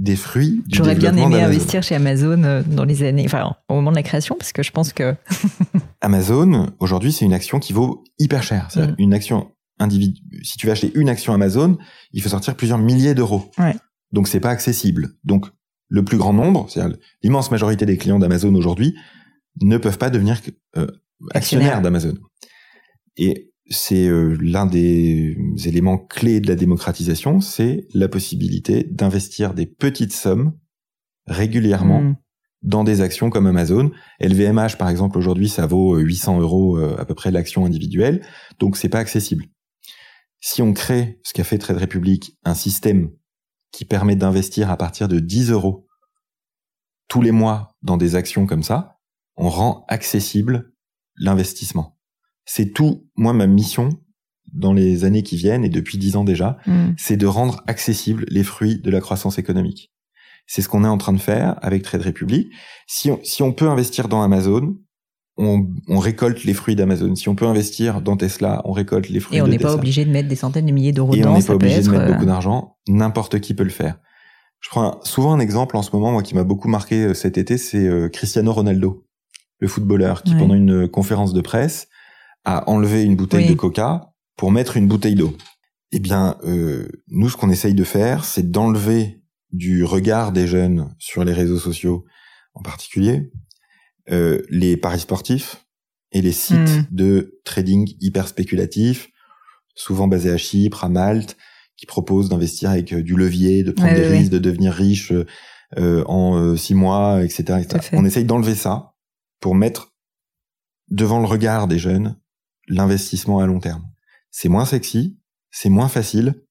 des 0.00 0.16
fruits 0.16 0.62
J'aurais 0.72 0.94
bien 0.94 1.14
aimé 1.14 1.42
investir 1.42 1.82
chez 1.82 1.94
Amazon 1.94 2.42
euh, 2.42 2.62
dans 2.66 2.84
les 2.84 3.02
années, 3.02 3.24
enfin, 3.26 3.54
au 3.68 3.74
moment 3.74 3.90
de 3.90 3.96
la 3.96 4.02
création, 4.02 4.34
parce 4.36 4.52
que 4.52 4.62
je 4.62 4.72
pense 4.72 4.92
que 4.92 5.14
Amazon, 6.00 6.70
aujourd'hui, 6.80 7.12
c'est 7.12 7.26
une 7.26 7.34
action 7.34 7.58
qui 7.60 7.72
vaut 7.74 8.02
hyper 8.18 8.42
cher. 8.42 8.66
C'est-à-dire 8.70 8.94
Mm. 8.94 9.02
une 9.02 9.14
action 9.14 9.52
individu. 9.78 10.20
Si 10.42 10.56
tu 10.56 10.66
veux 10.66 10.72
acheter 10.72 10.90
une 10.94 11.08
action 11.08 11.34
Amazon, 11.34 11.76
il 12.12 12.22
faut 12.22 12.30
sortir 12.30 12.56
plusieurs 12.56 12.78
milliers 12.78 13.14
d'euros. 13.14 13.50
Ouais. 13.58 13.76
Donc 14.12 14.26
c'est 14.26 14.40
pas 14.40 14.50
accessible. 14.50 15.10
Donc 15.24 15.46
le 15.88 16.02
plus 16.04 16.16
grand 16.16 16.32
nombre, 16.32 16.66
c'est-à-dire 16.68 16.96
l'immense 17.22 17.50
majorité 17.50 17.84
des 17.84 17.96
clients 17.98 18.18
d'Amazon 18.18 18.54
aujourd'hui, 18.54 18.96
ne 19.60 19.76
peuvent 19.76 19.98
pas 19.98 20.10
devenir 20.10 20.40
euh, 20.76 20.86
actionnaires 21.34 21.82
d'Amazon. 21.82 22.14
Et 23.16 23.49
c'est 23.70 24.08
euh, 24.08 24.36
l'un 24.40 24.66
des 24.66 25.36
éléments 25.64 25.98
clés 25.98 26.40
de 26.40 26.48
la 26.48 26.56
démocratisation, 26.56 27.40
c'est 27.40 27.86
la 27.94 28.08
possibilité 28.08 28.84
d'investir 28.84 29.54
des 29.54 29.66
petites 29.66 30.12
sommes 30.12 30.52
régulièrement 31.26 32.02
Hmm. 32.02 32.14
dans 32.62 32.84
des 32.84 33.00
actions 33.00 33.30
comme 33.30 33.46
Amazon. 33.46 33.90
LVMH, 34.20 34.76
par 34.76 34.90
exemple, 34.90 35.16
aujourd'hui, 35.16 35.48
ça 35.48 35.66
vaut 35.66 35.94
euh, 35.94 36.00
800 36.00 36.40
euros 36.40 36.76
euh, 36.76 36.96
à 36.98 37.04
peu 37.04 37.14
près 37.14 37.30
l'action 37.30 37.64
individuelle, 37.64 38.22
donc 38.58 38.76
c'est 38.76 38.88
pas 38.88 38.98
accessible. 38.98 39.46
Si 40.40 40.60
on 40.60 40.72
crée, 40.72 41.20
ce 41.22 41.32
qu'a 41.32 41.44
fait 41.44 41.58
Trade 41.58 41.78
Republic, 41.78 42.36
un 42.44 42.54
système 42.54 43.10
qui 43.72 43.84
permet 43.84 44.16
d'investir 44.16 44.70
à 44.70 44.76
partir 44.76 45.08
de 45.08 45.20
10 45.20 45.50
euros 45.52 45.86
tous 47.08 47.22
les 47.22 47.32
mois 47.32 47.76
dans 47.82 47.96
des 47.96 48.14
actions 48.14 48.46
comme 48.46 48.62
ça, 48.62 48.98
on 49.36 49.48
rend 49.48 49.84
accessible 49.88 50.72
l'investissement. 51.16 51.99
C'est 52.44 52.72
tout, 52.72 53.06
moi, 53.16 53.32
ma 53.32 53.46
mission 53.46 53.90
dans 54.52 54.72
les 54.72 55.04
années 55.04 55.22
qui 55.22 55.36
viennent, 55.36 55.64
et 55.64 55.68
depuis 55.68 55.96
10 55.98 56.16
ans 56.16 56.24
déjà, 56.24 56.58
Hmm. 56.66 56.92
c'est 56.96 57.16
de 57.16 57.26
rendre 57.26 57.62
accessibles 57.68 58.24
les 58.28 58.42
fruits 58.42 58.80
de 58.80 58.90
la 58.90 59.00
croissance 59.00 59.38
économique. 59.38 59.92
C'est 60.46 60.62
ce 60.62 60.68
qu'on 60.68 60.82
est 60.84 60.88
en 60.88 60.98
train 60.98 61.12
de 61.12 61.20
faire 61.20 61.56
avec 61.62 61.82
Trade 61.82 62.02
Republic. 62.02 62.48
Si 62.88 63.10
on, 63.10 63.20
si 63.22 63.42
on 63.44 63.52
peut 63.52 63.68
investir 63.68 64.08
dans 64.08 64.22
Amazon, 64.22 64.76
on, 65.36 65.68
on 65.86 65.98
récolte 66.00 66.42
les 66.44 66.52
fruits 66.54 66.74
d'Amazon. 66.74 67.14
Si 67.14 67.28
on 67.28 67.36
peut 67.36 67.46
investir 67.46 68.02
dans 68.02 68.16
Tesla, 68.16 68.60
on 68.64 68.72
récolte 68.72 69.08
les 69.08 69.20
fruits 69.20 69.38
Et 69.38 69.42
on 69.42 69.46
n'est 69.46 69.58
pas 69.58 69.74
obligé 69.74 70.04
de 70.04 70.10
mettre 70.10 70.28
des 70.28 70.34
centaines 70.36 70.66
de 70.66 70.72
milliers 70.72 70.92
d'euros 70.92 71.14
Et 71.14 71.18
dedans. 71.18 71.34
on 71.34 71.38
n'est 71.38 71.44
pas 71.44 71.54
obligé 71.54 71.80
de 71.82 71.88
mettre 71.88 72.02
euh, 72.02 72.12
beaucoup 72.12 72.26
d'argent. 72.26 72.76
N'importe 72.88 73.38
qui 73.40 73.54
peut 73.54 73.62
le 73.62 73.70
faire. 73.70 73.98
Je 74.58 74.68
prends 74.68 75.00
souvent 75.04 75.32
un 75.32 75.38
exemple 75.40 75.76
en 75.76 75.82
ce 75.82 75.92
moment, 75.94 76.10
moi, 76.10 76.22
qui 76.22 76.34
m'a 76.34 76.44
beaucoup 76.44 76.68
marqué 76.68 77.04
euh, 77.04 77.14
cet 77.14 77.38
été, 77.38 77.56
c'est 77.56 77.86
euh, 77.86 78.08
Cristiano 78.08 78.52
Ronaldo, 78.52 79.06
le 79.60 79.68
footballeur, 79.68 80.24
qui 80.24 80.32
Ouais. 80.34 80.40
pendant 80.40 80.54
une 80.54 80.88
conférence 80.88 81.32
de 81.32 81.40
presse 81.40 81.86
a 82.44 82.68
enlevé 82.70 83.02
une 83.02 83.16
bouteille 83.16 83.44
Oui. 83.44 83.50
de 83.50 83.54
Coca 83.54 84.12
pour 84.36 84.50
mettre 84.50 84.76
une 84.76 84.88
bouteille 84.88 85.14
d'eau. 85.14 85.36
Eh 85.92 85.98
bien, 85.98 86.36
euh, 86.44 86.88
nous, 87.08 87.28
ce 87.28 87.36
qu'on 87.36 87.50
essaye 87.50 87.74
de 87.74 87.84
faire, 87.84 88.24
c'est 88.24 88.50
d'enlever 88.50 89.22
du 89.52 89.84
regard 89.84 90.32
des 90.32 90.46
jeunes 90.46 90.94
sur 90.98 91.24
les 91.24 91.32
réseaux 91.32 91.58
sociaux, 91.58 92.04
en 92.54 92.62
particulier, 92.62 93.30
euh, 94.10 94.40
les 94.48 94.76
paris 94.76 95.00
sportifs 95.00 95.64
et 96.12 96.22
les 96.22 96.32
sites 96.32 96.56
Mm. 96.58 96.86
de 96.90 97.40
trading 97.44 97.92
hyper 98.00 98.28
spéculatifs, 98.28 99.08
souvent 99.74 100.08
basés 100.08 100.30
à 100.30 100.36
Chypre, 100.36 100.84
à 100.84 100.88
Malte, 100.88 101.36
qui 101.76 101.86
proposent 101.86 102.28
d'investir 102.28 102.70
avec 102.70 102.92
euh, 102.92 103.02
du 103.02 103.16
levier, 103.16 103.62
de 103.64 103.72
prendre 103.72 103.92
Ouais, 103.92 104.00
des 104.00 104.08
ouais, 104.08 104.18
risques, 104.18 104.32
de 104.32 104.38
devenir 104.38 104.72
riche 104.72 105.12
euh, 105.12 105.26
euh, 105.78 106.04
en 106.06 106.36
euh, 106.38 106.56
six 106.56 106.74
mois, 106.74 107.22
etc. 107.24 107.44
à. 107.70 107.80
On 107.96 108.04
essaye 108.04 108.24
d'enlever 108.24 108.54
ça 108.54 108.94
pour 109.40 109.54
mettre 109.54 109.92
devant 110.88 111.20
le 111.20 111.26
regard 111.26 111.68
des 111.68 111.78
jeunes 111.78 112.16
l'investissement 112.70 113.40
à 113.40 113.46
long 113.46 113.60
terme. 113.60 113.84
C'est 114.30 114.48
moins 114.48 114.64
sexy, 114.64 115.18
c'est 115.50 115.68
moins 115.68 115.88
facile, 115.88 116.42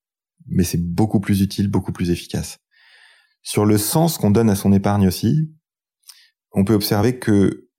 mais 0.45 0.63
c'est 0.63 0.81
beaucoup 0.81 1.19
plus 1.19 1.41
utile, 1.41 1.69
beaucoup 1.69 1.91
plus 1.91 2.11
efficace. 2.11 2.59
Sur 3.41 3.65
le 3.65 3.77
sens 3.77 4.17
qu'on 4.17 4.31
donne 4.31 4.49
à 4.49 4.55
son 4.55 4.73
épargne 4.73 5.07
aussi, 5.07 5.49
on 6.51 6.65
peut 6.65 6.73
observer 6.73 7.19
que 7.19 7.69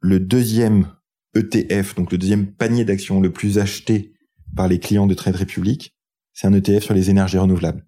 le 0.00 0.20
deuxième 0.20 0.92
ETF, 1.34 1.94
donc 1.94 2.10
le 2.10 2.18
deuxième 2.18 2.52
panier 2.52 2.84
d'actions 2.84 3.20
le 3.20 3.32
plus 3.32 3.58
acheté 3.58 4.14
par 4.54 4.68
les 4.68 4.80
clients 4.80 5.06
de 5.06 5.14
Trade 5.14 5.36
Republic, 5.36 5.94
c'est 6.32 6.46
un 6.46 6.54
ETF 6.54 6.84
sur 6.84 6.94
les 6.94 7.10
énergies 7.10 7.38
renouvelables. 7.38 7.86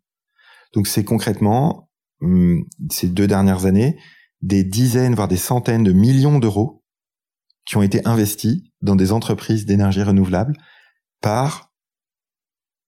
Donc 0.74 0.86
c'est 0.86 1.04
concrètement, 1.04 1.90
hum, 2.20 2.64
ces 2.90 3.08
deux 3.08 3.26
dernières 3.26 3.64
années, 3.64 3.98
des 4.42 4.64
dizaines, 4.64 5.14
voire 5.14 5.28
des 5.28 5.36
centaines 5.36 5.84
de 5.84 5.92
millions 5.92 6.38
d'euros 6.38 6.84
qui 7.68 7.76
ont 7.76 7.82
été 7.82 8.04
investis 8.06 8.62
dans 8.80 8.96
des 8.96 9.12
entreprises 9.12 9.66
d'énergie 9.66 10.02
renouvelable 10.02 10.56
par 11.20 11.70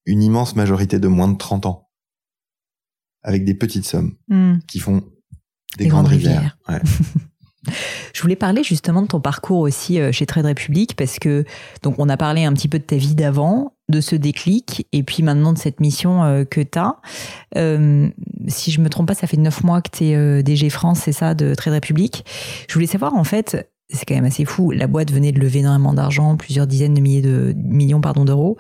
une 0.07 0.23
immense 0.23 0.57
majorité 0.57 0.99
de 0.99 1.07
moins 1.07 1.29
de 1.29 1.37
30 1.37 1.67
ans, 1.67 1.91
avec 3.23 3.45
des 3.45 3.55
petites 3.55 3.85
sommes 3.85 4.17
hmm. 4.29 4.59
qui 4.67 4.79
font 4.79 5.03
des, 5.77 5.85
Des 5.85 5.89
grandes, 5.89 6.07
grandes 6.07 6.13
rivières. 6.13 6.59
Ouais. 6.67 6.81
Je 8.15 8.23
voulais 8.23 8.37
parler 8.37 8.63
justement 8.65 9.03
de 9.03 9.07
ton 9.07 9.21
parcours 9.21 9.59
aussi 9.59 10.01
euh, 10.01 10.13
chez 10.13 10.25
Trade 10.25 10.47
Republic 10.47 10.97
parce 10.97 11.19
que 11.19 11.45
donc 11.83 11.97
on 11.99 12.09
a 12.09 12.17
parlé 12.17 12.45
un 12.45 12.55
petit 12.55 12.69
peu 12.69 12.79
de 12.79 12.85
ta 12.85 12.97
vie 12.97 13.15
d'avant, 13.15 13.75
de 13.91 14.01
ce 14.01 14.17
déclic 14.17 14.89
et 14.93 15.03
puis 15.03 15.23
maintenant 15.23 15.53
de 15.53 15.59
cette 15.59 15.79
mission 15.79 16.25
euh, 16.25 16.45
que 16.45 16.63
tu 16.63 16.79
as. 16.79 16.97
si 18.49 18.73
je 18.73 18.81
me 18.81 18.89
trompe 18.89 19.09
pas, 19.09 19.15
ça 19.15 19.27
fait 19.27 19.37
neuf 19.37 19.63
mois 19.63 19.83
que 19.83 19.91
tu 19.91 20.05
es 20.05 20.43
DG 20.43 20.71
France, 20.71 21.01
c'est 21.05 21.13
ça, 21.13 21.35
de 21.35 21.55
Trade 21.55 21.75
Republic. 21.75 22.25
Je 22.67 22.73
voulais 22.73 22.87
savoir 22.87 23.15
en 23.15 23.25
fait, 23.25 23.70
c'est 23.93 24.05
quand 24.07 24.15
même 24.15 24.25
assez 24.25 24.45
fou, 24.45 24.71
la 24.71 24.87
boîte 24.87 25.11
venait 25.13 25.33
de 25.33 25.41
lever 25.41 25.61
énormément 25.61 25.93
d'argent, 25.95 26.37
plusieurs 26.37 26.67
dizaines 26.67 26.95
de 26.95 27.01
milliers 27.01 27.23
de 27.23 27.55
millions 27.57 28.01
pardon 28.01 28.25
d'euros. 28.25 28.57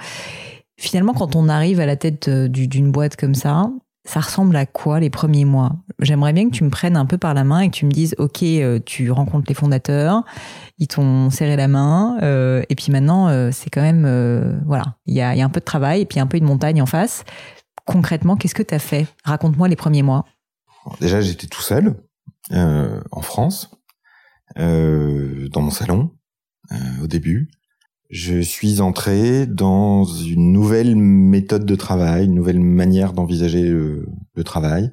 Finalement, 0.79 1.12
quand 1.12 1.37
on 1.37 1.49
arrive 1.49 1.79
à 1.81 1.87
la 1.87 1.97
tête 1.97 2.29
euh, 2.29 2.49
du- 2.49 2.66
d'une 2.66 2.90
boîte 2.90 3.16
comme 3.16 3.35
ça, 3.35 3.71
ça 4.07 4.21
ressemble 4.21 4.57
à 4.57 4.64
quoi 4.64 4.99
les 4.99 5.11
premiers 5.11 5.45
mois? 5.45 5.73
J'aimerais 6.01 6.33
bien 6.33 6.49
que 6.49 6.55
tu 6.55 6.64
me 6.64 6.71
prennes 6.71 6.97
un 6.97 7.05
peu 7.05 7.19
par 7.19 7.35
la 7.35 7.45
main 7.45 7.61
et 7.61 7.71
que 7.71 7.77
tu 7.77 7.85
me 7.85 7.90
dises, 7.90 8.14
ok, 8.16 8.43
euh, 8.43 8.81
tu 8.85 9.11
rencontres 9.11 9.45
les 9.49 9.55
fondateurs, 9.55 10.25
ils 10.79 10.88
t'ont 10.88 11.29
serré 11.29 11.55
la 11.57 11.69
main, 11.69 12.16
euh, 12.23 12.62
et 12.71 12.75
puis 12.75 12.90
maintenant, 12.93 13.51
c'est 13.53 13.69
quand 13.69 13.83
même, 13.83 14.62
voilà, 14.64 14.97
il 15.05 15.14
y 15.14 15.21
a, 15.21 15.37
y 15.37 15.43
a 15.43 15.45
un 15.45 15.51
peu 15.51 15.61
de 15.61 15.66
travail 15.66 16.01
et 16.01 16.07
puis 16.07 16.19
un 16.19 16.27
peu 16.27 16.38
une 16.38 16.47
montagne 16.47 16.81
en 16.81 16.87
face. 16.87 17.25
Concrètement, 17.85 18.37
qu'est-ce 18.37 18.55
que 18.55 18.62
tu 18.62 18.75
as 18.75 18.79
fait? 18.79 19.07
Raconte-moi 19.25 19.69
les 19.69 19.77
premiers 19.77 20.03
mois. 20.03 20.25
Déjà, 21.01 21.21
j'étais 21.21 21.47
tout 21.47 21.62
seul 21.62 21.95
en 22.51 23.21
France, 23.21 23.71
euh, 24.59 25.49
dans 25.49 25.63
mon 25.63 25.71
salon, 25.71 26.11
euh, 26.73 27.05
au 27.05 27.07
début. 27.07 27.51
Je 28.11 28.41
suis 28.41 28.81
entré 28.81 29.47
dans 29.47 30.05
une 30.05 30.53
nouvelle 30.53 30.97
méthode 30.97 31.65
de 31.65 31.77
travail, 31.77 32.25
une 32.25 32.35
nouvelle 32.35 32.59
manière 32.59 33.13
d'envisager 33.13 33.63
le, 33.63 34.07
le 34.35 34.45
travail. 34.45 34.91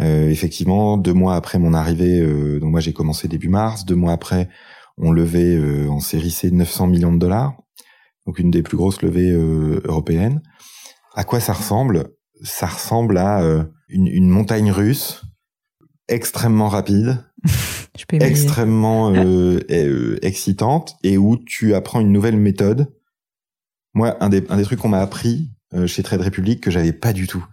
Euh, 0.00 0.28
effectivement, 0.28 0.96
deux 0.98 1.14
mois 1.14 1.34
après 1.34 1.58
mon 1.58 1.74
arrivée, 1.74 2.20
euh, 2.20 2.60
donc 2.60 2.70
moi 2.70 2.80
j'ai 2.80 2.92
commencé 2.92 3.28
début 3.28 3.48
mars, 3.48 3.84
deux 3.84 3.94
mois 3.94 4.12
après, 4.12 4.48
on 4.98 5.12
levait 5.12 5.58
en 5.88 6.00
série 6.00 6.30
C 6.30 6.50
900 6.50 6.86
millions 6.86 7.12
de 7.12 7.18
dollars, 7.18 7.54
donc 8.26 8.38
une 8.38 8.50
des 8.50 8.62
plus 8.62 8.76
grosses 8.76 9.00
levées 9.00 9.30
européennes. 9.30 10.42
À 11.14 11.24
quoi 11.24 11.40
ça 11.40 11.52
ressemble? 11.52 12.08
Ça 12.42 12.66
ressemble 12.66 13.18
à 13.18 13.42
euh, 13.42 13.64
une, 13.88 14.06
une 14.06 14.28
montagne 14.28 14.70
russe 14.70 15.22
extrêmement 16.08 16.68
rapide, 16.68 17.24
Je 17.98 18.04
peux 18.06 18.16
imaginer. 18.16 18.38
extrêmement 18.40 19.12
euh, 19.14 19.60
euh, 19.70 20.18
excitante 20.22 20.96
et 21.02 21.18
où 21.18 21.36
tu 21.36 21.74
apprends 21.74 22.00
une 22.00 22.12
nouvelle 22.12 22.36
méthode. 22.36 22.92
Moi, 23.94 24.16
un 24.20 24.28
des, 24.30 24.44
un 24.48 24.56
des 24.56 24.62
trucs 24.64 24.78
qu'on 24.78 24.88
m'a 24.88 25.00
appris 25.02 25.50
euh, 25.74 25.86
chez 25.86 26.02
Trade 26.02 26.22
Republic 26.22 26.60
que 26.62 26.70
j'avais 26.70 26.92
pas 26.94 27.12
du 27.12 27.26
tout, 27.26 27.44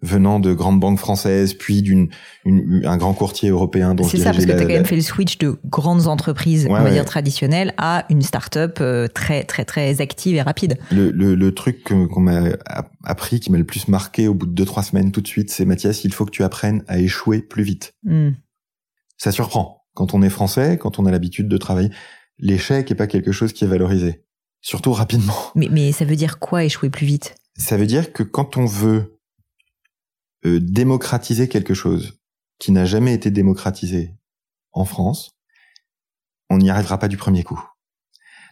venant 0.00 0.40
de 0.40 0.54
grandes 0.54 0.80
banques 0.80 0.98
françaises, 0.98 1.52
puis 1.54 1.82
d'une 1.82 2.08
une- 2.46 2.82
un 2.86 2.96
grand 2.96 3.12
courtier 3.12 3.50
européen 3.50 3.94
C'est 4.08 4.16
ça, 4.16 4.32
parce 4.32 4.38
que 4.38 4.44
tu 4.44 4.50
as 4.52 4.56
la- 4.56 4.62
quand 4.62 4.68
même 4.68 4.84
fait 4.86 4.96
le 4.96 5.02
switch 5.02 5.36
de 5.38 5.58
grandes 5.66 6.06
entreprises, 6.06 6.64
Ouais, 6.64 6.70
on 6.72 6.74
va 6.76 6.84
ouais. 6.84 6.92
dire 6.92 7.04
traditionnelles, 7.04 7.74
à 7.76 8.06
une 8.08 8.22
start-up 8.22 8.80
très, 9.14 9.44
très, 9.44 9.64
très 9.66 10.00
active 10.00 10.34
et 10.36 10.42
rapide. 10.42 10.78
le, 10.90 11.10
le, 11.10 11.34
le 11.34 11.54
truc 11.54 11.82
qu'on 11.84 12.20
m'a 12.20 12.44
appris 13.04 13.38
qui 13.40 13.52
m'a 13.52 13.58
le 13.58 13.64
plus 13.64 13.88
marqué 13.88 14.26
au 14.28 14.34
bout 14.34 14.46
de 14.46 14.52
deux 14.52 14.64
trois 14.64 14.82
semaines 14.82 15.12
tout 15.12 15.20
de 15.20 15.28
suite, 15.28 15.50
c'est 15.50 15.66
Mathias, 15.66 16.04
il 16.04 16.14
faut 16.14 16.24
que 16.24 16.30
tu 16.30 16.42
apprennes 16.42 16.82
à 16.88 16.98
échouer 16.98 17.42
plus 17.42 17.62
vite. 17.62 17.92
Hmm. 18.04 18.30
Ça 19.18 19.30
surprend 19.30 19.81
quand 19.94 20.14
on 20.14 20.22
est 20.22 20.30
français, 20.30 20.78
quand 20.78 20.98
on 20.98 21.06
a 21.06 21.10
l'habitude 21.10 21.48
de 21.48 21.56
travailler. 21.56 21.90
L'échec 22.38 22.90
est 22.90 22.94
pas 22.94 23.06
quelque 23.06 23.32
chose 23.32 23.52
qui 23.52 23.64
est 23.64 23.68
valorisé, 23.68 24.24
surtout 24.60 24.92
rapidement. 24.92 25.52
Mais, 25.54 25.68
mais 25.70 25.92
ça 25.92 26.04
veut 26.04 26.16
dire 26.16 26.38
quoi 26.38 26.64
échouer 26.64 26.90
plus 26.90 27.06
vite? 27.06 27.34
Ça 27.56 27.76
veut 27.76 27.86
dire 27.86 28.12
que 28.12 28.22
quand 28.22 28.56
on 28.56 28.64
veut 28.64 29.20
euh, 30.44 30.58
démocratiser 30.60 31.48
quelque 31.48 31.74
chose 31.74 32.18
qui 32.58 32.72
n'a 32.72 32.84
jamais 32.84 33.14
été 33.14 33.30
démocratisé 33.30 34.14
en 34.72 34.84
France, 34.84 35.36
on 36.48 36.58
n'y 36.58 36.70
arrivera 36.70 36.98
pas 36.98 37.08
du 37.08 37.16
premier 37.16 37.44
coup. 37.44 37.62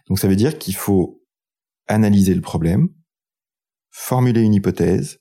Donc 0.07 0.19
ça 0.19 0.27
veut 0.27 0.35
dire 0.35 0.57
qu'il 0.57 0.75
faut 0.75 1.23
analyser 1.87 2.33
le 2.33 2.41
problème, 2.41 2.89
formuler 3.89 4.41
une 4.41 4.53
hypothèse, 4.53 5.19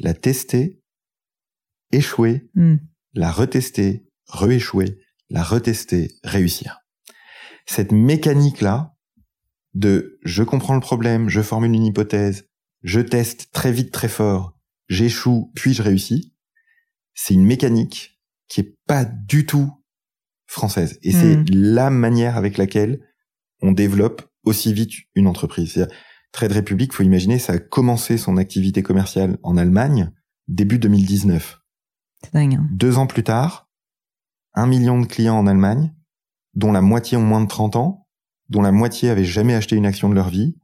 la 0.00 0.14
tester, 0.14 0.80
échouer, 1.92 2.48
Hmm. 2.54 2.76
la 3.14 3.30
retester, 3.30 4.08
rééchouer, 4.28 4.98
la 5.32 5.42
retester, 5.42 6.12
réussir. 6.22 6.80
Cette 7.66 7.92
mécanique-là 7.92 8.94
de 9.74 10.18
je 10.22 10.42
comprends 10.42 10.74
le 10.74 10.80
problème, 10.80 11.28
je 11.28 11.40
formule 11.40 11.72
une 11.74 11.86
hypothèse, 11.86 12.44
je 12.82 13.00
teste 13.00 13.50
très 13.52 13.72
vite, 13.72 13.90
très 13.92 14.08
fort, 14.08 14.58
j'échoue, 14.88 15.50
puis 15.54 15.72
je 15.72 15.82
réussis, 15.82 16.34
c'est 17.14 17.34
une 17.34 17.44
mécanique 17.46 18.20
qui 18.48 18.60
est 18.60 18.76
pas 18.86 19.04
du 19.04 19.46
tout 19.46 19.70
française. 20.46 20.98
Et 21.02 21.12
c'est 21.12 21.36
Mm. 21.36 21.44
la 21.50 21.88
manière 21.90 22.36
avec 22.36 22.58
laquelle 22.58 23.00
on 23.62 23.72
développe 23.72 24.28
aussi 24.44 24.74
vite 24.74 24.92
une 25.14 25.26
entreprise. 25.26 25.88
Trade 26.32 26.52
Republic, 26.52 26.92
faut 26.92 27.02
imaginer, 27.04 27.38
ça 27.38 27.54
a 27.54 27.58
commencé 27.58 28.18
son 28.18 28.36
activité 28.36 28.82
commerciale 28.82 29.38
en 29.42 29.56
Allemagne 29.56 30.10
début 30.48 30.78
2019. 30.78 31.60
C'est 32.24 32.34
dingue. 32.34 32.56
hein. 32.56 32.68
Deux 32.72 32.98
ans 32.98 33.06
plus 33.06 33.22
tard, 33.22 33.61
un 34.54 34.66
million 34.66 35.00
de 35.00 35.06
clients 35.06 35.36
en 35.38 35.46
Allemagne, 35.46 35.92
dont 36.54 36.72
la 36.72 36.80
moitié 36.82 37.16
ont 37.16 37.22
moins 37.22 37.40
de 37.40 37.48
30 37.48 37.76
ans, 37.76 38.06
dont 38.48 38.62
la 38.62 38.72
moitié 38.72 39.08
avaient 39.10 39.24
jamais 39.24 39.54
acheté 39.54 39.76
une 39.76 39.86
action 39.86 40.08
de 40.08 40.14
leur 40.14 40.28
vie, 40.28 40.56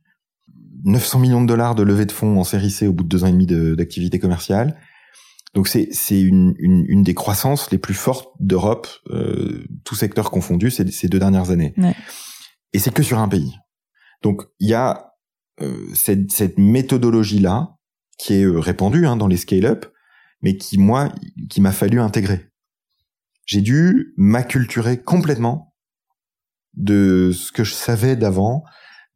900 0.84 1.18
millions 1.18 1.42
de 1.42 1.46
dollars 1.46 1.74
de 1.74 1.82
levée 1.82 2.06
de 2.06 2.12
fonds 2.12 2.38
en 2.38 2.44
série 2.44 2.70
C 2.70 2.86
au 2.86 2.92
bout 2.92 3.02
de 3.04 3.08
deux 3.08 3.24
ans 3.24 3.28
et 3.28 3.32
demi 3.32 3.46
de- 3.46 3.74
d'activité 3.74 4.18
commerciale. 4.18 4.78
Donc 5.54 5.66
c'est 5.66 5.88
c'est 5.92 6.20
une, 6.20 6.54
une, 6.58 6.84
une 6.88 7.02
des 7.02 7.14
croissances 7.14 7.70
les 7.70 7.78
plus 7.78 7.94
fortes 7.94 8.28
d'Europe, 8.38 8.86
euh, 9.10 9.64
tout 9.84 9.94
secteur 9.94 10.30
confondu, 10.30 10.70
ces, 10.70 10.88
ces 10.90 11.08
deux 11.08 11.18
dernières 11.18 11.50
années. 11.50 11.72
Ouais. 11.78 11.96
Et 12.74 12.78
c'est 12.78 12.92
que 12.92 13.02
sur 13.02 13.18
un 13.18 13.28
pays. 13.28 13.56
Donc 14.22 14.42
il 14.60 14.68
y 14.68 14.74
a 14.74 15.12
euh, 15.62 15.86
cette, 15.94 16.30
cette 16.30 16.58
méthodologie-là 16.58 17.70
qui 18.18 18.34
est 18.34 18.44
euh, 18.44 18.58
répandue 18.60 19.06
hein, 19.06 19.16
dans 19.16 19.26
les 19.26 19.36
scale-up, 19.38 19.86
mais 20.42 20.56
qui 20.56 20.78
moi, 20.78 21.08
qui 21.50 21.60
m'a 21.60 21.72
fallu 21.72 21.98
intégrer. 21.98 22.47
J'ai 23.48 23.62
dû 23.62 24.12
m'acculturer 24.18 25.00
complètement 25.02 25.74
de 26.74 27.32
ce 27.32 27.50
que 27.50 27.64
je 27.64 27.72
savais 27.72 28.14
d'avant, 28.14 28.62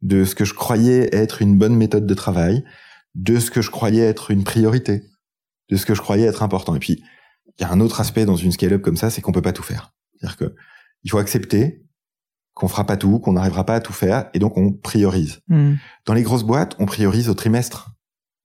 de 0.01 0.25
ce 0.25 0.33
que 0.33 0.43
je 0.43 0.55
croyais 0.55 1.15
être 1.15 1.43
une 1.43 1.55
bonne 1.55 1.75
méthode 1.75 2.07
de 2.07 2.13
travail, 2.15 2.65
de 3.13 3.39
ce 3.39 3.51
que 3.51 3.61
je 3.61 3.69
croyais 3.69 4.01
être 4.01 4.31
une 4.31 4.43
priorité, 4.43 5.03
de 5.69 5.77
ce 5.77 5.85
que 5.85 5.93
je 5.93 6.01
croyais 6.01 6.25
être 6.25 6.41
important. 6.41 6.75
Et 6.75 6.79
puis, 6.79 7.03
il 7.59 7.61
y 7.61 7.63
a 7.63 7.71
un 7.71 7.79
autre 7.79 8.01
aspect 8.01 8.25
dans 8.25 8.35
une 8.35 8.51
scale-up 8.51 8.81
comme 8.81 8.97
ça, 8.97 9.11
c'est 9.11 9.21
qu'on 9.21 9.31
peut 9.31 9.43
pas 9.43 9.53
tout 9.53 9.61
faire. 9.61 9.93
C'est-à-dire 10.15 10.37
que 10.37 10.55
il 11.03 11.11
faut 11.11 11.19
accepter 11.19 11.85
qu'on 12.55 12.67
fera 12.67 12.87
pas 12.87 12.97
tout, 12.97 13.19
qu'on 13.19 13.33
n'arrivera 13.33 13.65
pas 13.65 13.75
à 13.75 13.81
tout 13.81 13.93
faire, 13.93 14.31
et 14.33 14.39
donc 14.39 14.57
on 14.57 14.73
priorise. 14.73 15.41
Hmm. 15.47 15.75
Dans 16.05 16.15
les 16.15 16.23
grosses 16.23 16.43
boîtes, 16.43 16.75
on 16.79 16.87
priorise 16.87 17.29
au 17.29 17.35
trimestre. 17.35 17.91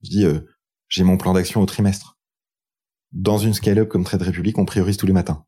Je 0.03 0.09
dis, 0.11 0.25
euh, 0.25 0.41
j'ai 0.87 1.03
mon 1.03 1.17
plan 1.17 1.33
d'action 1.33 1.61
au 1.61 1.65
trimestre. 1.65 2.19
Dans 3.11 3.39
une 3.39 3.55
scale-up 3.55 3.89
comme 3.89 4.03
Trade 4.03 4.21
Republic, 4.21 4.59
on 4.59 4.65
priorise 4.65 4.97
tous 4.97 5.07
les 5.07 5.13
matins. 5.13 5.45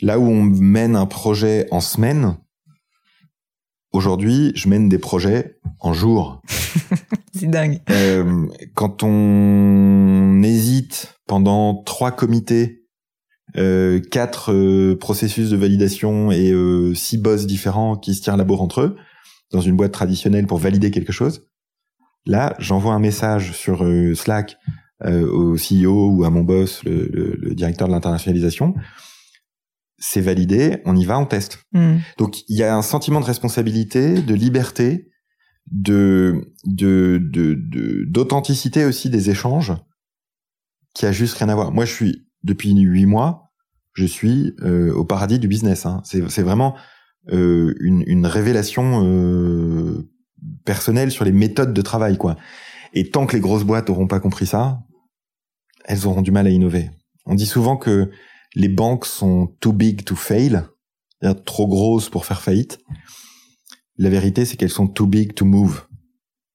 Là 0.00 0.18
où 0.18 0.24
on 0.24 0.42
mène 0.44 0.94
un 0.96 1.06
projet 1.06 1.66
en 1.70 1.80
semaine, 1.80 2.36
aujourd'hui, 3.92 4.52
je 4.54 4.68
mène 4.68 4.88
des 4.88 4.98
projets 4.98 5.58
en 5.80 5.92
jours. 5.92 6.40
C'est 7.34 7.46
dingue. 7.50 7.80
Euh, 7.90 8.46
quand 8.74 9.02
on 9.02 10.40
hésite 10.42 11.14
pendant 11.26 11.82
trois 11.82 12.10
comités, 12.12 12.84
euh, 13.56 14.00
quatre 14.00 14.52
euh, 14.52 14.96
processus 14.98 15.50
de 15.50 15.56
validation 15.56 16.30
et 16.30 16.50
euh, 16.52 16.94
six 16.94 17.16
boss 17.18 17.46
différents 17.46 17.96
qui 17.96 18.14
se 18.14 18.22
tirent 18.22 18.36
la 18.36 18.44
bourre 18.44 18.62
entre 18.62 18.82
eux, 18.82 18.96
dans 19.50 19.60
une 19.60 19.76
boîte 19.76 19.92
traditionnelle 19.92 20.46
pour 20.46 20.58
valider 20.58 20.90
quelque 20.90 21.12
chose, 21.12 21.48
là, 22.26 22.54
j'envoie 22.58 22.92
un 22.92 22.98
message 22.98 23.52
sur 23.52 23.84
euh, 23.84 24.14
Slack 24.14 24.56
au 25.04 25.54
CEO 25.54 26.10
ou 26.10 26.24
à 26.24 26.30
mon 26.30 26.42
boss, 26.42 26.82
le, 26.84 27.08
le- 27.12 27.36
le 27.40 27.54
directeur 27.54 27.86
de 27.86 27.92
l'internationalisation. 27.92 28.74
C'est 29.98 30.20
validé, 30.20 30.80
on 30.84 30.94
y 30.96 31.04
va, 31.04 31.18
on 31.18 31.26
teste. 31.26 31.58
Hmm. 31.72 31.96
Donc 32.18 32.42
il 32.48 32.56
y 32.56 32.62
a 32.62 32.76
un 32.76 32.82
sentiment 32.82 33.20
de 33.20 33.24
responsabilité, 33.24 34.22
de 34.22 34.34
liberté, 34.34 35.10
de 35.70 36.52
de 36.64 37.20
de 37.20 37.54
de- 37.54 38.04
d'authenticité 38.08 38.84
aussi 38.84 39.10
des 39.10 39.28
échanges 39.30 39.72
qui 40.94 41.04
a 41.06 41.12
juste 41.12 41.36
rien 41.38 41.48
à 41.48 41.54
voir. 41.54 41.72
Moi, 41.72 41.84
je 41.84 41.92
suis 41.92 42.26
depuis 42.44 42.72
huit 42.72 43.06
mois, 43.06 43.50
je 43.94 44.06
suis 44.06 44.54
euh, 44.62 44.92
au 44.94 45.04
paradis 45.04 45.38
du 45.38 45.48
business. 45.48 45.84
Hein. 45.84 46.00
C'est 46.04 46.28
c'est 46.30 46.42
vraiment 46.42 46.76
euh, 47.32 47.74
une 47.80 48.04
une 48.06 48.26
révélation 48.26 49.04
euh, 49.04 50.08
personnelle 50.64 51.10
sur 51.10 51.24
les 51.24 51.32
méthodes 51.32 51.74
de 51.74 51.82
travail, 51.82 52.16
quoi. 52.16 52.36
Et 52.94 53.10
tant 53.10 53.26
que 53.26 53.34
les 53.34 53.40
grosses 53.40 53.64
boîtes 53.64 53.90
auront 53.90 54.06
pas 54.06 54.20
compris 54.20 54.46
ça, 54.46 54.78
elles 55.84 56.06
auront 56.06 56.22
du 56.22 56.30
mal 56.30 56.46
à 56.46 56.50
innover. 56.50 56.90
On 57.26 57.34
dit 57.34 57.46
souvent 57.46 57.76
que 57.76 58.10
les 58.54 58.68
banques 58.68 59.06
sont 59.06 59.54
too 59.60 59.72
big 59.72 60.04
to 60.04 60.16
fail, 60.16 60.64
trop 61.44 61.66
grosses 61.66 62.08
pour 62.08 62.24
faire 62.24 62.42
faillite. 62.42 62.78
La 63.96 64.10
vérité, 64.10 64.44
c'est 64.44 64.56
qu'elles 64.56 64.70
sont 64.70 64.86
too 64.86 65.06
big 65.06 65.34
to 65.34 65.44
move. 65.44 65.86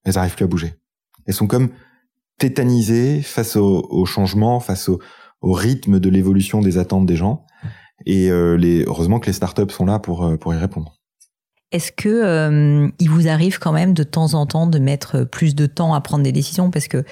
Elles 0.06 0.18
arrivent 0.18 0.36
plus 0.36 0.46
à 0.46 0.48
bouger. 0.48 0.74
Elles 1.26 1.34
sont 1.34 1.48
comme 1.48 1.70
tétanisées 2.40 3.22
face 3.22 3.56
au, 3.56 4.06
changement, 4.06 4.60
face 4.60 4.90
au, 4.90 5.00
rythme 5.42 6.00
de 6.00 6.10
l'évolution 6.10 6.62
des 6.62 6.78
attentes 6.78 7.06
des 7.06 7.18
gens. 7.18 7.46
Et 8.06 8.32
euh, 8.32 8.58
heureusement 8.88 9.20
que 9.20 9.28
les 9.28 9.34
startups 9.34 9.70
sont 9.70 9.86
là 9.86 10.00
pour, 10.00 10.26
euh, 10.26 10.38
pour 10.38 10.54
y 10.54 10.58
répondre. 10.58 11.00
Est-ce 11.72 11.92
que 11.92 12.10
euh, 12.10 12.88
il 13.00 13.10
vous 13.10 13.28
arrive 13.28 13.60
quand 13.60 13.72
même 13.72 13.94
de 13.94 14.04
temps 14.04 14.36
en 14.36 14.46
temps 14.46 14.68
de 14.68 14.80
mettre 14.80 15.24
plus 15.24 15.56
de 15.56 15.66
temps 15.66 15.94
à 15.94 16.02
prendre 16.02 16.24
des 16.24 16.32
décisions? 16.32 16.70
Parce 16.70 16.88
que 16.88 17.04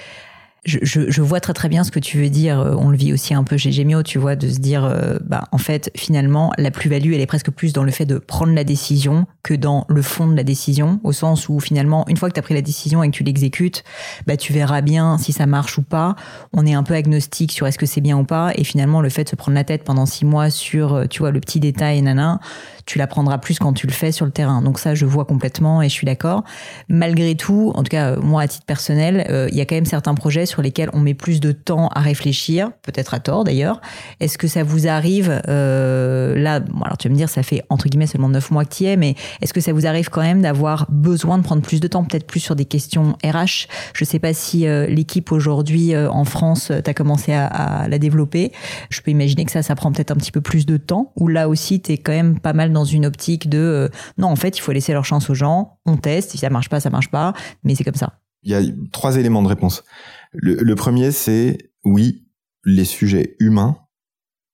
je, 0.64 0.78
je, 0.82 1.22
vois 1.22 1.40
très 1.40 1.54
très 1.54 1.68
bien 1.68 1.82
ce 1.82 1.90
que 1.90 1.98
tu 1.98 2.18
veux 2.18 2.30
dire. 2.30 2.60
Euh, 2.60 2.76
On 2.78 2.90
le 2.90 2.96
vit 2.96 3.12
aussi 3.12 3.34
un 3.34 3.42
peu 3.42 3.56
chez 3.56 3.72
Gemio, 3.72 4.04
tu 4.04 4.18
vois, 4.18 4.36
de 4.36 4.48
se 4.48 4.60
dire, 4.60 4.84
euh, 4.84 5.18
bah 5.24 5.48
en 5.50 5.58
fait, 5.58 5.90
finalement, 5.96 6.52
la 6.56 6.70
plus-value, 6.70 7.12
elle 7.14 7.20
est 7.20 7.26
presque 7.26 7.50
plus 7.50 7.72
dans 7.72 7.82
le 7.82 7.90
fait 7.90 8.06
de 8.06 8.18
prendre 8.18 8.52
la 8.52 8.62
décision 8.62 9.26
que 9.42 9.54
dans 9.54 9.84
le 9.88 10.02
fond 10.02 10.28
de 10.28 10.36
la 10.36 10.44
décision, 10.44 11.00
au 11.02 11.10
sens 11.10 11.48
où 11.48 11.58
finalement, 11.58 12.04
une 12.08 12.16
fois 12.16 12.28
que 12.28 12.34
tu 12.34 12.38
as 12.38 12.44
pris 12.44 12.54
la 12.54 12.62
décision 12.62 13.02
et 13.02 13.10
que 13.10 13.16
tu 13.16 13.24
l'exécutes, 13.24 13.82
bah 14.28 14.36
tu 14.36 14.52
verras 14.52 14.82
bien 14.82 15.18
si 15.18 15.32
ça 15.32 15.46
marche 15.46 15.78
ou 15.78 15.82
pas. 15.82 16.14
On 16.52 16.64
est 16.64 16.74
un 16.74 16.84
peu 16.84 16.94
agnostique 16.94 17.50
sur 17.50 17.66
est-ce 17.66 17.78
que 17.78 17.86
c'est 17.86 18.00
bien 18.00 18.16
ou 18.16 18.24
pas, 18.24 18.52
et 18.54 18.62
finalement, 18.62 19.00
le 19.00 19.08
fait 19.08 19.24
de 19.24 19.30
se 19.30 19.36
prendre 19.36 19.56
la 19.56 19.64
tête 19.64 19.82
pendant 19.82 20.06
six 20.06 20.24
mois 20.24 20.50
sur, 20.50 20.94
euh, 20.94 21.06
tu 21.06 21.20
vois, 21.20 21.32
le 21.32 21.40
petit 21.40 21.58
détail, 21.58 22.02
nana, 22.02 22.38
tu 22.86 22.98
l'apprendras 22.98 23.38
plus 23.38 23.58
quand 23.58 23.72
tu 23.72 23.86
le 23.86 23.92
fais 23.92 24.12
sur 24.12 24.24
le 24.24 24.32
terrain. 24.32 24.62
Donc 24.62 24.78
ça, 24.78 24.94
je 24.94 25.06
vois 25.06 25.24
complètement 25.24 25.82
et 25.82 25.88
je 25.88 25.94
suis 25.94 26.06
d'accord. 26.06 26.44
Malgré 26.88 27.34
tout, 27.34 27.72
en 27.74 27.82
tout 27.82 27.90
cas, 27.90 28.16
moi, 28.16 28.42
à 28.42 28.48
titre 28.48 28.66
personnel, 28.66 29.26
euh, 29.30 29.48
il 29.50 29.56
y 29.56 29.60
a 29.60 29.66
quand 29.66 29.74
même 29.74 29.86
certains 29.86 30.14
projets 30.14 30.46
sur 30.46 30.62
lesquels 30.62 30.90
on 30.92 31.00
met 31.00 31.14
plus 31.14 31.40
de 31.40 31.52
temps 31.52 31.88
à 31.88 32.00
réfléchir, 32.00 32.70
peut-être 32.82 33.14
à 33.14 33.20
tort 33.20 33.44
d'ailleurs. 33.44 33.80
Est-ce 34.20 34.38
que 34.38 34.48
ça 34.48 34.62
vous 34.62 34.88
arrive, 34.88 35.40
euh, 35.48 36.36
là, 36.36 36.60
bon, 36.60 36.82
alors 36.82 36.98
tu 36.98 37.08
vas 37.08 37.12
me 37.12 37.18
dire, 37.18 37.28
ça 37.28 37.42
fait 37.42 37.62
entre 37.68 37.88
guillemets 37.88 38.06
seulement 38.06 38.28
neuf 38.28 38.50
mois 38.50 38.64
que 38.64 38.74
tu 38.74 38.84
y 38.84 38.86
es, 38.86 38.96
mais 38.96 39.14
est-ce 39.40 39.52
que 39.52 39.60
ça 39.60 39.72
vous 39.72 39.86
arrive 39.86 40.08
quand 40.08 40.22
même 40.22 40.42
d'avoir 40.42 40.86
besoin 40.90 41.38
de 41.38 41.42
prendre 41.42 41.62
plus 41.62 41.80
de 41.80 41.86
temps, 41.86 42.04
peut-être 42.04 42.26
plus 42.26 42.40
sur 42.40 42.56
des 42.56 42.64
questions 42.64 43.16
RH 43.24 43.68
Je 43.94 44.04
sais 44.04 44.18
pas 44.18 44.34
si 44.34 44.66
euh, 44.66 44.86
l'équipe 44.86 45.30
aujourd'hui 45.32 45.96
en 45.96 46.24
France, 46.24 46.72
tu 46.84 46.90
as 46.90 46.94
commencé 46.94 47.32
à, 47.32 47.46
à 47.46 47.88
la 47.88 47.98
développer. 47.98 48.52
Je 48.90 49.00
peux 49.00 49.10
imaginer 49.10 49.44
que 49.44 49.52
ça, 49.52 49.62
ça 49.62 49.74
prend 49.74 49.92
peut-être 49.92 50.10
un 50.10 50.16
petit 50.16 50.32
peu 50.32 50.40
plus 50.40 50.66
de 50.66 50.76
temps, 50.76 51.12
ou 51.16 51.28
là 51.28 51.48
aussi, 51.48 51.80
tu 51.80 51.92
es 51.92 51.98
quand 51.98 52.12
même 52.12 52.38
pas 52.38 52.52
mal 52.52 52.71
dans 52.72 52.84
une 52.84 53.06
optique 53.06 53.48
de 53.48 53.58
euh, 53.58 53.88
non, 54.18 54.28
en 54.28 54.36
fait, 54.36 54.56
il 54.56 54.60
faut 54.60 54.72
laisser 54.72 54.92
leur 54.92 55.04
chance 55.04 55.30
aux 55.30 55.34
gens, 55.34 55.78
on 55.86 55.96
teste, 55.96 56.30
si 56.30 56.38
ça 56.38 56.50
marche 56.50 56.68
pas, 56.68 56.80
ça 56.80 56.90
marche 56.90 57.10
pas, 57.10 57.32
mais 57.64 57.74
c'est 57.74 57.84
comme 57.84 57.94
ça. 57.94 58.18
Il 58.42 58.50
y 58.50 58.54
a 58.54 58.62
trois 58.90 59.16
éléments 59.16 59.42
de 59.42 59.48
réponse. 59.48 59.84
Le, 60.32 60.54
le 60.54 60.74
premier, 60.74 61.12
c'est 61.12 61.58
oui, 61.84 62.26
les 62.64 62.84
sujets 62.84 63.36
humains 63.38 63.78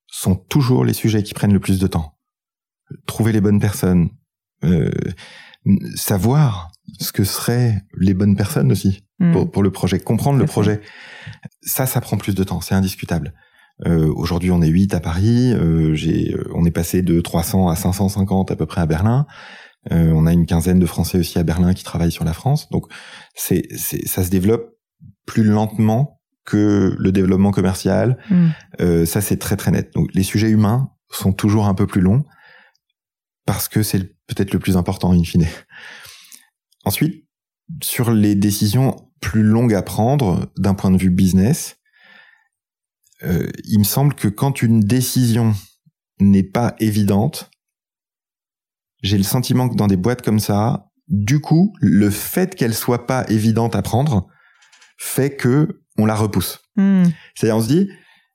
sont 0.06 0.34
toujours 0.34 0.84
les 0.84 0.92
sujets 0.94 1.22
qui 1.22 1.34
prennent 1.34 1.52
le 1.52 1.60
plus 1.60 1.78
de 1.78 1.86
temps. 1.86 2.18
Trouver 3.06 3.32
les 3.32 3.40
bonnes 3.40 3.60
personnes, 3.60 4.10
euh, 4.64 4.90
savoir 5.94 6.72
ce 6.98 7.12
que 7.12 7.24
seraient 7.24 7.82
les 7.98 8.14
bonnes 8.14 8.36
personnes 8.36 8.72
aussi 8.72 9.02
Hmm. 9.18 9.32
pour, 9.32 9.50
pour 9.50 9.62
le 9.64 9.70
projet, 9.70 9.98
comprendre 9.98 10.38
le 10.38 10.44
projet. 10.46 10.80
Ça, 11.62 11.86
ça 11.86 12.00
prend 12.00 12.16
plus 12.16 12.36
de 12.36 12.44
temps, 12.44 12.60
c'est 12.60 12.74
indiscutable. 12.74 13.34
Euh, 13.86 14.12
Aujourd'hui, 14.14 14.50
on 14.50 14.62
est 14.62 14.68
8 14.68 14.94
à 14.94 15.00
Paris. 15.00 15.52
Euh, 15.52 15.94
j'ai, 15.94 16.34
euh, 16.34 16.50
on 16.54 16.64
est 16.64 16.70
passé 16.70 17.02
de 17.02 17.20
300 17.20 17.68
à 17.68 17.76
550 17.76 18.50
à 18.50 18.56
peu 18.56 18.66
près 18.66 18.80
à 18.80 18.86
Berlin. 18.86 19.26
Euh, 19.92 20.12
on 20.14 20.26
a 20.26 20.32
une 20.32 20.46
quinzaine 20.46 20.78
de 20.78 20.86
Français 20.86 21.18
aussi 21.18 21.38
à 21.38 21.42
Berlin 21.42 21.74
qui 21.74 21.84
travaillent 21.84 22.12
sur 22.12 22.24
la 22.24 22.32
France. 22.32 22.68
Donc, 22.70 22.86
c'est, 23.34 23.62
c'est, 23.76 24.06
ça 24.06 24.24
se 24.24 24.30
développe 24.30 24.74
plus 25.26 25.44
lentement 25.44 26.20
que 26.44 26.96
le 26.98 27.12
développement 27.12 27.50
commercial. 27.50 28.18
Euh, 28.80 29.04
ça, 29.04 29.20
c'est 29.20 29.36
très 29.36 29.56
très 29.56 29.70
net. 29.70 29.92
Donc, 29.94 30.08
les 30.14 30.22
sujets 30.22 30.48
humains 30.48 30.90
sont 31.10 31.32
toujours 31.32 31.66
un 31.66 31.74
peu 31.74 31.86
plus 31.86 32.00
longs 32.00 32.24
parce 33.44 33.68
que 33.68 33.82
c'est 33.82 34.16
peut-être 34.26 34.52
le 34.52 34.58
plus 34.58 34.76
important 34.76 35.12
in 35.12 35.22
fine. 35.24 35.46
Ensuite, 36.84 37.26
sur 37.82 38.10
les 38.10 38.34
décisions 38.34 38.96
plus 39.20 39.42
longues 39.42 39.74
à 39.74 39.82
prendre 39.82 40.50
d'un 40.56 40.74
point 40.74 40.90
de 40.90 40.96
vue 40.96 41.10
business, 41.10 41.77
euh, 43.24 43.48
il 43.64 43.78
me 43.78 43.84
semble 43.84 44.14
que 44.14 44.28
quand 44.28 44.62
une 44.62 44.80
décision 44.80 45.54
n'est 46.20 46.42
pas 46.42 46.74
évidente, 46.78 47.50
j'ai 49.02 49.16
le 49.18 49.24
sentiment 49.24 49.68
que 49.68 49.76
dans 49.76 49.86
des 49.86 49.96
boîtes 49.96 50.22
comme 50.22 50.40
ça, 50.40 50.86
du 51.08 51.40
coup, 51.40 51.74
le 51.80 52.10
fait 52.10 52.54
qu'elle 52.54 52.74
soit 52.74 53.06
pas 53.06 53.24
évidente 53.28 53.74
à 53.76 53.82
prendre 53.82 54.26
fait 54.98 55.36
que 55.36 55.80
on 55.96 56.06
la 56.06 56.14
repousse. 56.14 56.60
Hmm. 56.76 57.04
C'est-à-dire, 57.34 57.56
on 57.56 57.62
se 57.62 57.68
dit, 57.68 57.90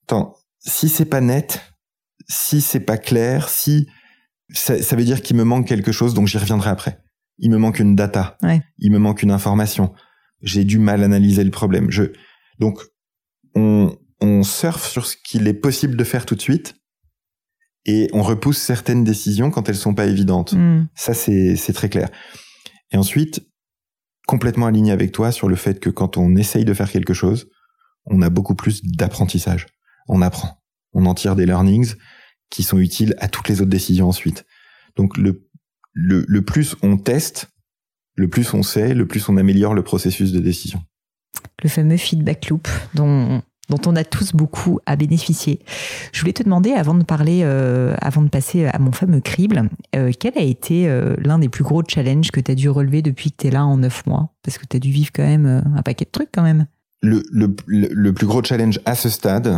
attends, 0.06 0.36
si 0.60 0.90
c'est 0.90 1.06
pas 1.06 1.22
net, 1.22 1.62
si 2.28 2.62
c'est 2.62 2.80
pas 2.80 2.98
clair, 2.98 3.50
si 3.50 3.88
ça, 4.54 4.82
ça 4.82 4.96
veut 4.96 5.04
dire 5.04 5.22
qu'il 5.22 5.36
me 5.36 5.44
manque 5.44 5.68
quelque 5.68 5.92
chose, 5.92 6.14
donc 6.14 6.28
j'y 6.28 6.38
reviendrai 6.38 6.70
après. 6.70 7.00
Il 7.38 7.52
me 7.52 7.58
manque 7.58 7.80
une 7.80 7.96
data, 7.96 8.38
Ouais. 8.44 8.62
il 8.78 8.92
me 8.92 9.00
manque 9.00 9.24
une 9.24 9.32
information. 9.32 9.94
J'ai 10.42 10.64
du 10.66 10.78
mal 10.78 11.02
à 11.02 11.06
analyser 11.06 11.44
le 11.44 11.52
problème. 11.52 11.90
Je 11.90 12.04
donc 12.60 12.80
on 13.56 13.96
on 14.24 14.44
surfe 14.44 14.88
sur 14.90 15.06
ce 15.06 15.18
qu'il 15.18 15.48
est 15.48 15.54
possible 15.54 15.98
de 15.98 16.04
faire 16.06 16.26
tout 16.26 16.36
de 16.36 16.42
suite 16.42 16.76
et 17.86 18.10
on 18.14 18.22
repousse 18.22 18.58
certaines 18.58 19.04
décisions 19.04 19.52
quand 19.52 19.68
elles 19.68 19.76
sont 19.76 19.94
pas 19.94 20.06
évidentes. 20.06 20.54
Hmm. 20.54 20.86
Ça, 20.96 21.14
c'est 21.14 21.58
c'est 21.58 21.74
très 21.74 21.90
clair. 21.90 22.10
Et 22.92 22.98
ensuite, 22.98 23.46
complètement 24.26 24.68
aligné 24.68 24.94
avec 24.94 25.12
toi 25.12 25.34
sur 25.34 25.50
le 25.50 25.58
fait 25.58 25.82
que 25.82 25.90
quand 25.90 26.16
on 26.16 26.38
essaye 26.38 26.64
de 26.64 26.74
faire 26.74 26.90
quelque 26.90 27.14
chose, 27.14 27.50
on 28.06 28.22
a 28.22 28.30
beaucoup 28.30 28.56
plus 28.56 28.82
d'apprentissage. 28.84 29.68
On 30.08 30.22
apprend. 30.22 30.64
On 30.94 31.06
en 31.06 31.14
tire 31.14 31.36
des 31.36 31.46
learnings 31.46 31.96
qui 32.50 32.64
sont 32.64 32.80
utiles 32.80 33.16
à 33.20 33.28
toutes 33.28 33.50
les 33.50 33.60
autres 33.60 33.72
décisions 33.72 34.08
ensuite. 34.08 34.46
Donc 34.96 35.18
le, 35.18 35.50
le, 35.92 36.24
le 36.28 36.46
plus 36.46 36.78
on 36.82 36.98
teste, 36.98 37.50
le 38.16 38.30
plus 38.30 38.54
on 38.54 38.64
sait, 38.64 38.94
le 38.94 39.06
plus 39.06 39.28
on 39.28 39.36
améliore 39.36 39.74
le 39.74 39.84
processus 39.84 40.32
de 40.32 40.40
décision. 40.40 40.82
le 41.62 41.68
fameux 41.70 41.98
feedback 41.98 42.48
loop 42.50 42.70
dont, 42.94 43.42
dont 43.70 43.80
on 43.86 43.96
a 43.96 44.04
tous 44.04 44.34
beaucoup 44.34 44.80
à 44.86 44.96
bénéficier. 44.96 45.60
Je 46.12 46.20
voulais 46.20 46.34
te 46.34 46.44
demander, 46.44 46.72
avant 46.74 46.94
de 46.94 47.04
parler, 47.04 47.42
euh, 47.44 47.96
avant 48.02 48.22
de 48.22 48.30
passer 48.30 48.66
à 48.66 48.78
mon 48.80 48.92
fameux 48.92 49.22
crible, 49.22 49.70
euh, 49.96 50.12
quel 50.20 50.38
a 50.38 50.42
été 50.42 50.88
euh, 50.90 51.16
l'un 51.20 51.40
des 51.40 51.50
plus 51.50 51.64
gros 51.64 51.82
challenges 51.88 52.32
que 52.32 52.40
tu 52.42 52.52
as 52.52 52.56
dû 52.56 52.70
relever 52.70 53.02
depuis 53.02 53.32
que 53.32 53.38
tu 53.40 53.48
es 53.48 53.52
là 53.52 53.66
en 53.66 53.78
neuf 53.78 54.06
mois? 54.06 54.30
Parce 54.44 54.58
que 54.58 54.66
tu 54.70 54.76
as 54.78 54.80
dû 54.80 54.92
vivre 54.92 55.12
quand 55.14 55.24
même 55.24 55.46
euh, 55.46 55.62
un 55.76 55.82
paquet 55.82 56.06
de 56.06 56.12
trucs 56.12 56.30
quand 56.34 56.44
même. 56.44 56.68
Le, 57.02 57.24
le, 57.32 57.56
le, 57.68 58.14
plus 58.14 58.28
gros 58.28 58.44
challenge 58.44 58.80
à 58.86 58.96
ce 58.96 59.10
stade, 59.10 59.58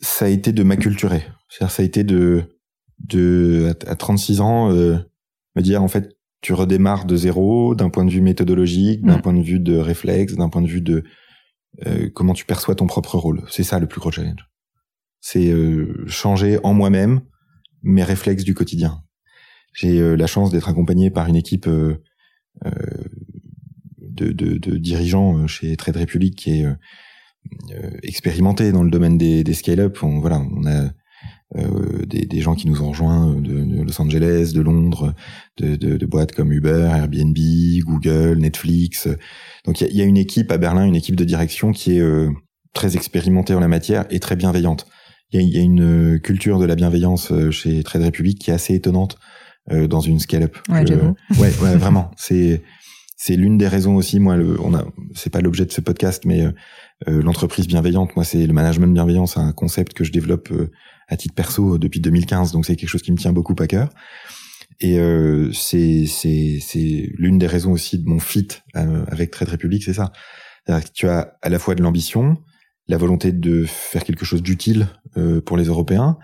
ça 0.00 0.26
a 0.26 0.28
été 0.28 0.52
de 0.52 0.62
m'acculturer. 0.62 1.24
C'est-à-dire, 1.48 1.70
ça 1.74 1.82
a 1.82 1.86
été 1.86 2.04
de, 2.04 2.44
de 3.00 3.72
à, 3.86 3.90
à 3.92 3.94
36 3.96 4.40
ans, 4.40 4.70
euh, 4.72 4.96
me 5.56 5.62
dire 5.62 5.82
en 5.82 5.88
fait, 5.88 6.16
tu 6.42 6.52
redémarres 6.52 7.06
de 7.06 7.16
zéro 7.16 7.74
d'un 7.74 7.88
point 7.90 8.04
de 8.04 8.10
vue 8.10 8.20
méthodologique, 8.20 9.04
d'un 9.04 9.18
Mm. 9.18 9.22
point 9.22 9.34
de 9.34 9.42
vue 9.42 9.58
de 9.60 9.76
réflexe, 9.76 10.34
d'un 10.34 10.48
point 10.48 10.62
de 10.62 10.68
vue 10.68 10.80
de 10.80 11.02
euh, 11.86 12.08
comment 12.14 12.32
tu 12.32 12.46
perçois 12.46 12.74
ton 12.74 12.86
propre 12.86 13.18
rôle. 13.18 13.42
C'est 13.50 13.64
ça 13.64 13.78
le 13.78 13.86
plus 13.86 14.00
gros 14.00 14.10
challenge. 14.10 14.48
C'est 15.20 15.48
euh, 15.50 16.04
changer 16.06 16.58
en 16.62 16.72
moi-même 16.72 17.20
mes 17.82 18.04
réflexes 18.04 18.44
du 18.44 18.54
quotidien. 18.54 19.02
J'ai 19.72 20.00
euh, 20.00 20.14
la 20.14 20.26
chance 20.26 20.50
d'être 20.50 20.68
accompagné 20.68 21.10
par 21.10 21.26
une 21.26 21.36
équipe 21.36 21.66
euh, 21.66 22.02
euh, 22.64 22.70
de, 23.98 24.32
de, 24.32 24.56
de 24.56 24.78
dirigeants 24.78 25.46
chez 25.46 25.76
Trade 25.76 25.96
Republic 25.96 26.36
qui 26.36 26.60
est 26.60 26.64
euh, 26.64 26.74
euh, 27.72 27.90
expérimenté 28.02 28.72
dans 28.72 28.82
le 28.82 28.90
domaine 28.90 29.18
des, 29.18 29.44
des 29.44 29.54
scale-up. 29.54 29.98
Voilà, 30.00 30.40
on 30.40 30.66
a 30.66 30.90
des, 31.54 32.26
des 32.26 32.40
gens 32.40 32.54
qui 32.54 32.68
nous 32.68 32.82
ont 32.82 32.90
rejoints 32.90 33.30
euh, 33.30 33.40
de, 33.40 33.64
de 33.64 33.82
Los 33.82 34.00
Angeles, 34.00 34.52
de 34.54 34.60
Londres, 34.60 35.14
de, 35.58 35.76
de, 35.76 35.96
de 35.96 36.06
boîtes 36.06 36.32
comme 36.32 36.52
Uber, 36.52 36.88
Airbnb, 36.92 37.36
Google, 37.84 38.38
Netflix. 38.38 39.08
Donc 39.64 39.80
il 39.80 39.92
y 39.92 39.98
y 39.98 40.02
a 40.02 40.04
une 40.04 40.16
équipe 40.16 40.50
à 40.50 40.58
Berlin, 40.58 40.84
une 40.84 40.96
équipe 40.96 41.16
de 41.16 41.24
direction 41.24 41.72
qui 41.72 41.96
est 41.96 42.00
euh, 42.00 42.30
très 42.72 42.96
expérimentée 42.96 43.54
en 43.54 43.60
la 43.60 43.68
matière 43.68 44.06
et 44.10 44.20
très 44.20 44.36
bienveillante. 44.36 44.86
Il 45.32 45.40
y 45.40 45.56
y 45.56 45.58
a 45.58 45.62
une 45.62 46.14
euh, 46.14 46.18
culture 46.18 46.58
de 46.58 46.64
la 46.64 46.74
bienveillance 46.74 47.32
euh, 47.32 47.50
chez 47.50 47.82
Trade 47.82 48.02
Republic 48.02 48.38
qui 48.38 48.50
est 48.50 48.54
assez 48.54 48.74
étonnante 48.74 49.18
euh, 49.72 49.88
dans 49.88 50.00
une 50.00 50.20
scale-up. 50.20 50.56
Ouais, 50.68 50.86
Je-. 50.86 50.94
Ouais, 51.40 51.52
ouais, 51.60 51.76
vraiment. 51.76 52.10
C'est 52.16 52.62
c'est 53.16 53.34
l'une 53.34 53.56
des 53.56 53.66
raisons 53.66 53.96
aussi. 53.96 54.20
Moi, 54.20 54.36
le, 54.36 54.60
on 54.60 54.74
a, 54.74 54.84
c'est 55.14 55.30
pas 55.30 55.40
l'objet 55.40 55.64
de 55.64 55.72
ce 55.72 55.80
podcast, 55.80 56.24
mais 56.26 56.42
euh, 56.42 56.52
euh, 57.08 57.22
l'entreprise 57.22 57.66
bienveillante. 57.66 58.14
Moi, 58.14 58.24
c'est 58.24 58.46
le 58.46 58.52
management 58.52 58.92
bienveillant. 58.92 59.26
C'est 59.26 59.40
un 59.40 59.52
concept 59.52 59.94
que 59.94 60.04
je 60.04 60.12
développe 60.12 60.50
euh, 60.52 60.70
à 61.08 61.16
titre 61.16 61.34
perso 61.34 61.74
euh, 61.74 61.78
depuis 61.78 62.00
2015. 62.00 62.52
Donc, 62.52 62.66
c'est 62.66 62.76
quelque 62.76 62.88
chose 62.88 63.02
qui 63.02 63.12
me 63.12 63.16
tient 63.16 63.32
beaucoup 63.32 63.54
à 63.58 63.66
cœur. 63.66 63.90
Et 64.80 64.98
euh, 64.98 65.50
c'est 65.52 66.04
c'est 66.06 66.58
c'est 66.60 67.08
l'une 67.16 67.38
des 67.38 67.46
raisons 67.46 67.72
aussi 67.72 67.98
de 67.98 68.06
mon 68.06 68.18
fit 68.18 68.48
euh, 68.76 69.04
avec 69.08 69.30
Trade 69.30 69.48
Republic, 69.48 69.82
c'est 69.82 69.94
ça. 69.94 70.12
Que 70.66 70.92
tu 70.92 71.08
as 71.08 71.36
à 71.42 71.48
la 71.48 71.58
fois 71.58 71.74
de 71.74 71.82
l'ambition, 71.82 72.36
la 72.88 72.98
volonté 72.98 73.32
de 73.32 73.64
faire 73.64 74.04
quelque 74.04 74.24
chose 74.26 74.42
d'utile 74.42 74.88
euh, 75.16 75.40
pour 75.40 75.56
les 75.56 75.64
Européens, 75.66 76.18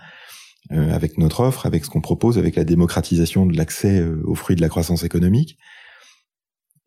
euh, 0.71 0.93
avec 0.93 1.17
notre 1.17 1.39
offre, 1.39 1.65
avec 1.65 1.83
ce 1.85 1.89
qu'on 1.89 2.01
propose, 2.01 2.37
avec 2.37 2.55
la 2.55 2.63
démocratisation 2.63 3.45
de 3.45 3.57
l'accès 3.57 3.99
euh, 4.01 4.21
aux 4.25 4.35
fruits 4.35 4.55
de 4.55 4.61
la 4.61 4.69
croissance 4.69 5.03
économique, 5.03 5.57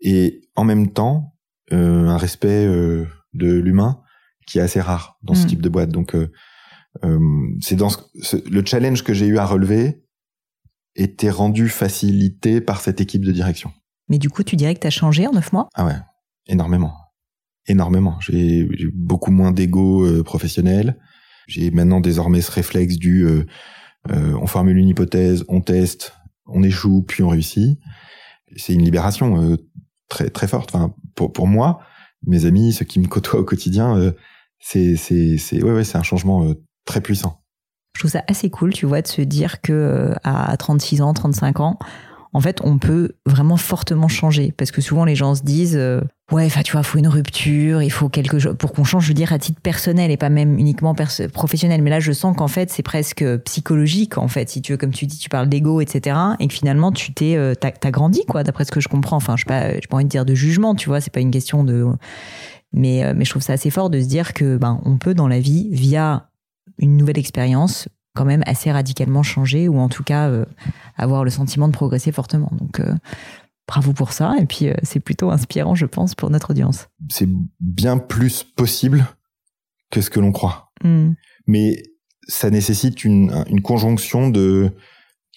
et 0.01 0.42
en 0.55 0.64
même 0.64 0.92
temps 0.92 1.34
euh, 1.72 2.07
un 2.07 2.16
respect 2.16 2.64
euh, 2.66 3.07
de 3.32 3.53
l'humain 3.53 4.03
qui 4.47 4.59
est 4.59 4.62
assez 4.62 4.80
rare 4.80 5.18
dans 5.22 5.34
ce 5.34 5.44
Mm. 5.44 5.49
type 5.49 5.62
de 5.62 5.68
boîte. 5.68 5.90
Donc 5.90 6.14
c'est 7.61 7.76
dans 7.76 7.88
ce, 7.90 7.99
ce- 8.22 8.49
le 8.49 8.64
challenge 8.64 9.03
que 9.05 9.12
j'ai 9.14 9.26
eu 9.26 9.38
à 9.38 9.47
relever 9.47 10.03
était 10.94 11.30
rendu 11.30 11.68
facilité 11.68 12.61
par 12.61 12.80
cette 12.80 13.01
équipe 13.01 13.24
de 13.24 13.32
direction. 13.32 13.72
Mais 14.09 14.18
du 14.18 14.28
coup, 14.30 14.42
tu 14.42 14.57
dirais 14.57 14.74
que 14.74 14.80
tu 14.80 14.86
as 14.86 14.90
changé 14.90 15.26
en 15.26 15.32
neuf 15.32 15.53
mois? 15.53 15.68
Ah 15.74 15.84
ouais, 15.86 15.97
énormément, 16.47 16.94
énormément. 17.66 18.18
J'ai 18.20 18.68
beaucoup 18.94 19.30
moins 19.30 19.53
d'ego 19.53 20.05
euh, 20.07 20.22
professionnel. 20.22 20.99
J'ai 21.49 21.70
maintenant 21.70 22.01
désormais 22.01 22.40
ce 22.40 22.51
réflexe 22.51 22.97
du 22.97 23.24
euh, 23.24 23.44
euh, 24.11 24.34
on 24.40 24.47
formule 24.47 24.76
une 24.78 24.88
hypothèse, 24.88 25.44
on 25.49 25.61
teste, 25.61 26.14
on 26.47 26.62
échoue, 26.62 27.03
puis 27.03 27.22
on 27.22 27.28
réussit. 27.28 27.78
C'est 28.57 28.72
une 28.74 28.82
libération 28.82 29.42
euh, 29.42 29.57
très 30.09 30.30
très 30.30 30.47
forte. 30.49 30.74
Enfin, 30.74 30.94
pour 31.14 31.32
pour 31.32 31.47
moi, 31.49 31.80
mes 32.26 32.47
amis, 32.47 32.72
ceux 32.72 32.84
qui 32.84 33.01
me 33.01 33.09
côtoient 33.09 33.40
au 33.40 33.44
quotidien, 33.44 33.97
euh, 33.99 34.12
c'est 34.61 34.97
c'est 34.97 35.36
c'est 35.38 35.62
ouais 35.62 35.72
ouais, 35.72 35.84
c'est 35.84 35.99
un 35.99 36.03
changement 36.05 36.44
euh, 36.49 36.55
très 36.87 37.03
puissant. 37.03 37.41
Je 37.95 38.01
trouve 38.01 38.11
ça 38.11 38.24
assez 38.28 38.51
cool, 38.51 38.72
tu 38.72 38.87
vois, 38.87 39.03
de 39.03 39.07
se 39.07 39.22
dire 39.22 39.61
que 39.61 39.72
euh, 39.72 40.14
à 40.24 40.57
36 40.57 41.03
ans, 41.03 41.14
35 41.14 41.61
ans, 41.61 41.78
en 42.37 42.41
fait, 42.41 42.61
on 42.62 42.76
peut 42.76 43.12
vraiment 43.24 43.57
fortement 43.57 44.09
changer. 44.09 44.53
Parce 44.53 44.70
que 44.70 44.82
souvent, 44.82 45.07
les 45.07 45.14
gens 45.14 45.34
se 45.34 45.43
disent, 45.43 45.78
euh, 45.78 46.03
ouais, 46.30 46.45
enfin, 46.45 46.61
tu 46.61 46.72
vois, 46.72 46.82
il 46.82 46.84
faut 46.84 46.99
une 46.99 47.09
rupture, 47.09 47.80
il 47.80 47.89
faut 47.91 48.11
quelque 48.11 48.39
chose 48.39 48.55
pour 48.59 48.72
qu'on 48.72 48.84
change, 48.84 49.05
je 49.05 49.09
veux 49.09 49.14
dire, 49.14 49.32
à 49.32 49.39
titre 49.39 49.59
personnel 49.62 50.11
et 50.11 50.18
pas 50.18 50.28
même 50.28 50.59
uniquement 50.59 50.95
professionnel. 51.32 51.80
Mais 51.80 51.89
là, 51.89 51.99
je 51.99 52.12
sens 52.12 52.37
qu'en 52.37 52.47
fait, 52.47 52.70
c'est 52.70 52.82
presque 52.82 53.24
psychologique, 53.45 54.18
en 54.18 54.28
fait. 54.28 54.51
Si 54.51 54.61
tu 54.61 54.72
veux, 54.72 54.76
comme 54.76 54.93
tu 54.93 55.07
dis, 55.07 55.16
tu 55.16 55.30
parles 55.30 55.49
d'ego, 55.49 55.80
etc. 55.80 56.14
Et 56.39 56.49
que 56.49 56.53
finalement, 56.53 56.93
tu 56.93 57.14
t'es, 57.14 57.37
euh, 57.37 57.55
t'as, 57.55 57.91
grandi, 57.91 58.26
quoi, 58.26 58.43
d'après 58.43 58.66
ce 58.66 58.70
que 58.70 58.80
je 58.80 58.89
comprends. 58.89 59.16
Enfin, 59.16 59.37
je 59.39 59.47
pas, 59.47 59.70
pas 59.89 59.97
envie 59.97 60.05
de 60.05 60.11
dire 60.11 60.26
de 60.26 60.34
jugement, 60.34 60.74
tu 60.74 60.91
vois, 60.91 61.01
c'est 61.01 61.12
pas 61.12 61.20
une 61.20 61.30
question 61.30 61.64
de. 61.64 61.87
Mais, 62.74 63.03
euh, 63.03 63.14
mais 63.16 63.24
je 63.24 63.30
trouve 63.30 63.41
ça 63.41 63.55
assez 63.55 63.70
fort 63.70 63.89
de 63.89 63.99
se 63.99 64.09
dire 64.09 64.34
que, 64.34 64.59
ben, 64.59 64.78
on 64.84 64.99
peut 64.99 65.14
dans 65.14 65.28
la 65.28 65.41
vie, 65.41 65.70
via 65.70 66.28
une 66.78 66.96
nouvelle 66.96 67.18
expérience, 67.18 67.88
quand 68.14 68.24
même 68.24 68.42
assez 68.46 68.72
radicalement 68.72 69.22
changer 69.22 69.68
ou 69.68 69.78
en 69.78 69.88
tout 69.88 70.02
cas 70.02 70.28
euh, 70.28 70.44
avoir 70.96 71.24
le 71.24 71.30
sentiment 71.30 71.68
de 71.68 71.72
progresser 71.72 72.12
fortement. 72.12 72.50
Donc 72.58 72.80
euh, 72.80 72.94
bravo 73.68 73.92
pour 73.92 74.12
ça 74.12 74.34
et 74.40 74.46
puis 74.46 74.68
euh, 74.68 74.74
c'est 74.82 75.00
plutôt 75.00 75.30
inspirant 75.30 75.74
je 75.74 75.86
pense 75.86 76.14
pour 76.14 76.30
notre 76.30 76.50
audience. 76.50 76.88
C'est 77.08 77.28
bien 77.60 77.98
plus 77.98 78.42
possible 78.42 79.06
que 79.90 80.00
ce 80.00 80.10
que 80.10 80.18
l'on 80.18 80.32
croit. 80.32 80.64
Hmm. 80.84 81.12
mais 81.46 81.82
ça 82.28 82.50
nécessite 82.50 83.02
une, 83.02 83.32
une 83.48 83.62
conjonction 83.62 84.28
de 84.28 84.72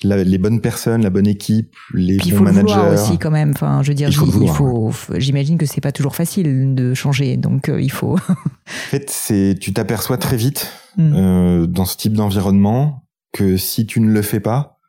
la- 0.04 0.24
les 0.24 0.38
bonnes 0.38 0.62
personnes, 0.62 1.02
la 1.04 1.10
bonne 1.10 1.28
équipe, 1.28 1.76
les 1.94 2.18
Puis 2.18 2.28
il 2.28 2.32
bons 2.32 2.38
faut 2.40 2.46
le 2.46 2.52
managers. 2.54 2.74
vouloir 2.76 2.94
aussi 2.94 3.18
quand 3.18 3.32
même. 3.32 3.52
Enfin, 3.52 3.82
je 3.84 3.90
veux 3.90 3.96
dire, 3.96 4.10
Il 4.10 4.16
faut 4.16 4.26
le 4.26 4.44
il 4.44 4.50
faut. 4.50 4.92
J'imagine 5.18 5.58
que 5.58 5.66
c'est 5.66 5.82
pas 5.82 5.92
toujours 5.92 6.16
facile 6.16 6.74
de 6.76 6.94
changer, 6.94 7.38
donc 7.38 7.70
euh, 7.70 7.82
il 7.82 7.92
faut. 7.92 8.18
En 8.28 8.90
fait, 8.92 9.10
c'est 9.10 9.56
tu 9.60 9.74
t'aperçois 9.74 10.18
très 10.18 10.38
vite 10.38 10.72
Hmm. 10.98 11.14
euh, 11.16 11.68
dans 11.68 11.86
ce 11.86 11.96
type 11.98 12.14
d'environnement 12.14 13.04
que 13.32 13.58
si 13.58 13.86
tu 13.86 14.00
ne 14.02 14.12
le 14.12 14.22
fais 14.24 14.40
pas, 14.40 14.80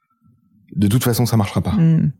de 0.74 0.88
toute 0.88 1.04
façon, 1.04 1.26
ça 1.26 1.36
marchera 1.36 1.60
pas. 1.60 1.72
Hmm. 1.72 2.10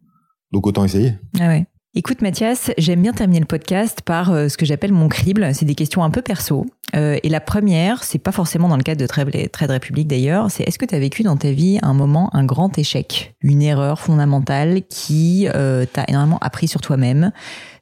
Donc 0.53 0.67
autant 0.67 0.85
essayer. 0.85 1.15
Ah 1.41 1.47
ouais. 1.49 1.67
Écoute 1.93 2.23
Mathias, 2.23 2.71
j'aime 2.79 3.03
bien 3.03 3.13
terminer 3.13 3.41
le 3.41 3.47
podcast 3.47 4.03
par 4.03 4.31
euh, 4.31 4.47
ce 4.47 4.57
que 4.57 4.65
j'appelle 4.65 4.93
mon 4.93 5.09
crible. 5.09 5.53
C'est 5.53 5.65
des 5.65 5.75
questions 5.75 6.05
un 6.05 6.11
peu 6.11 6.23
perso. 6.23 6.67
Euh, 6.95 7.19
et 7.25 7.29
la 7.29 7.41
première, 7.41 8.05
c'est 8.05 8.21
pas 8.21 8.31
forcément 8.31 8.69
dans 8.69 8.77
le 8.77 8.85
cadre 8.85 9.01
de 9.01 9.09
Trade, 9.09 9.51
Trade 9.51 9.71
Republic 9.73 10.07
d'ailleurs, 10.07 10.53
c'est 10.53 10.63
est-ce 10.63 10.79
que 10.79 10.85
tu 10.85 10.95
as 10.95 11.01
vécu 11.01 11.25
dans 11.25 11.37
ta 11.37 11.51
vie 11.51 11.81
un 11.83 11.93
moment, 11.93 12.31
un 12.33 12.45
grand 12.45 12.79
échec, 12.79 13.35
une 13.41 13.61
erreur 13.61 13.99
fondamentale 13.99 14.83
qui 14.89 15.49
euh, 15.53 15.85
t'a 15.85 16.05
énormément 16.07 16.39
appris 16.39 16.69
sur 16.69 16.81
toi-même? 16.81 17.33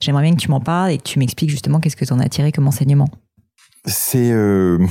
J'aimerais 0.00 0.22
bien 0.22 0.32
que 0.32 0.40
tu 0.40 0.50
m'en 0.50 0.60
parles 0.60 0.92
et 0.92 0.96
que 0.96 1.02
tu 1.02 1.18
m'expliques 1.18 1.50
justement 1.50 1.78
qu'est-ce 1.78 1.96
que 1.96 2.06
tu 2.06 2.12
en 2.14 2.18
as 2.18 2.30
tiré 2.30 2.50
comme 2.50 2.66
enseignement. 2.66 3.08
C'est, 3.84 4.30
je 4.30 4.86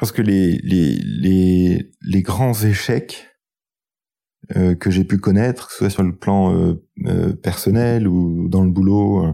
pense 0.00 0.10
que 0.10 0.22
les 0.22 0.58
les 0.64 0.98
les, 1.00 1.92
les 2.02 2.22
grands 2.22 2.60
échecs 2.60 3.33
euh, 4.56 4.74
que 4.74 4.90
j'ai 4.90 5.04
pu 5.04 5.18
connaître, 5.18 5.68
que 5.68 5.74
soit 5.74 5.90
sur 5.90 6.02
le 6.02 6.14
plan 6.14 6.54
euh, 6.54 6.84
euh, 7.06 7.32
personnel 7.34 8.06
ou 8.08 8.48
dans 8.48 8.62
le 8.62 8.70
boulot, 8.70 9.26
euh, 9.26 9.32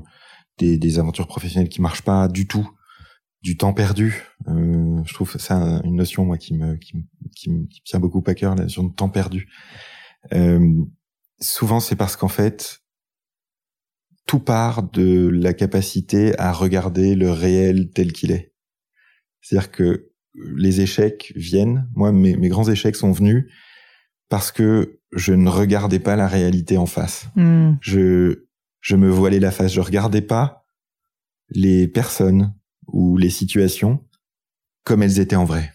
des, 0.59 0.79
des 0.79 0.99
aventures 0.99 1.27
professionnelles 1.27 1.69
qui 1.69 1.81
marchent 1.81 2.03
pas 2.03 2.29
du 2.29 2.47
tout, 2.47 2.69
du 3.43 3.57
temps 3.57 3.73
perdu, 3.73 4.23
je 4.47 5.15
trouve 5.15 5.39
ça 5.39 5.81
une 5.85 5.97
notion 5.97 6.27
moi 6.27 6.37
qui 6.37 6.53
me 6.53 6.77
qui, 6.77 6.99
me, 6.99 7.67
qui 7.67 7.83
tient 7.83 7.99
beaucoup 7.99 8.23
à 8.27 8.35
cœur 8.35 8.55
la 8.55 8.65
notion 8.65 8.85
de 8.85 8.93
temps 8.93 9.09
perdu. 9.09 9.49
Souvent 11.41 11.81
c'est 11.81 11.97
parce 11.97 12.17
qu'en 12.17 12.29
fait 12.29 12.81
tout 14.27 14.41
part 14.41 14.83
de 14.83 15.29
la 15.29 15.55
capacité 15.55 16.39
à 16.39 16.53
regarder 16.53 17.15
le 17.15 17.31
réel 17.31 17.91
tel 17.91 18.13
qu'il 18.13 18.31
est. 18.31 18.53
C'est-à-dire 19.41 19.71
que 19.71 20.13
les 20.35 20.81
échecs 20.81 21.33
viennent. 21.35 21.89
Moi, 21.95 22.13
mes, 22.13 22.37
mes, 22.37 22.49
grands 22.49 22.69
échecs 22.69 22.97
sont 22.97 23.13
venus 23.13 23.47
parce 24.29 24.53
que 24.53 25.00
je 25.13 25.33
ne 25.33 25.49
regardais 25.49 25.99
pas 25.99 26.17
la 26.17 26.29
réalité 26.29 26.77
en 26.77 26.87
face. 26.87 27.29
Mm. 27.37 27.73
Je 27.81 28.47
je 28.81 28.97
me 28.97 29.11
voilais 29.11 29.41
la 29.41 29.51
face. 29.51 29.73
Je 29.73 29.81
regardais 29.81 30.23
pas 30.23 30.65
les 31.51 31.89
personnes 31.89 32.55
ou 32.87 33.17
les 33.17 33.31
situations 33.31 34.05
comme 34.85 35.03
elles 35.03 35.21
étaient 35.21 35.37
en 35.37 35.45
vrai. 35.45 35.73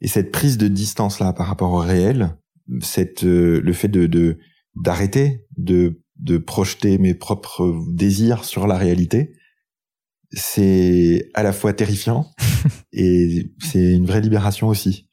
Et 0.00 0.08
cette 0.08 0.32
prise 0.32 0.58
de 0.58 0.68
distance 0.68 1.20
là 1.20 1.32
par 1.32 1.46
rapport 1.46 1.72
au 1.72 1.78
réel, 1.78 2.36
cette 2.80 3.24
euh, 3.24 3.60
le 3.60 3.72
fait 3.72 3.88
de 3.88 4.38
d'arrêter 4.74 5.46
de, 5.56 6.02
de 6.16 6.38
projeter 6.38 6.98
mes 6.98 7.14
propres 7.14 7.84
désirs 7.88 8.44
sur 8.44 8.66
la 8.66 8.76
réalité, 8.76 9.36
c'est 10.32 11.28
à 11.34 11.42
la 11.42 11.52
fois 11.52 11.72
terrifiant 11.74 12.30
et 12.92 13.52
c'est 13.60 13.92
une 13.92 14.06
vraie 14.06 14.22
libération 14.22 14.68
aussi, 14.68 15.08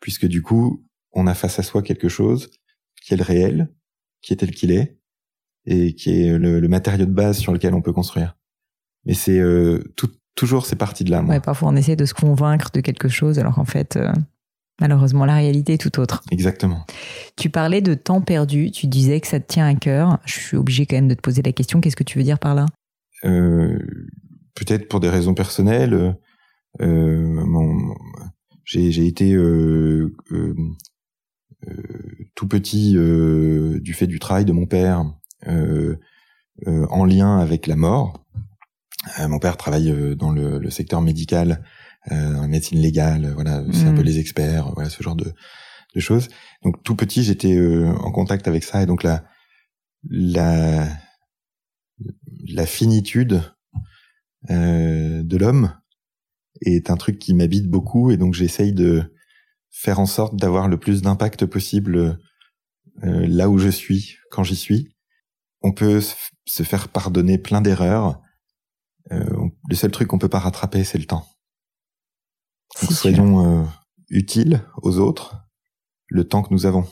puisque 0.00 0.26
du 0.26 0.42
coup 0.42 0.84
on 1.12 1.26
a 1.26 1.34
face 1.34 1.58
à 1.58 1.62
soi 1.62 1.82
quelque 1.82 2.08
chose 2.08 2.50
qui 3.04 3.14
est 3.14 3.16
le 3.18 3.22
réel, 3.22 3.68
qui 4.22 4.32
est 4.32 4.36
tel 4.36 4.50
qu'il 4.50 4.72
est 4.72 4.98
et 5.66 5.94
qui 5.94 6.10
est 6.10 6.38
le, 6.38 6.60
le, 6.60 6.68
matériau 6.68 7.04
de 7.04 7.12
base 7.12 7.38
sur 7.38 7.52
lequel 7.52 7.74
on 7.74 7.82
peut 7.82 7.92
construire. 7.92 8.36
Mais 9.04 9.14
c'est 9.14 9.38
euh, 9.38 9.82
toujours 10.34 10.66
c'est 10.66 10.76
parti 10.76 11.04
de 11.04 11.10
là. 11.10 11.22
Moi. 11.22 11.34
Ouais, 11.34 11.40
parfois 11.40 11.68
on 11.68 11.76
essaie 11.76 11.96
de 11.96 12.06
se 12.06 12.14
convaincre 12.14 12.70
de 12.72 12.80
quelque 12.80 13.08
chose 13.08 13.38
alors 13.38 13.56
qu'en 13.56 13.66
fait, 13.66 13.96
euh, 13.96 14.10
malheureusement, 14.80 15.26
la 15.26 15.34
réalité 15.34 15.74
est 15.74 15.78
tout 15.78 16.00
autre. 16.00 16.22
Exactement. 16.30 16.86
Tu 17.36 17.50
parlais 17.50 17.82
de 17.82 17.92
temps 17.92 18.22
perdu, 18.22 18.70
tu 18.70 18.86
disais 18.86 19.20
que 19.20 19.26
ça 19.26 19.38
te 19.38 19.46
tient 19.46 19.66
à 19.66 19.74
cœur. 19.74 20.18
Je 20.24 20.40
suis 20.40 20.56
obligé 20.56 20.86
quand 20.86 20.96
même 20.96 21.08
de 21.08 21.14
te 21.14 21.20
poser 21.20 21.42
la 21.42 21.52
question, 21.52 21.80
qu'est-ce 21.80 21.96
que 21.96 22.04
tu 22.04 22.18
veux 22.18 22.24
dire 22.24 22.38
par 22.38 22.54
là? 22.54 22.66
Euh, 23.24 23.78
Peut-être 24.54 24.88
pour 24.88 25.00
des 25.00 25.10
raisons 25.10 25.34
personnelles. 25.34 26.16
J'ai 28.64 29.06
été 29.06 29.36
tout 32.34 32.48
petit 32.48 32.92
du 32.94 33.94
fait 33.94 34.06
du 34.06 34.18
travail 34.18 34.44
de 34.44 34.52
mon 34.52 34.66
père 34.66 35.04
en 35.46 37.04
lien 37.04 37.38
avec 37.38 37.66
la 37.66 37.76
mort. 37.76 38.24
Euh, 39.18 39.28
mon 39.28 39.38
père 39.38 39.56
travaille 39.56 39.90
euh, 39.90 40.14
dans 40.14 40.30
le, 40.30 40.58
le 40.58 40.70
secteur 40.70 41.00
médical, 41.00 41.64
euh, 42.10 42.32
dans 42.32 42.42
la 42.42 42.48
médecine 42.48 42.80
légale, 42.80 43.32
voilà, 43.34 43.62
c'est 43.72 43.86
un 43.86 43.94
peu 43.94 44.00
mm. 44.00 44.04
les 44.04 44.18
experts, 44.18 44.72
voilà, 44.74 44.90
ce 44.90 45.02
genre 45.02 45.16
de, 45.16 45.32
de 45.94 46.00
choses. 46.00 46.28
Donc 46.62 46.82
tout 46.82 46.96
petit, 46.96 47.22
j'étais 47.22 47.58
en 47.58 48.10
contact 48.12 48.48
avec 48.48 48.64
ça, 48.64 48.82
et 48.82 48.86
donc 48.86 49.02
la 49.02 49.24
la 50.08 50.88
la 52.48 52.66
finitude 52.66 53.42
de 54.48 55.36
l'homme 55.36 55.72
est 56.62 56.90
un 56.90 56.96
truc 56.96 57.18
qui 57.18 57.34
m'habite 57.34 57.68
beaucoup, 57.68 58.10
et 58.10 58.16
donc 58.16 58.34
j'essaye 58.34 58.72
de 58.72 59.13
faire 59.76 60.00
en 60.00 60.06
sorte 60.06 60.36
d'avoir 60.36 60.68
le 60.68 60.78
plus 60.78 61.02
d'impact 61.02 61.46
possible 61.46 62.20
là 63.02 63.50
où 63.50 63.58
je 63.58 63.68
suis, 63.68 64.16
quand 64.30 64.44
j'y 64.44 64.56
suis. 64.56 64.94
On 65.62 65.72
peut 65.72 66.00
se 66.46 66.62
faire 66.62 66.88
pardonner 66.88 67.38
plein 67.38 67.60
d'erreurs, 67.60 68.20
euh, 69.12 69.48
le 69.68 69.76
seul 69.76 69.90
truc 69.90 70.08
qu'on 70.08 70.18
peut 70.18 70.28
pas 70.28 70.38
rattraper, 70.38 70.84
c'est 70.84 70.98
le 70.98 71.04
temps. 71.04 71.26
Donc 72.82 72.92
soyons 72.92 73.62
euh, 73.62 73.64
utiles 74.08 74.64
aux 74.82 74.98
autres 74.98 75.36
le 76.08 76.26
temps 76.26 76.42
que 76.42 76.52
nous 76.52 76.66
avons. 76.66 76.86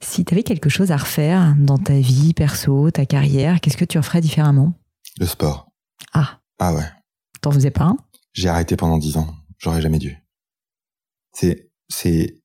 Si 0.00 0.24
tu 0.24 0.34
avais 0.34 0.42
quelque 0.42 0.68
chose 0.68 0.92
à 0.92 0.96
refaire 0.96 1.54
dans 1.58 1.78
ta 1.78 1.98
vie 1.98 2.34
perso, 2.34 2.90
ta 2.90 3.06
carrière, 3.06 3.60
qu'est-ce 3.60 3.76
que 3.76 3.84
tu 3.84 3.98
referais 3.98 4.20
différemment? 4.20 4.74
Le 5.18 5.26
sport. 5.26 5.70
Ah. 6.12 6.40
Ah 6.58 6.74
ouais. 6.74 6.88
T'en 7.40 7.50
faisais 7.50 7.70
pas 7.70 7.84
un? 7.84 7.96
J'ai 8.32 8.48
arrêté 8.48 8.76
pendant 8.76 8.98
dix 8.98 9.16
ans. 9.16 9.34
J'aurais 9.58 9.80
jamais 9.80 9.98
dû. 9.98 10.16
C'est 11.32 11.67
c'est 11.88 12.36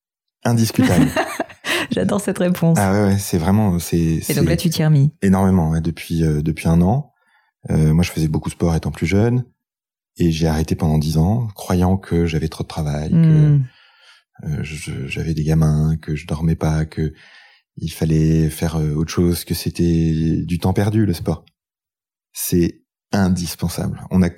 indiscutable. 0.44 1.08
J'adore 1.92 2.22
cette 2.22 2.40
réponse. 2.40 2.78
Ah 2.80 2.92
ouais, 2.92 3.04
ouais 3.06 3.18
c'est 3.18 3.38
vraiment 3.38 3.78
c'est. 3.80 4.22
Et 4.30 4.34
donc 4.34 4.48
là, 4.48 4.58
tu 4.58 4.70
t'y 4.70 4.84
remis 4.84 5.14
Énormément, 5.22 5.70
ouais, 5.70 5.82
depuis 5.82 6.24
euh, 6.24 6.42
depuis 6.42 6.68
un 6.68 6.82
an. 6.82 7.14
Euh, 7.70 7.94
moi, 7.94 8.04
je 8.04 8.12
faisais 8.12 8.28
beaucoup 8.28 8.50
de 8.50 8.56
sport 8.56 8.76
étant 8.76 8.92
plus 8.92 9.08
jeune, 9.08 9.46
et 10.18 10.32
j'ai 10.32 10.48
arrêté 10.48 10.76
pendant 10.76 10.98
dix 10.98 11.18
ans, 11.18 11.48
croyant 11.56 11.98
que 11.98 12.26
j'avais 12.26 12.50
trop 12.50 12.64
de 12.64 12.68
travail, 12.68 13.10
que 13.10 13.16
hmm. 13.16 13.66
euh, 14.46 14.64
j'avais 15.08 15.34
des 15.34 15.44
gamins, 15.44 15.98
que 15.98 16.16
je 16.16 16.28
dormais 16.28 16.56
pas, 16.56 16.86
que 16.86 17.14
il 17.78 17.90
fallait 17.90 18.50
faire 18.50 18.76
euh, 18.76 18.94
autre 18.94 19.12
chose, 19.12 19.46
que 19.46 19.54
c'était 19.54 20.44
du 20.44 20.60
temps 20.60 20.74
perdu 20.74 21.06
le 21.06 21.14
sport. 21.14 21.46
C'est 22.34 22.84
indispensable. 23.12 24.06
On 24.12 24.22
a 24.22 24.30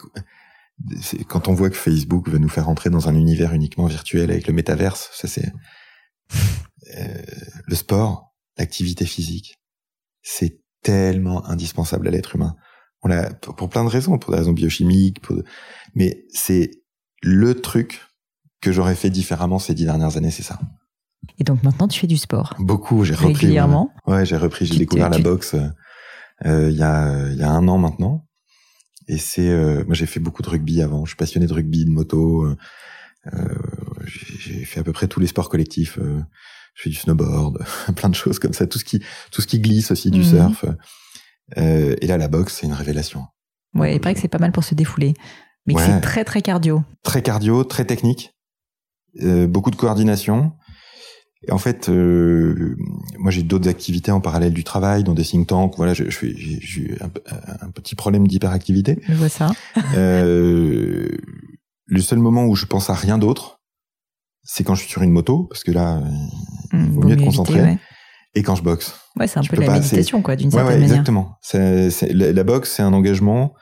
quand 1.28 1.48
on 1.48 1.54
voit 1.54 1.70
que 1.70 1.78
Facebook 1.78 2.30
veut 2.30 2.38
nous 2.38 2.50
faire 2.50 2.70
entrer 2.70 2.90
dans 2.90 3.08
un 3.08 3.16
univers 3.16 3.54
uniquement 3.54 3.86
virtuel 3.86 4.32
avec 4.32 4.48
le 4.48 4.54
métaverse, 4.54 5.10
ça 5.14 5.28
c'est 5.28 5.52
euh, 6.98 7.24
le 7.66 7.76
sport, 7.76 8.36
l'activité 8.58 9.06
physique, 9.06 9.60
c'est 10.22 10.60
tellement 10.82 11.46
indispensable 11.48 12.08
à 12.08 12.12
l'être 12.12 12.36
humain 12.36 12.56
pour 13.56 13.70
plein 13.70 13.84
de 13.84 13.90
raisons, 13.90 14.18
pour 14.18 14.32
des 14.32 14.40
raisons 14.40 14.54
biochimiques, 14.54 15.22
mais 15.94 16.26
c'est 16.34 16.72
le 17.22 17.54
truc 17.54 18.02
que 18.62 18.72
j'aurais 18.72 18.96
fait 18.96 19.10
différemment 19.10 19.60
ces 19.60 19.74
dix 19.74 19.86
dernières 19.86 20.18
années, 20.18 20.32
c'est 20.32 20.44
ça. 20.44 20.60
Et 21.40 21.44
donc 21.44 21.64
maintenant, 21.64 21.88
tu 21.88 22.00
fais 22.00 22.08
du 22.08 22.18
sport 22.18 22.56
Beaucoup, 22.60 23.04
j'ai 23.04 23.14
repris. 23.14 23.34
Régulièrement 23.34 23.92
Ouais, 24.08 24.26
j'ai 24.26 24.38
repris, 24.38 24.66
j'ai 24.66 24.78
découvert 24.78 25.10
la 25.10 25.20
boxe 25.20 25.56
euh, 26.46 26.70
il 26.70 26.76
y, 26.76 26.84
a, 26.84 27.30
y 27.30 27.44
a 27.44 27.50
un 27.50 27.68
an 27.68 27.78
maintenant. 27.78 28.26
Et 29.08 29.18
c'est, 29.18 29.50
euh, 29.50 29.84
moi 29.86 29.94
j'ai 29.94 30.06
fait 30.06 30.20
beaucoup 30.20 30.42
de 30.42 30.50
rugby 30.50 30.82
avant, 30.82 31.06
je 31.06 31.12
suis 31.12 31.18
passionné 31.18 31.48
de 31.48 31.54
rugby, 31.54 31.86
de 31.86 31.92
moto. 31.92 32.44
Euh, 32.44 32.58
euh 33.34 33.56
j'ai 34.06 34.66
fait 34.66 34.80
à 34.80 34.84
peu 34.84 34.92
près 34.92 35.08
tous 35.08 35.20
les 35.20 35.28
sports 35.28 35.50
collectifs. 35.50 35.98
Euh, 35.98 36.20
je 36.76 36.84
fais 36.84 36.90
du 36.90 36.96
snowboard, 36.96 37.66
plein 37.96 38.10
de 38.10 38.16
choses 38.16 38.40
comme 38.40 38.54
ça, 38.54 38.68
tout 38.68 38.78
ce 38.78 38.86
qui, 38.86 39.00
tout 39.32 39.42
ce 39.42 39.48
qui 39.48 39.60
glisse 39.60 39.92
aussi, 39.92 40.12
du 40.12 40.20
mhm. 40.20 40.26
surf. 40.26 40.66
Euh, 41.58 41.96
et 42.02 42.08
là, 42.08 42.18
la 42.18 42.28
boxe, 42.28 42.58
c'est 42.60 42.68
une 42.68 42.74
révélation. 42.74 43.26
Ouais, 43.74 43.96
il 43.96 44.00
paraît 44.00 44.14
que 44.14 44.22
c'est 44.22 44.28
pas 44.28 44.40
mal 44.40 44.52
pour 44.52 44.64
se 44.64 44.76
défouler. 44.76 45.14
Mais 45.66 45.74
c'est 45.78 46.00
très, 46.02 46.24
très 46.24 46.42
cardio. 46.42 46.84
Très 47.04 47.24
cardio, 47.24 47.64
très 47.64 47.86
technique. 47.86 48.36
Euh, 49.22 49.48
beaucoup 49.48 49.72
de 49.72 49.76
coordination. 49.76 50.54
Et 51.48 51.52
en 51.52 51.58
fait, 51.58 51.90
euh, 51.90 52.76
moi, 53.20 53.32
j'ai 53.32 53.44
d'autres 53.44 53.70
activités 53.70 54.12
en 54.12 54.22
parallèle 54.22 54.54
du 54.54 54.64
travail, 54.64 55.04
dans 55.04 55.14
des 55.14 55.24
think 55.24 55.48
tanks. 55.48 55.76
Voilà, 55.78 55.94
je, 55.94 56.10
je 56.10 56.28
j'ai 56.36 56.98
un, 57.02 57.12
un, 57.62 57.70
petit 57.70 57.96
problème 57.96 58.28
d'hyperactivité. 58.28 59.00
Je 59.08 59.14
vois 59.14 59.30
ça. 59.30 59.52
euh, 59.96 61.08
le 61.86 62.02
seul 62.02 62.20
moment 62.20 62.46
où 62.46 62.56
je 62.56 62.66
pense 62.66 62.90
à 62.90 62.96
rien 62.96 63.18
d'autre, 63.18 63.62
c'est 64.44 64.64
quand 64.64 64.76
je 64.76 64.82
suis 64.82 64.90
sur 64.90 65.04
une 65.04 65.12
moto, 65.12 65.44
parce 65.44 65.64
que 65.64 65.72
là, 65.72 66.02
il 66.74 66.80
mmh, 66.80 66.90
vaut 66.92 67.04
mieux 67.04 67.14
être 67.14 67.24
concentré 67.24 67.78
et 68.36 68.44
quand 68.44 68.56
je 68.56 68.64
boxe. 68.64 68.94
Ouais, 69.18 69.28
c'est 69.28 69.40
un 69.40 69.44
peu 69.44 69.56
la 69.60 69.72
méditation, 69.72 70.22
quoi, 70.22 70.36
d'une 70.36 70.52
certaine 70.52 70.68
ouais, 70.68 70.80
manière. 70.80 70.92
Exactement. 70.92 71.38
La, 71.54 72.32
la, 72.32 72.44
boxe, 72.44 72.74
c'est 72.76 72.84
un 72.84 72.94
engagement 72.94 73.54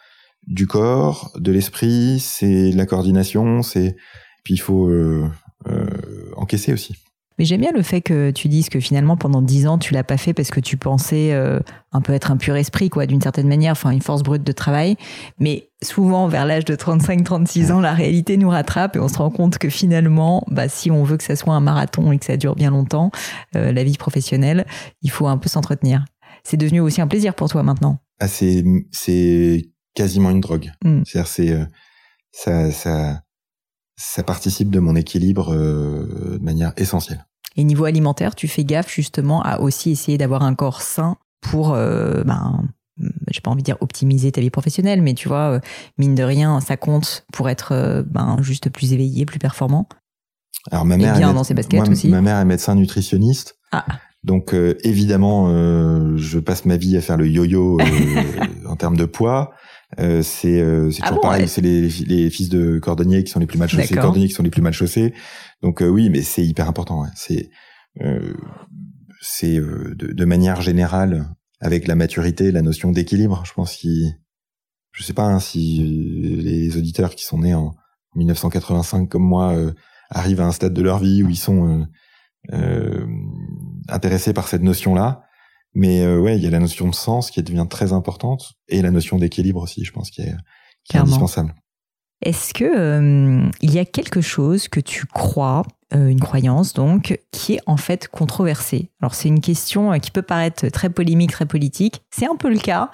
du 0.47 0.67
corps, 0.67 1.31
de 1.38 1.51
l'esprit, 1.51 2.19
c'est 2.19 2.71
la 2.71 2.86
coordination, 2.86 3.61
c'est 3.61 3.95
puis 4.43 4.55
il 4.55 4.59
faut 4.59 4.88
euh, 4.88 5.29
euh, 5.67 5.88
encaisser 6.36 6.73
aussi. 6.73 6.95
Mais 7.38 7.45
j'aime 7.45 7.61
bien 7.61 7.71
le 7.71 7.81
fait 7.81 8.01
que 8.01 8.31
tu 8.31 8.47
dises 8.47 8.69
que 8.69 8.79
finalement 8.79 9.17
pendant 9.17 9.41
dix 9.41 9.67
ans 9.67 9.77
tu 9.77 9.93
l'as 9.93 10.03
pas 10.03 10.17
fait 10.17 10.34
parce 10.34 10.51
que 10.51 10.59
tu 10.59 10.77
pensais 10.77 11.34
euh, 11.34 11.59
un 11.91 12.01
peu 12.01 12.13
être 12.13 12.31
un 12.31 12.38
pur 12.38 12.55
esprit 12.55 12.89
quoi 12.89 13.05
d'une 13.05 13.21
certaine 13.21 13.47
manière, 13.47 13.71
enfin 13.71 13.91
une 13.91 14.01
force 14.01 14.23
brute 14.23 14.43
de 14.43 14.51
travail. 14.51 14.95
Mais 15.39 15.69
souvent 15.81 16.27
vers 16.27 16.45
l'âge 16.45 16.65
de 16.65 16.75
35-36 16.75 17.71
ans, 17.71 17.81
la 17.81 17.93
réalité 17.93 18.38
nous 18.38 18.49
rattrape 18.49 18.95
et 18.95 18.99
on 18.99 19.07
se 19.07 19.17
rend 19.17 19.31
compte 19.31 19.57
que 19.57 19.69
finalement, 19.69 20.43
bah, 20.47 20.69
si 20.69 20.91
on 20.91 21.03
veut 21.03 21.17
que 21.17 21.23
ça 21.23 21.36
soit 21.36 21.53
un 21.53 21.61
marathon 21.61 22.11
et 22.11 22.19
que 22.19 22.25
ça 22.25 22.38
dure 22.38 22.55
bien 22.55 22.71
longtemps, 22.71 23.11
euh, 23.55 23.71
la 23.71 23.84
vie 23.84 23.97
professionnelle, 23.97 24.65
il 25.01 25.11
faut 25.11 25.27
un 25.27 25.38
peu 25.38 25.49
s'entretenir. 25.49 26.05
C'est 26.43 26.57
devenu 26.57 26.81
aussi 26.81 27.01
un 27.01 27.07
plaisir 27.07 27.34
pour 27.36 27.49
toi 27.49 27.63
maintenant. 27.63 27.99
Ah 28.19 28.27
c'est 28.27 28.63
c'est 28.91 29.69
quasiment 29.93 30.29
une 30.29 30.41
drogue. 30.41 30.71
Mm. 30.84 31.01
C'est-à-dire 31.05 31.27
c'est 31.27 31.49
euh, 31.51 31.65
ça 32.31 32.71
ça 32.71 33.21
ça 33.95 34.23
participe 34.23 34.69
de 34.69 34.79
mon 34.79 34.95
équilibre 34.95 35.53
euh, 35.53 36.37
de 36.37 36.43
manière 36.43 36.73
essentielle. 36.77 37.25
Et 37.55 37.63
niveau 37.63 37.85
alimentaire, 37.85 38.35
tu 38.35 38.47
fais 38.47 38.63
gaffe 38.63 38.91
justement 38.91 39.41
à 39.43 39.59
aussi 39.59 39.91
essayer 39.91 40.17
d'avoir 40.17 40.43
un 40.43 40.55
corps 40.55 40.81
sain 40.81 41.17
pour, 41.41 41.73
euh, 41.73 42.23
ben, 42.23 42.63
j'ai 43.29 43.41
pas 43.41 43.51
envie 43.51 43.61
de 43.61 43.65
dire 43.65 43.77
optimiser 43.81 44.31
ta 44.31 44.41
vie 44.41 44.49
professionnelle, 44.49 45.01
mais 45.01 45.13
tu 45.13 45.27
vois, 45.27 45.51
euh, 45.51 45.59
mine 45.97 46.15
de 46.15 46.23
rien, 46.23 46.59
ça 46.61 46.77
compte 46.77 47.25
pour 47.31 47.49
être 47.49 47.73
euh, 47.73 48.03
ben, 48.03 48.37
juste 48.41 48.69
plus 48.69 48.93
éveillé, 48.93 49.25
plus 49.25 49.39
performant. 49.39 49.87
Alors 50.71 50.85
ma 50.85 50.97
mère, 50.97 51.17
bien 51.17 51.31
est, 51.31 51.33
dans 51.33 51.43
ses 51.43 51.53
baskets 51.53 51.89
aussi. 51.89 52.07
ma 52.07 52.21
mère 52.21 52.37
est 52.37 52.45
médecin 52.45 52.75
nutritionniste. 52.75 53.55
Ah. 53.71 53.85
Donc 54.23 54.53
évidemment, 54.53 55.49
je 56.15 56.39
passe 56.39 56.63
ma 56.63 56.77
vie 56.77 56.95
à 56.95 57.01
faire 57.01 57.17
le 57.17 57.27
yo-yo 57.27 57.77
en 58.65 58.77
termes 58.77 58.95
de 58.95 59.03
poids. 59.03 59.51
Euh, 59.99 60.21
c'est 60.23 60.59
euh, 60.61 60.89
c'est 60.91 61.01
Ah 61.03 61.07
toujours 61.09 61.21
bon, 61.21 61.27
pareil. 61.29 61.41
ouais. 61.43 61.47
C'est 61.47 61.61
les, 61.61 61.87
les 61.87 62.29
fils 62.29 62.49
de 62.49 62.79
cordonniers 62.79 63.23
qui 63.23 63.31
sont 63.31 63.39
les 63.39 63.45
plus 63.45 63.59
mal 63.59 63.69
chaussés, 63.69 63.93
cordonniers 63.95 64.27
qui 64.27 64.33
sont 64.33 64.43
les 64.43 64.49
plus 64.49 64.61
mal 64.61 64.73
chaussés. 64.73 65.13
Donc 65.61 65.81
euh, 65.81 65.87
oui, 65.87 66.09
mais 66.09 66.21
c'est 66.21 66.45
hyper 66.45 66.67
important. 66.67 67.01
ouais. 67.01 67.09
C'est 67.15 67.49
euh, 68.01 68.33
c'est 69.21 69.57
euh, 69.57 69.93
de, 69.95 70.07
de 70.13 70.25
manière 70.25 70.61
générale 70.61 71.27
avec 71.59 71.87
la 71.87 71.95
maturité, 71.95 72.51
la 72.51 72.61
notion 72.61 72.91
d'équilibre. 72.91 73.43
Je 73.45 73.53
pense 73.53 73.75
qu'il, 73.75 74.13
je 74.91 75.03
sais 75.03 75.13
pas 75.13 75.25
hein, 75.25 75.39
si 75.39 75.79
les 76.41 76.75
auditeurs 76.77 77.15
qui 77.15 77.23
sont 77.23 77.39
nés 77.39 77.53
en 77.53 77.73
1985 78.15 79.07
comme 79.09 79.23
moi 79.23 79.53
euh, 79.53 79.71
arrivent 80.09 80.41
à 80.41 80.45
un 80.45 80.51
stade 80.51 80.73
de 80.73 80.81
leur 80.81 80.99
vie 80.99 81.23
où 81.23 81.29
ils 81.29 81.35
sont 81.37 81.67
euh, 81.81 81.85
euh, 82.53 83.05
intéressés 83.89 84.33
par 84.33 84.47
cette 84.47 84.61
notion-là. 84.63 85.23
Mais 85.74 86.01
euh, 86.01 86.19
ouais, 86.19 86.38
il 86.38 86.43
y 86.43 86.47
a 86.47 86.51
la 86.51 86.59
notion 86.59 86.88
de 86.88 86.95
sens 86.95 87.32
qui 87.32 87.41
devient 87.41 87.67
très 87.69 87.93
importante 87.93 88.53
et 88.67 88.82
la 88.82 88.91
notion 88.91 89.17
d'équilibre 89.17 89.61
aussi, 89.61 89.84
je 89.84 89.91
pense, 89.91 90.11
qui 90.11 90.21
est, 90.21 90.26
qui 90.26 90.32
est 90.32 90.36
Clairement. 90.91 91.07
indispensable. 91.07 91.55
Est-ce 92.21 92.53
que 92.53 92.63
euh, 92.63 93.49
il 93.61 93.74
y 93.74 93.80
a 93.80 93.86
quelque 93.86 94.21
chose 94.21 94.69
que 94.69 94.80
tu 94.80 95.05
crois, 95.05 95.63
euh, 95.93 96.07
une 96.07 96.21
croyance 96.21 96.74
donc, 96.74 97.19
qui 97.32 97.55
est 97.55 97.59
en 97.65 97.76
fait 97.76 98.07
controversée? 98.07 98.91
Alors 99.01 99.13
c'est 99.13 99.28
une 99.28 99.41
question 99.41 99.91
euh, 99.91 99.97
qui 99.97 100.09
peut 100.09 100.21
paraître 100.21 100.67
très 100.69 100.89
polémique, 100.89 101.32
très 101.32 101.45
politique. 101.45 102.01
C'est 102.11 102.26
un 102.26 102.38
peu 102.38 102.49
le 102.49 102.59
cas, 102.59 102.91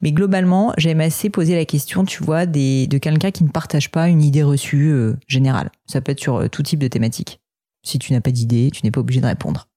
mais 0.00 0.12
globalement, 0.12 0.72
j'aime 0.78 1.00
assez 1.02 1.28
poser 1.28 1.56
la 1.56 1.66
question, 1.66 2.06
tu 2.06 2.24
vois, 2.24 2.46
des, 2.46 2.86
de 2.86 2.96
quelqu'un 2.96 3.32
qui 3.32 3.44
ne 3.44 3.50
partage 3.50 3.90
pas 3.90 4.08
une 4.08 4.22
idée 4.22 4.42
reçue 4.42 4.94
générale. 5.26 5.70
Ça 5.86 6.00
peut 6.00 6.12
être 6.12 6.20
sur 6.20 6.48
tout 6.48 6.62
type 6.62 6.78
de 6.80 6.88
thématique. 6.88 7.40
Si 7.82 7.98
tu 7.98 8.14
n'as 8.14 8.20
pas 8.22 8.30
d'idée, 8.30 8.70
tu 8.72 8.80
n'es 8.84 8.90
pas 8.90 9.00
obligé 9.00 9.20
de 9.20 9.26
répondre. 9.26 9.68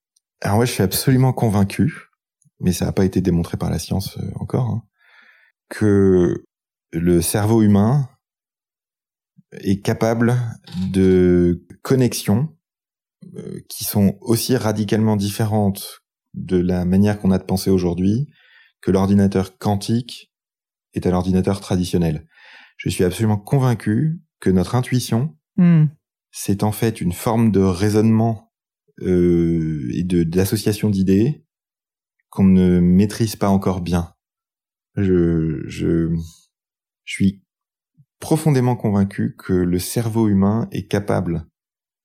Alors 0.42 0.60
ouais, 0.60 0.66
je 0.66 0.72
suis 0.72 0.84
absolument 0.84 1.34
convaincu, 1.34 1.94
mais 2.64 2.74
ça 2.74 2.86
n'a 2.86 2.92
pas 2.92 3.06
été 3.06 3.22
démontré 3.22 3.58
par 3.58 3.70
la 3.70 3.80
science 3.80 4.18
euh, 4.18 4.32
encore, 4.36 4.70
hein, 4.70 4.84
que 5.70 6.46
le 6.92 7.22
cerveau 7.22 7.62
humain 7.62 8.10
est 9.52 9.82
capable 9.82 10.36
de 10.92 11.66
connexions 11.84 12.56
euh, 13.36 13.60
qui 13.70 13.84
sont 13.84 14.18
aussi 14.22 14.58
radicalement 14.58 15.16
différentes 15.16 16.02
de 16.34 16.58
la 16.58 16.86
manière 16.86 17.20
qu'on 17.20 17.32
a 17.32 17.38
de 17.38 17.44
penser 17.44 17.70
aujourd'hui 17.70 18.28
que 18.82 18.90
l'ordinateur 18.90 19.58
quantique 19.58 20.32
est 20.94 21.06
à 21.06 21.12
l'ordinateur 21.12 21.62
traditionnel. 21.62 22.28
Je 22.78 22.90
suis 22.90 23.04
absolument 23.04 23.38
convaincu 23.38 24.20
que 24.40 24.50
notre 24.50 24.76
intuition, 24.76 25.36
Hmm. 25.58 25.86
c'est 26.32 26.64
en 26.64 26.72
fait 26.72 27.00
une 27.00 27.12
forme 27.12 27.52
de 27.52 27.60
raisonnement 27.60 28.52
euh, 29.02 29.88
et 29.94 30.04
de 30.04 30.24
d'association 30.24 30.90
d'idées 30.90 31.43
qu'on 32.34 32.46
ne 32.46 32.80
maîtrise 32.80 33.36
pas 33.36 33.50
encore 33.50 33.82
bien. 33.82 34.16
Je, 34.96 35.62
je, 35.68 36.10
je 37.06 37.14
suis 37.14 37.44
profondément 38.20 38.76
convaincu 38.76 39.36
que 39.38 39.54
le 39.54 39.78
cerveau 39.78 40.28
humain 40.28 40.68
est 40.72 40.88
capable 40.88 41.46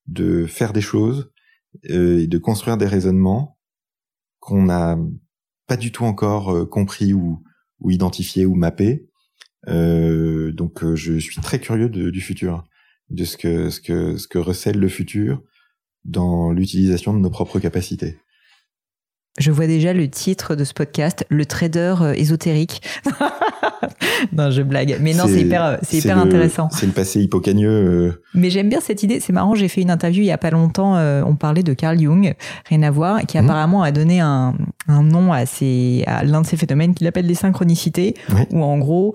de 0.06 0.44
faire 0.44 0.74
des 0.74 0.82
choses 0.82 1.32
euh, 1.88 2.18
et 2.18 2.26
de 2.26 2.36
construire 2.36 2.76
des 2.76 2.84
raisonnements 2.84 3.58
qu'on 4.38 4.64
n'a 4.64 4.98
pas 5.66 5.78
du 5.78 5.92
tout 5.92 6.04
encore 6.04 6.54
euh, 6.54 6.66
compris 6.66 7.14
ou, 7.14 7.42
ou 7.80 7.90
identifié 7.90 8.44
ou 8.44 8.54
mappé. 8.54 9.08
Euh, 9.66 10.52
donc 10.52 10.84
euh, 10.84 10.94
je 10.94 11.18
suis 11.18 11.40
très 11.40 11.58
curieux 11.58 11.88
du 11.88 12.20
futur 12.20 12.64
de 13.08 13.24
ce 13.24 13.38
que 13.38 13.70
ce 13.70 13.80
que 13.80 14.18
ce 14.18 14.28
que 14.28 14.36
recèle 14.38 14.78
le 14.78 14.88
futur 14.88 15.42
dans 16.04 16.52
l'utilisation 16.52 17.14
de 17.14 17.18
nos 17.18 17.30
propres 17.30 17.60
capacités. 17.60 18.18
Je 19.38 19.50
vois 19.52 19.66
déjà 19.66 19.92
le 19.92 20.08
titre 20.08 20.54
de 20.56 20.64
ce 20.64 20.72
podcast, 20.74 21.24
le 21.28 21.46
trader 21.46 21.94
euh, 22.00 22.12
ésotérique. 22.14 22.82
non, 24.36 24.50
je 24.50 24.62
blague. 24.62 24.96
Mais 25.00 25.14
non, 25.14 25.24
c'est 25.26 25.40
hyper, 25.40 25.78
c'est 25.82 25.98
hyper 25.98 26.16
le- 26.16 26.22
intéressant. 26.22 26.68
C'est 26.72 26.86
le 26.86 26.92
passé 26.92 27.20
hippocagneux. 27.22 27.68
euh, 27.70 28.22
Mais 28.34 28.50
j'aime 28.50 28.68
bien 28.68 28.80
cette 28.80 29.02
idée. 29.02 29.20
C'est 29.20 29.32
marrant, 29.32 29.54
j'ai 29.54 29.68
fait 29.68 29.80
une 29.80 29.90
interview 29.90 30.22
il 30.22 30.26
y 30.26 30.30
a 30.32 30.38
pas 30.38 30.50
longtemps. 30.50 30.96
euh, 30.96 31.22
on 31.26 31.36
parlait 31.36 31.62
de 31.62 31.72
Carl 31.72 31.98
Jung, 31.98 32.34
rien 32.68 32.82
à 32.82 32.90
voir, 32.90 33.20
qui 33.26 33.38
Mhm. 33.38 33.44
apparemment 33.44 33.82
a 33.82 33.92
donné 33.92 34.20
un, 34.20 34.54
un 34.88 35.02
nom 35.02 35.32
à, 35.32 35.46
ces, 35.46 36.02
à 36.06 36.24
l'un 36.24 36.42
de 36.42 36.46
ces 36.46 36.56
phénomènes 36.56 36.94
qu'il 36.94 37.06
appelle 37.06 37.26
les 37.26 37.34
synchronicités, 37.34 38.14
Oui. 38.34 38.42
où 38.50 38.62
en 38.62 38.78
gros, 38.78 39.14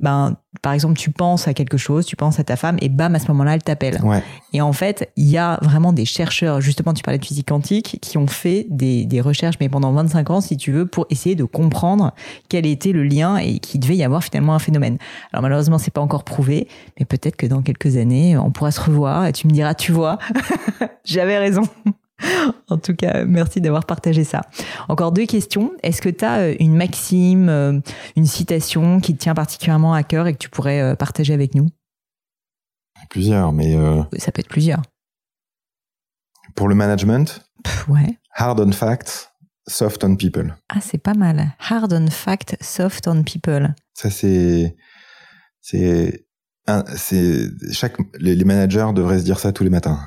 ben, 0.00 0.36
par 0.60 0.72
exemple, 0.72 0.98
tu 0.98 1.10
penses 1.10 1.46
à 1.46 1.54
quelque 1.54 1.76
chose, 1.76 2.04
tu 2.04 2.16
penses 2.16 2.40
à 2.40 2.44
ta 2.44 2.56
femme, 2.56 2.76
et 2.80 2.88
bam, 2.88 3.14
à 3.14 3.18
ce 3.18 3.28
moment-là, 3.28 3.54
elle 3.54 3.62
t'appelle. 3.62 4.00
ouais. 4.02 4.22
Et 4.52 4.60
en 4.60 4.72
fait, 4.72 5.10
il 5.16 5.28
y 5.28 5.38
a 5.38 5.58
vraiment 5.62 5.92
des 5.92 6.04
chercheurs, 6.04 6.60
justement, 6.60 6.94
tu 6.94 7.02
parlais 7.02 7.18
de 7.18 7.24
physique 7.24 7.48
quantique, 7.48 7.98
qui 8.00 8.18
ont 8.18 8.26
fait 8.26 8.66
des, 8.70 9.04
des 9.04 9.20
recherches, 9.20 9.56
mais 9.60 9.68
pendant 9.68 9.92
25 9.92 10.30
ans, 10.30 10.40
si 10.40 10.56
tu 10.56 10.72
veux, 10.72 10.86
pour 10.86 11.06
essayer 11.10 11.34
de 11.34 11.44
comprendre 11.44 12.12
quel 12.48 12.66
était 12.66 12.92
le 12.92 13.04
lien 13.04 13.36
et 13.36 13.58
qu'il 13.58 13.80
devait 13.80 13.96
y 13.96 14.04
avoir 14.04 14.22
finalement 14.22 14.54
un 14.54 14.58
phénomène. 14.58 14.98
Alors 15.32 15.42
malheureusement, 15.42 15.78
c'est 15.78 15.92
pas 15.92 16.00
encore 16.00 16.24
prouvé, 16.24 16.68
mais 16.98 17.04
peut-être 17.04 17.36
que 17.36 17.46
dans 17.46 17.62
quelques 17.62 17.96
années, 17.96 18.36
on 18.36 18.50
pourra 18.50 18.70
se 18.70 18.80
revoir 18.80 19.26
et 19.26 19.32
tu 19.32 19.46
me 19.46 19.52
diras, 19.52 19.74
tu 19.74 19.92
vois, 19.92 20.18
j'avais 21.04 21.38
raison. 21.38 21.62
En 22.68 22.78
tout 22.78 22.94
cas, 22.94 23.24
merci 23.24 23.60
d'avoir 23.60 23.84
partagé 23.86 24.24
ça. 24.24 24.40
Encore 24.88 25.12
deux 25.12 25.26
questions. 25.26 25.72
Est-ce 25.82 26.00
que 26.00 26.08
tu 26.08 26.24
as 26.24 26.50
une 26.60 26.74
maxime, 26.74 27.48
euh, 27.48 27.78
une 28.16 28.26
citation 28.26 29.00
qui 29.00 29.14
te 29.14 29.22
tient 29.22 29.34
particulièrement 29.34 29.92
à 29.94 30.02
cœur 30.02 30.26
et 30.26 30.32
que 30.32 30.38
tu 30.38 30.48
pourrais 30.48 30.80
euh, 30.80 30.94
partager 30.94 31.34
avec 31.34 31.54
nous? 31.54 31.68
Plusieurs, 33.10 33.52
mais 33.52 33.74
euh, 33.76 34.02
Ça 34.16 34.32
peut 34.32 34.40
être 34.40 34.48
plusieurs. 34.48 34.80
pour 36.54 36.68
le 36.68 36.74
management, 36.74 37.44
Pff, 37.62 37.88
ouais. 37.88 38.18
hard 38.34 38.60
on 38.60 38.72
facts, 38.72 39.32
soft 39.68 40.02
on 40.04 40.16
people. 40.16 40.54
Ah, 40.70 40.80
c'est 40.80 40.98
pas 40.98 41.14
mal. 41.14 41.54
Hard 41.68 41.92
on 41.92 42.08
fact, 42.08 42.56
soft 42.62 43.06
on 43.08 43.22
people. 43.22 43.74
Ça 43.92 44.08
c'est 44.10 44.74
c'est 45.60 46.24
c'est 46.96 47.50
chaque 47.72 47.96
les 48.18 48.42
managers 48.44 48.88
devraient 48.94 49.18
se 49.18 49.24
dire 49.24 49.38
ça 49.38 49.52
tous 49.52 49.64
les 49.64 49.70
matins. 49.70 50.00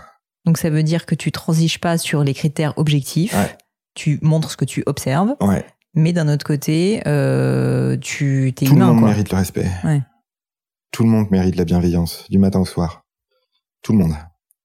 Donc 0.47 0.57
ça 0.57 0.69
veut 0.69 0.81
dire 0.81 1.05
que 1.05 1.13
tu 1.13 1.29
transiges 1.33 1.77
pas 1.81 1.97
sur 1.97 2.23
les 2.23 2.33
critères 2.33 2.73
objectifs. 2.77 3.33
Ouais. 3.33 3.57
Tu 3.95 4.17
montres 4.21 4.49
ce 4.51 4.55
que 4.55 4.63
tu 4.63 4.81
observes, 4.85 5.35
Ouais. 5.41 5.65
mais 5.93 6.13
d'un 6.13 6.29
autre 6.33 6.45
côté, 6.45 7.01
euh, 7.05 7.97
tu 7.97 8.53
t'es 8.55 8.65
Tout 8.65 8.75
le 8.75 8.85
monde 8.85 8.99
quoi. 8.99 9.09
mérite 9.09 9.29
le 9.29 9.35
respect. 9.37 9.69
Ouais. 9.83 10.01
Tout 10.91 11.03
le 11.03 11.09
monde 11.09 11.29
mérite 11.31 11.57
la 11.57 11.65
bienveillance 11.65 12.23
du 12.29 12.37
matin 12.37 12.59
au 12.61 12.65
soir. 12.65 13.05
Tout 13.81 13.91
le 13.91 13.97
monde. 13.99 14.13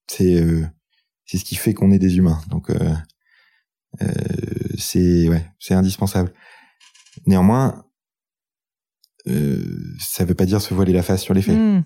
C'est 0.07 0.37
euh, 0.41 0.65
c'est 1.27 1.39
ce 1.39 1.45
qui 1.45 1.57
fait 1.57 1.75
qu'on 1.75 1.91
est 1.91 1.99
des 1.99 2.17
humains. 2.17 2.41
Donc 2.47 2.71
euh, 2.71 2.95
c'est 4.79 5.29
ouais, 5.29 5.45
c'est 5.59 5.75
indispensable. 5.75 6.33
Néanmoins, 7.27 7.85
ça 9.99 10.25
veut 10.25 10.35
pas 10.35 10.47
dire 10.47 10.61
se 10.61 10.75
voiler 10.75 10.93
la 10.93 11.03
face 11.03 11.23
sur 11.23 11.35
les 11.35 11.43
faits. 11.43 11.57
Hmm. 11.59 11.83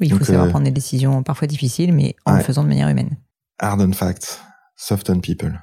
Oui, 0.00 0.06
il 0.06 0.10
faut 0.10 0.18
Donc, 0.18 0.26
savoir 0.26 0.46
euh, 0.46 0.50
prendre 0.50 0.64
des 0.64 0.70
décisions 0.70 1.22
parfois 1.22 1.48
difficiles, 1.48 1.92
mais 1.92 2.14
en 2.24 2.36
le 2.36 2.42
faisant 2.42 2.62
de 2.62 2.68
manière 2.68 2.88
humaine. 2.88 3.16
Hard 3.58 3.80
on 3.80 3.92
facts, 3.92 4.40
soft 4.76 5.10
on 5.10 5.20
people. 5.20 5.60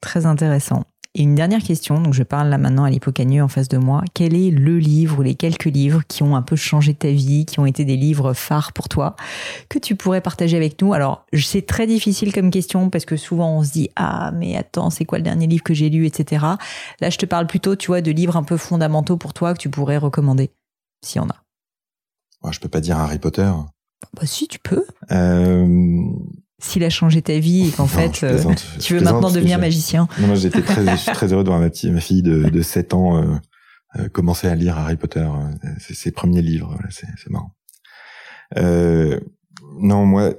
Très 0.00 0.26
intéressant. 0.26 0.84
Et 1.14 1.22
une 1.22 1.34
dernière 1.34 1.62
question, 1.62 2.00
donc 2.00 2.14
je 2.14 2.22
parle 2.22 2.48
là 2.48 2.58
maintenant 2.58 2.84
à 2.84 2.90
l'hypocagneux 2.90 3.42
en 3.42 3.48
face 3.48 3.68
de 3.68 3.78
moi. 3.78 4.04
Quel 4.14 4.36
est 4.36 4.50
le 4.50 4.78
livre 4.78 5.18
ou 5.18 5.22
les 5.22 5.34
quelques 5.34 5.64
livres 5.64 6.02
qui 6.06 6.22
ont 6.22 6.36
un 6.36 6.42
peu 6.42 6.54
changé 6.54 6.94
ta 6.94 7.08
vie, 7.08 7.44
qui 7.46 7.58
ont 7.60 7.66
été 7.66 7.84
des 7.84 7.96
livres 7.96 8.34
phares 8.34 8.72
pour 8.72 8.88
toi, 8.88 9.16
que 9.68 9.78
tu 9.78 9.96
pourrais 9.96 10.20
partager 10.20 10.56
avec 10.56 10.80
nous? 10.80 10.92
Alors, 10.92 11.26
c'est 11.32 11.66
très 11.66 11.86
difficile 11.86 12.32
comme 12.32 12.50
question 12.50 12.90
parce 12.90 13.04
que 13.04 13.16
souvent 13.16 13.58
on 13.58 13.64
se 13.64 13.72
dit 13.72 13.90
ah 13.96 14.32
mais 14.32 14.56
attends 14.56 14.90
c'est 14.90 15.06
quoi 15.06 15.18
le 15.18 15.24
dernier 15.24 15.46
livre 15.46 15.64
que 15.64 15.74
j'ai 15.74 15.88
lu, 15.88 16.06
etc. 16.06 16.44
Là, 17.00 17.10
je 17.10 17.18
te 17.18 17.26
parle 17.26 17.46
plutôt, 17.46 17.74
tu 17.74 17.88
vois, 17.88 18.02
de 18.02 18.10
livres 18.10 18.36
un 18.36 18.44
peu 18.44 18.56
fondamentaux 18.56 19.16
pour 19.16 19.32
toi 19.32 19.54
que 19.54 19.58
tu 19.58 19.70
pourrais 19.70 19.98
recommander, 19.98 20.50
s'il 21.04 21.20
y 21.20 21.24
en 21.24 21.28
a. 21.30 21.47
Moi, 22.42 22.52
je 22.52 22.60
peux 22.60 22.68
pas 22.68 22.80
dire 22.80 22.98
Harry 22.98 23.18
Potter. 23.18 23.50
Bah 24.14 24.26
si, 24.26 24.48
tu 24.48 24.58
peux. 24.58 24.86
Euh, 25.10 26.04
S'il 26.60 26.84
a 26.84 26.90
changé 26.90 27.22
ta 27.22 27.38
vie 27.38 27.68
et 27.68 27.70
qu'en 27.70 27.86
fait 27.86 28.22
euh, 28.24 28.54
tu 28.80 28.94
veux 28.94 29.00
maintenant 29.00 29.30
devenir 29.30 29.58
magicien. 29.58 30.08
Non, 30.20 30.28
moi 30.28 30.36
j'étais 30.36 30.62
très, 30.62 30.84
je 30.84 30.96
suis 30.96 31.12
très 31.12 31.32
heureux 31.32 31.44
de 31.44 31.48
voir 31.48 31.60
ma 31.60 31.70
petite, 31.70 31.92
ma 31.92 32.00
fille 32.00 32.22
de, 32.22 32.48
de 32.48 32.62
7 32.62 32.94
ans 32.94 33.22
euh, 33.22 33.34
euh, 33.96 34.08
commencer 34.08 34.46
à 34.48 34.54
lire 34.54 34.78
Harry 34.78 34.96
Potter. 34.96 35.28
C'est 35.78 35.94
ses 35.94 36.10
premiers 36.10 36.42
livres, 36.42 36.68
voilà, 36.72 36.88
c'est 36.90 37.06
c'est 37.16 37.30
marrant. 37.30 37.54
Euh, 38.56 39.20
non, 39.80 40.06
moi, 40.06 40.34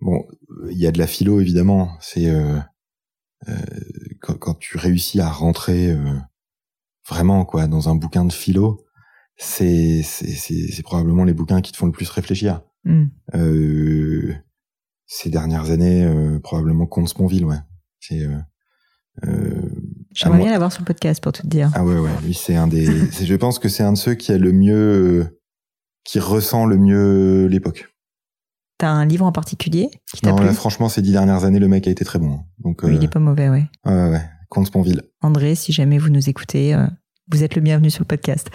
bon, 0.00 0.24
il 0.70 0.78
y 0.78 0.86
a 0.86 0.92
de 0.92 0.98
la 0.98 1.06
philo 1.06 1.40
évidemment. 1.40 1.96
C'est 2.00 2.32
quand, 4.20 4.38
quand 4.38 4.54
tu 4.54 4.76
réussis 4.76 5.20
à 5.20 5.28
rentrer 5.30 5.96
vraiment 7.08 7.44
quoi 7.44 7.66
dans 7.66 7.88
un 7.88 7.94
bouquin 7.94 8.24
de 8.24 8.32
philo, 8.32 8.84
c'est 9.36 10.02
c'est 10.02 10.82
probablement 10.82 11.24
les 11.24 11.34
bouquins 11.34 11.60
qui 11.60 11.72
te 11.72 11.76
font 11.76 11.86
le 11.86 11.92
plus 11.92 12.08
réfléchir. 12.10 12.62
Hmm. 12.84 13.06
Euh, 13.34 14.34
ces 15.06 15.30
dernières 15.30 15.70
années, 15.70 16.04
euh, 16.04 16.38
probablement 16.40 16.86
Comte 16.86 17.08
Sponville, 17.08 17.44
ouais. 17.44 17.56
C'est 18.00 18.22
euh, 18.22 18.36
euh, 19.26 19.60
J'aimerais 20.14 20.38
bien 20.38 20.50
l'avoir 20.50 20.72
sur 20.72 20.82
le 20.82 20.86
podcast 20.86 21.22
pour 21.22 21.32
tout 21.32 21.42
te 21.42 21.46
dire. 21.48 21.70
ah 21.74 21.84
ouais 21.84 21.98
ouais, 21.98 22.10
lui 22.24 22.34
c'est 22.34 22.56
un 22.56 22.66
des. 22.66 22.86
je 23.24 23.34
pense 23.34 23.58
que 23.58 23.68
c'est 23.68 23.82
un 23.82 23.92
de 23.92 23.98
ceux 23.98 24.14
qui 24.14 24.32
a 24.32 24.38
le 24.38 24.52
mieux, 24.52 24.74
euh, 24.74 25.40
qui 26.04 26.18
ressent 26.20 26.66
le 26.66 26.76
mieux 26.76 27.46
l'époque. 27.46 27.88
T'as 28.78 28.90
un 28.90 29.06
livre 29.06 29.26
en 29.26 29.32
particulier 29.32 29.90
qui 30.12 30.20
t'a 30.20 30.30
Non, 30.30 30.36
plu? 30.36 30.46
là, 30.46 30.52
franchement, 30.52 30.88
ces 30.88 31.02
dix 31.02 31.10
dernières 31.10 31.42
années, 31.44 31.58
le 31.58 31.66
mec 31.66 31.88
a 31.88 31.90
été 31.90 32.04
très 32.04 32.20
bon. 32.20 32.44
Donc, 32.60 32.82
Oui, 32.84 32.92
euh, 32.92 32.94
il 32.94 33.04
est 33.04 33.08
pas 33.12 33.18
mauvais, 33.18 33.48
ouais. 33.48 33.64
ouais, 33.84 34.10
ouais, 34.10 34.22
ouais. 34.50 34.54
Comte 34.58 34.66
Sponville. 34.66 35.02
André, 35.22 35.54
si 35.54 35.72
jamais 35.72 35.98
vous 35.98 36.10
nous 36.10 36.28
écoutez, 36.28 36.74
euh, 36.74 36.86
vous 37.30 37.42
êtes 37.42 37.54
le 37.54 37.62
bienvenu 37.62 37.90
sur 37.90 38.02
le 38.02 38.06
podcast. 38.08 38.50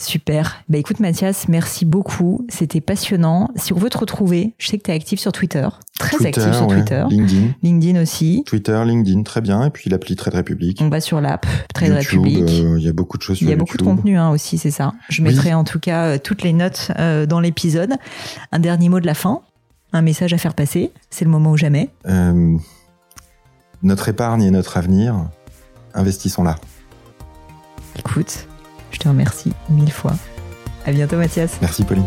Super. 0.00 0.62
Bah 0.68 0.78
écoute 0.78 1.00
Mathias, 1.00 1.48
merci 1.48 1.84
beaucoup. 1.84 2.46
C'était 2.48 2.80
passionnant. 2.80 3.50
Si 3.56 3.72
on 3.72 3.78
veut 3.78 3.90
te 3.90 3.98
retrouver, 3.98 4.54
je 4.56 4.68
sais 4.68 4.78
que 4.78 4.84
tu 4.84 4.92
es 4.92 4.94
actif 4.94 5.18
sur 5.18 5.32
Twitter, 5.32 5.66
très 5.98 6.24
actif 6.24 6.52
sur 6.52 6.68
Twitter. 6.68 7.04
LinkedIn. 7.10 7.48
LinkedIn 7.64 8.00
aussi. 8.00 8.44
Twitter, 8.46 8.80
LinkedIn, 8.86 9.24
très 9.24 9.40
bien. 9.40 9.64
Et 9.64 9.70
puis 9.70 9.90
l'appli 9.90 10.14
Trade 10.14 10.34
République. 10.34 10.78
On 10.80 10.88
va 10.88 11.00
sur 11.00 11.20
l'app 11.20 11.46
Trade 11.74 11.90
République. 11.90 12.48
Euh, 12.48 12.76
il 12.78 12.84
y 12.84 12.88
a 12.88 12.92
beaucoup 12.92 13.18
de 13.18 13.24
choses 13.24 13.38
sur 13.38 13.46
Il 13.46 13.50
y 13.50 13.52
a 13.52 13.56
beaucoup 13.56 13.76
de 13.76 13.82
contenu 13.82 14.16
hein, 14.16 14.30
aussi, 14.30 14.56
c'est 14.56 14.70
ça. 14.70 14.92
Je 15.08 15.20
mettrai 15.20 15.52
en 15.52 15.64
tout 15.64 15.80
cas 15.80 16.04
euh, 16.04 16.18
toutes 16.22 16.42
les 16.42 16.52
notes 16.52 16.92
euh, 17.00 17.26
dans 17.26 17.40
l'épisode. 17.40 17.94
Un 18.52 18.60
dernier 18.60 18.88
mot 18.88 19.00
de 19.00 19.06
la 19.06 19.14
fin, 19.14 19.40
un 19.92 20.02
message 20.02 20.32
à 20.32 20.38
faire 20.38 20.54
passer. 20.54 20.92
C'est 21.10 21.24
le 21.24 21.30
moment 21.32 21.50
ou 21.50 21.56
jamais. 21.56 21.90
Notre 23.82 24.08
épargne 24.08 24.42
et 24.42 24.50
notre 24.50 24.76
avenir, 24.76 25.14
investissons-la. 25.94 26.56
Écoute, 27.96 28.46
je 28.90 28.98
te 28.98 29.08
remercie 29.08 29.52
mille 29.68 29.92
fois. 29.92 30.14
À 30.86 30.92
bientôt 30.92 31.16
Mathias. 31.16 31.58
Merci 31.60 31.84
Pauline. 31.84 32.06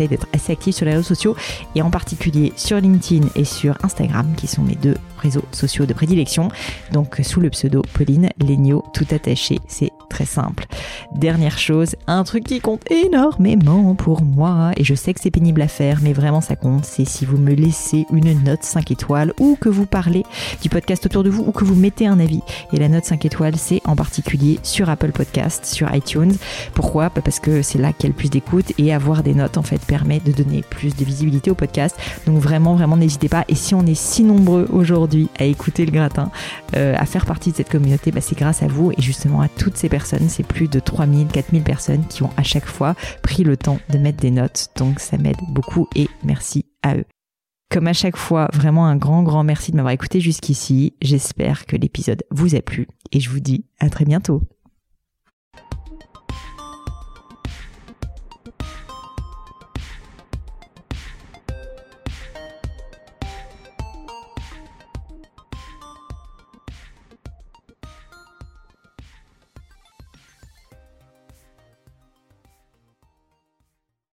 d'être 0.00 0.26
assez 0.32 0.52
active 0.52 0.74
sur 0.74 0.86
les 0.86 0.92
réseaux 0.92 1.02
sociaux 1.02 1.36
et 1.74 1.82
en 1.82 1.90
particulier 1.90 2.52
sur 2.56 2.78
LinkedIn 2.78 3.28
et 3.34 3.44
sur 3.44 3.76
Instagram 3.82 4.26
qui 4.36 4.46
sont 4.46 4.62
mes 4.62 4.74
deux 4.74 4.96
réseaux 5.24 5.44
sociaux 5.50 5.86
de 5.86 5.94
prédilection. 5.94 6.48
Donc 6.92 7.20
sous 7.22 7.40
le 7.40 7.50
pseudo 7.50 7.82
Pauline 7.94 8.28
Legno, 8.38 8.84
tout 8.92 9.06
attaché, 9.10 9.58
c'est 9.66 9.90
très 10.08 10.26
simple. 10.26 10.66
Dernière 11.16 11.58
chose, 11.58 11.96
un 12.06 12.22
truc 12.22 12.44
qui 12.44 12.60
compte 12.60 12.88
énormément 12.90 13.94
pour 13.94 14.22
moi, 14.22 14.72
et 14.76 14.84
je 14.84 14.94
sais 14.94 15.12
que 15.14 15.20
c'est 15.20 15.30
pénible 15.30 15.62
à 15.62 15.68
faire, 15.68 15.98
mais 16.02 16.12
vraiment 16.12 16.40
ça 16.40 16.56
compte, 16.56 16.84
c'est 16.84 17.04
si 17.04 17.24
vous 17.24 17.38
me 17.38 17.54
laissez 17.54 18.06
une 18.12 18.44
note 18.44 18.62
5 18.62 18.90
étoiles 18.90 19.32
ou 19.40 19.56
que 19.60 19.68
vous 19.68 19.86
parlez 19.86 20.22
du 20.62 20.68
podcast 20.68 21.06
autour 21.06 21.24
de 21.24 21.30
vous 21.30 21.44
ou 21.44 21.52
que 21.52 21.64
vous 21.64 21.74
mettez 21.74 22.06
un 22.06 22.20
avis. 22.20 22.42
Et 22.72 22.78
la 22.78 22.88
note 22.88 23.04
5 23.04 23.24
étoiles, 23.24 23.56
c'est 23.56 23.80
en 23.86 23.96
particulier 23.96 24.58
sur 24.62 24.88
Apple 24.90 25.12
Podcast, 25.12 25.64
sur 25.64 25.92
iTunes. 25.94 26.34
Pourquoi? 26.74 27.10
Bah, 27.14 27.22
Parce 27.24 27.40
que 27.40 27.62
c'est 27.62 27.78
là 27.78 27.92
qu'il 27.92 28.04
y 28.04 28.06
a 28.06 28.08
le 28.10 28.16
plus 28.16 28.30
d'écoute 28.30 28.72
et 28.78 28.92
avoir 28.92 29.22
des 29.22 29.34
notes 29.34 29.56
en 29.56 29.62
fait 29.62 29.80
permet 29.84 30.20
de 30.20 30.32
donner 30.32 30.62
plus 30.62 30.94
de 30.94 31.04
visibilité 31.04 31.50
au 31.50 31.54
podcast. 31.54 31.96
Donc 32.26 32.38
vraiment, 32.38 32.74
vraiment 32.74 32.96
n'hésitez 32.96 33.28
pas. 33.28 33.44
Et 33.48 33.54
si 33.54 33.74
on 33.74 33.86
est 33.86 33.94
si 33.94 34.22
nombreux 34.22 34.68
à 35.38 35.44
écouter 35.44 35.84
le 35.86 35.92
gratin, 35.92 36.30
euh, 36.76 36.94
à 36.96 37.06
faire 37.06 37.26
partie 37.26 37.50
de 37.50 37.56
cette 37.56 37.70
communauté, 37.70 38.10
bah, 38.10 38.20
c'est 38.20 38.38
grâce 38.38 38.62
à 38.62 38.66
vous 38.66 38.92
et 38.92 39.00
justement 39.00 39.40
à 39.40 39.48
toutes 39.48 39.76
ces 39.76 39.88
personnes. 39.88 40.28
C'est 40.28 40.46
plus 40.46 40.68
de 40.68 40.80
3000, 40.80 41.28
4000 41.28 41.62
personnes 41.62 42.06
qui 42.06 42.22
ont 42.22 42.30
à 42.36 42.42
chaque 42.42 42.66
fois 42.66 42.94
pris 43.22 43.44
le 43.44 43.56
temps 43.56 43.78
de 43.90 43.98
mettre 43.98 44.18
des 44.18 44.30
notes. 44.30 44.68
Donc 44.76 45.00
ça 45.00 45.18
m'aide 45.18 45.36
beaucoup 45.48 45.88
et 45.94 46.08
merci 46.22 46.66
à 46.82 46.96
eux. 46.96 47.04
Comme 47.70 47.86
à 47.88 47.92
chaque 47.92 48.16
fois, 48.16 48.48
vraiment 48.52 48.86
un 48.86 48.96
grand, 48.96 49.22
grand 49.22 49.42
merci 49.42 49.72
de 49.72 49.76
m'avoir 49.76 49.92
écouté 49.92 50.20
jusqu'ici. 50.20 50.94
J'espère 51.02 51.66
que 51.66 51.76
l'épisode 51.76 52.22
vous 52.30 52.54
a 52.54 52.60
plu 52.60 52.86
et 53.10 53.20
je 53.20 53.30
vous 53.30 53.40
dis 53.40 53.64
à 53.80 53.90
très 53.90 54.04
bientôt. 54.04 54.42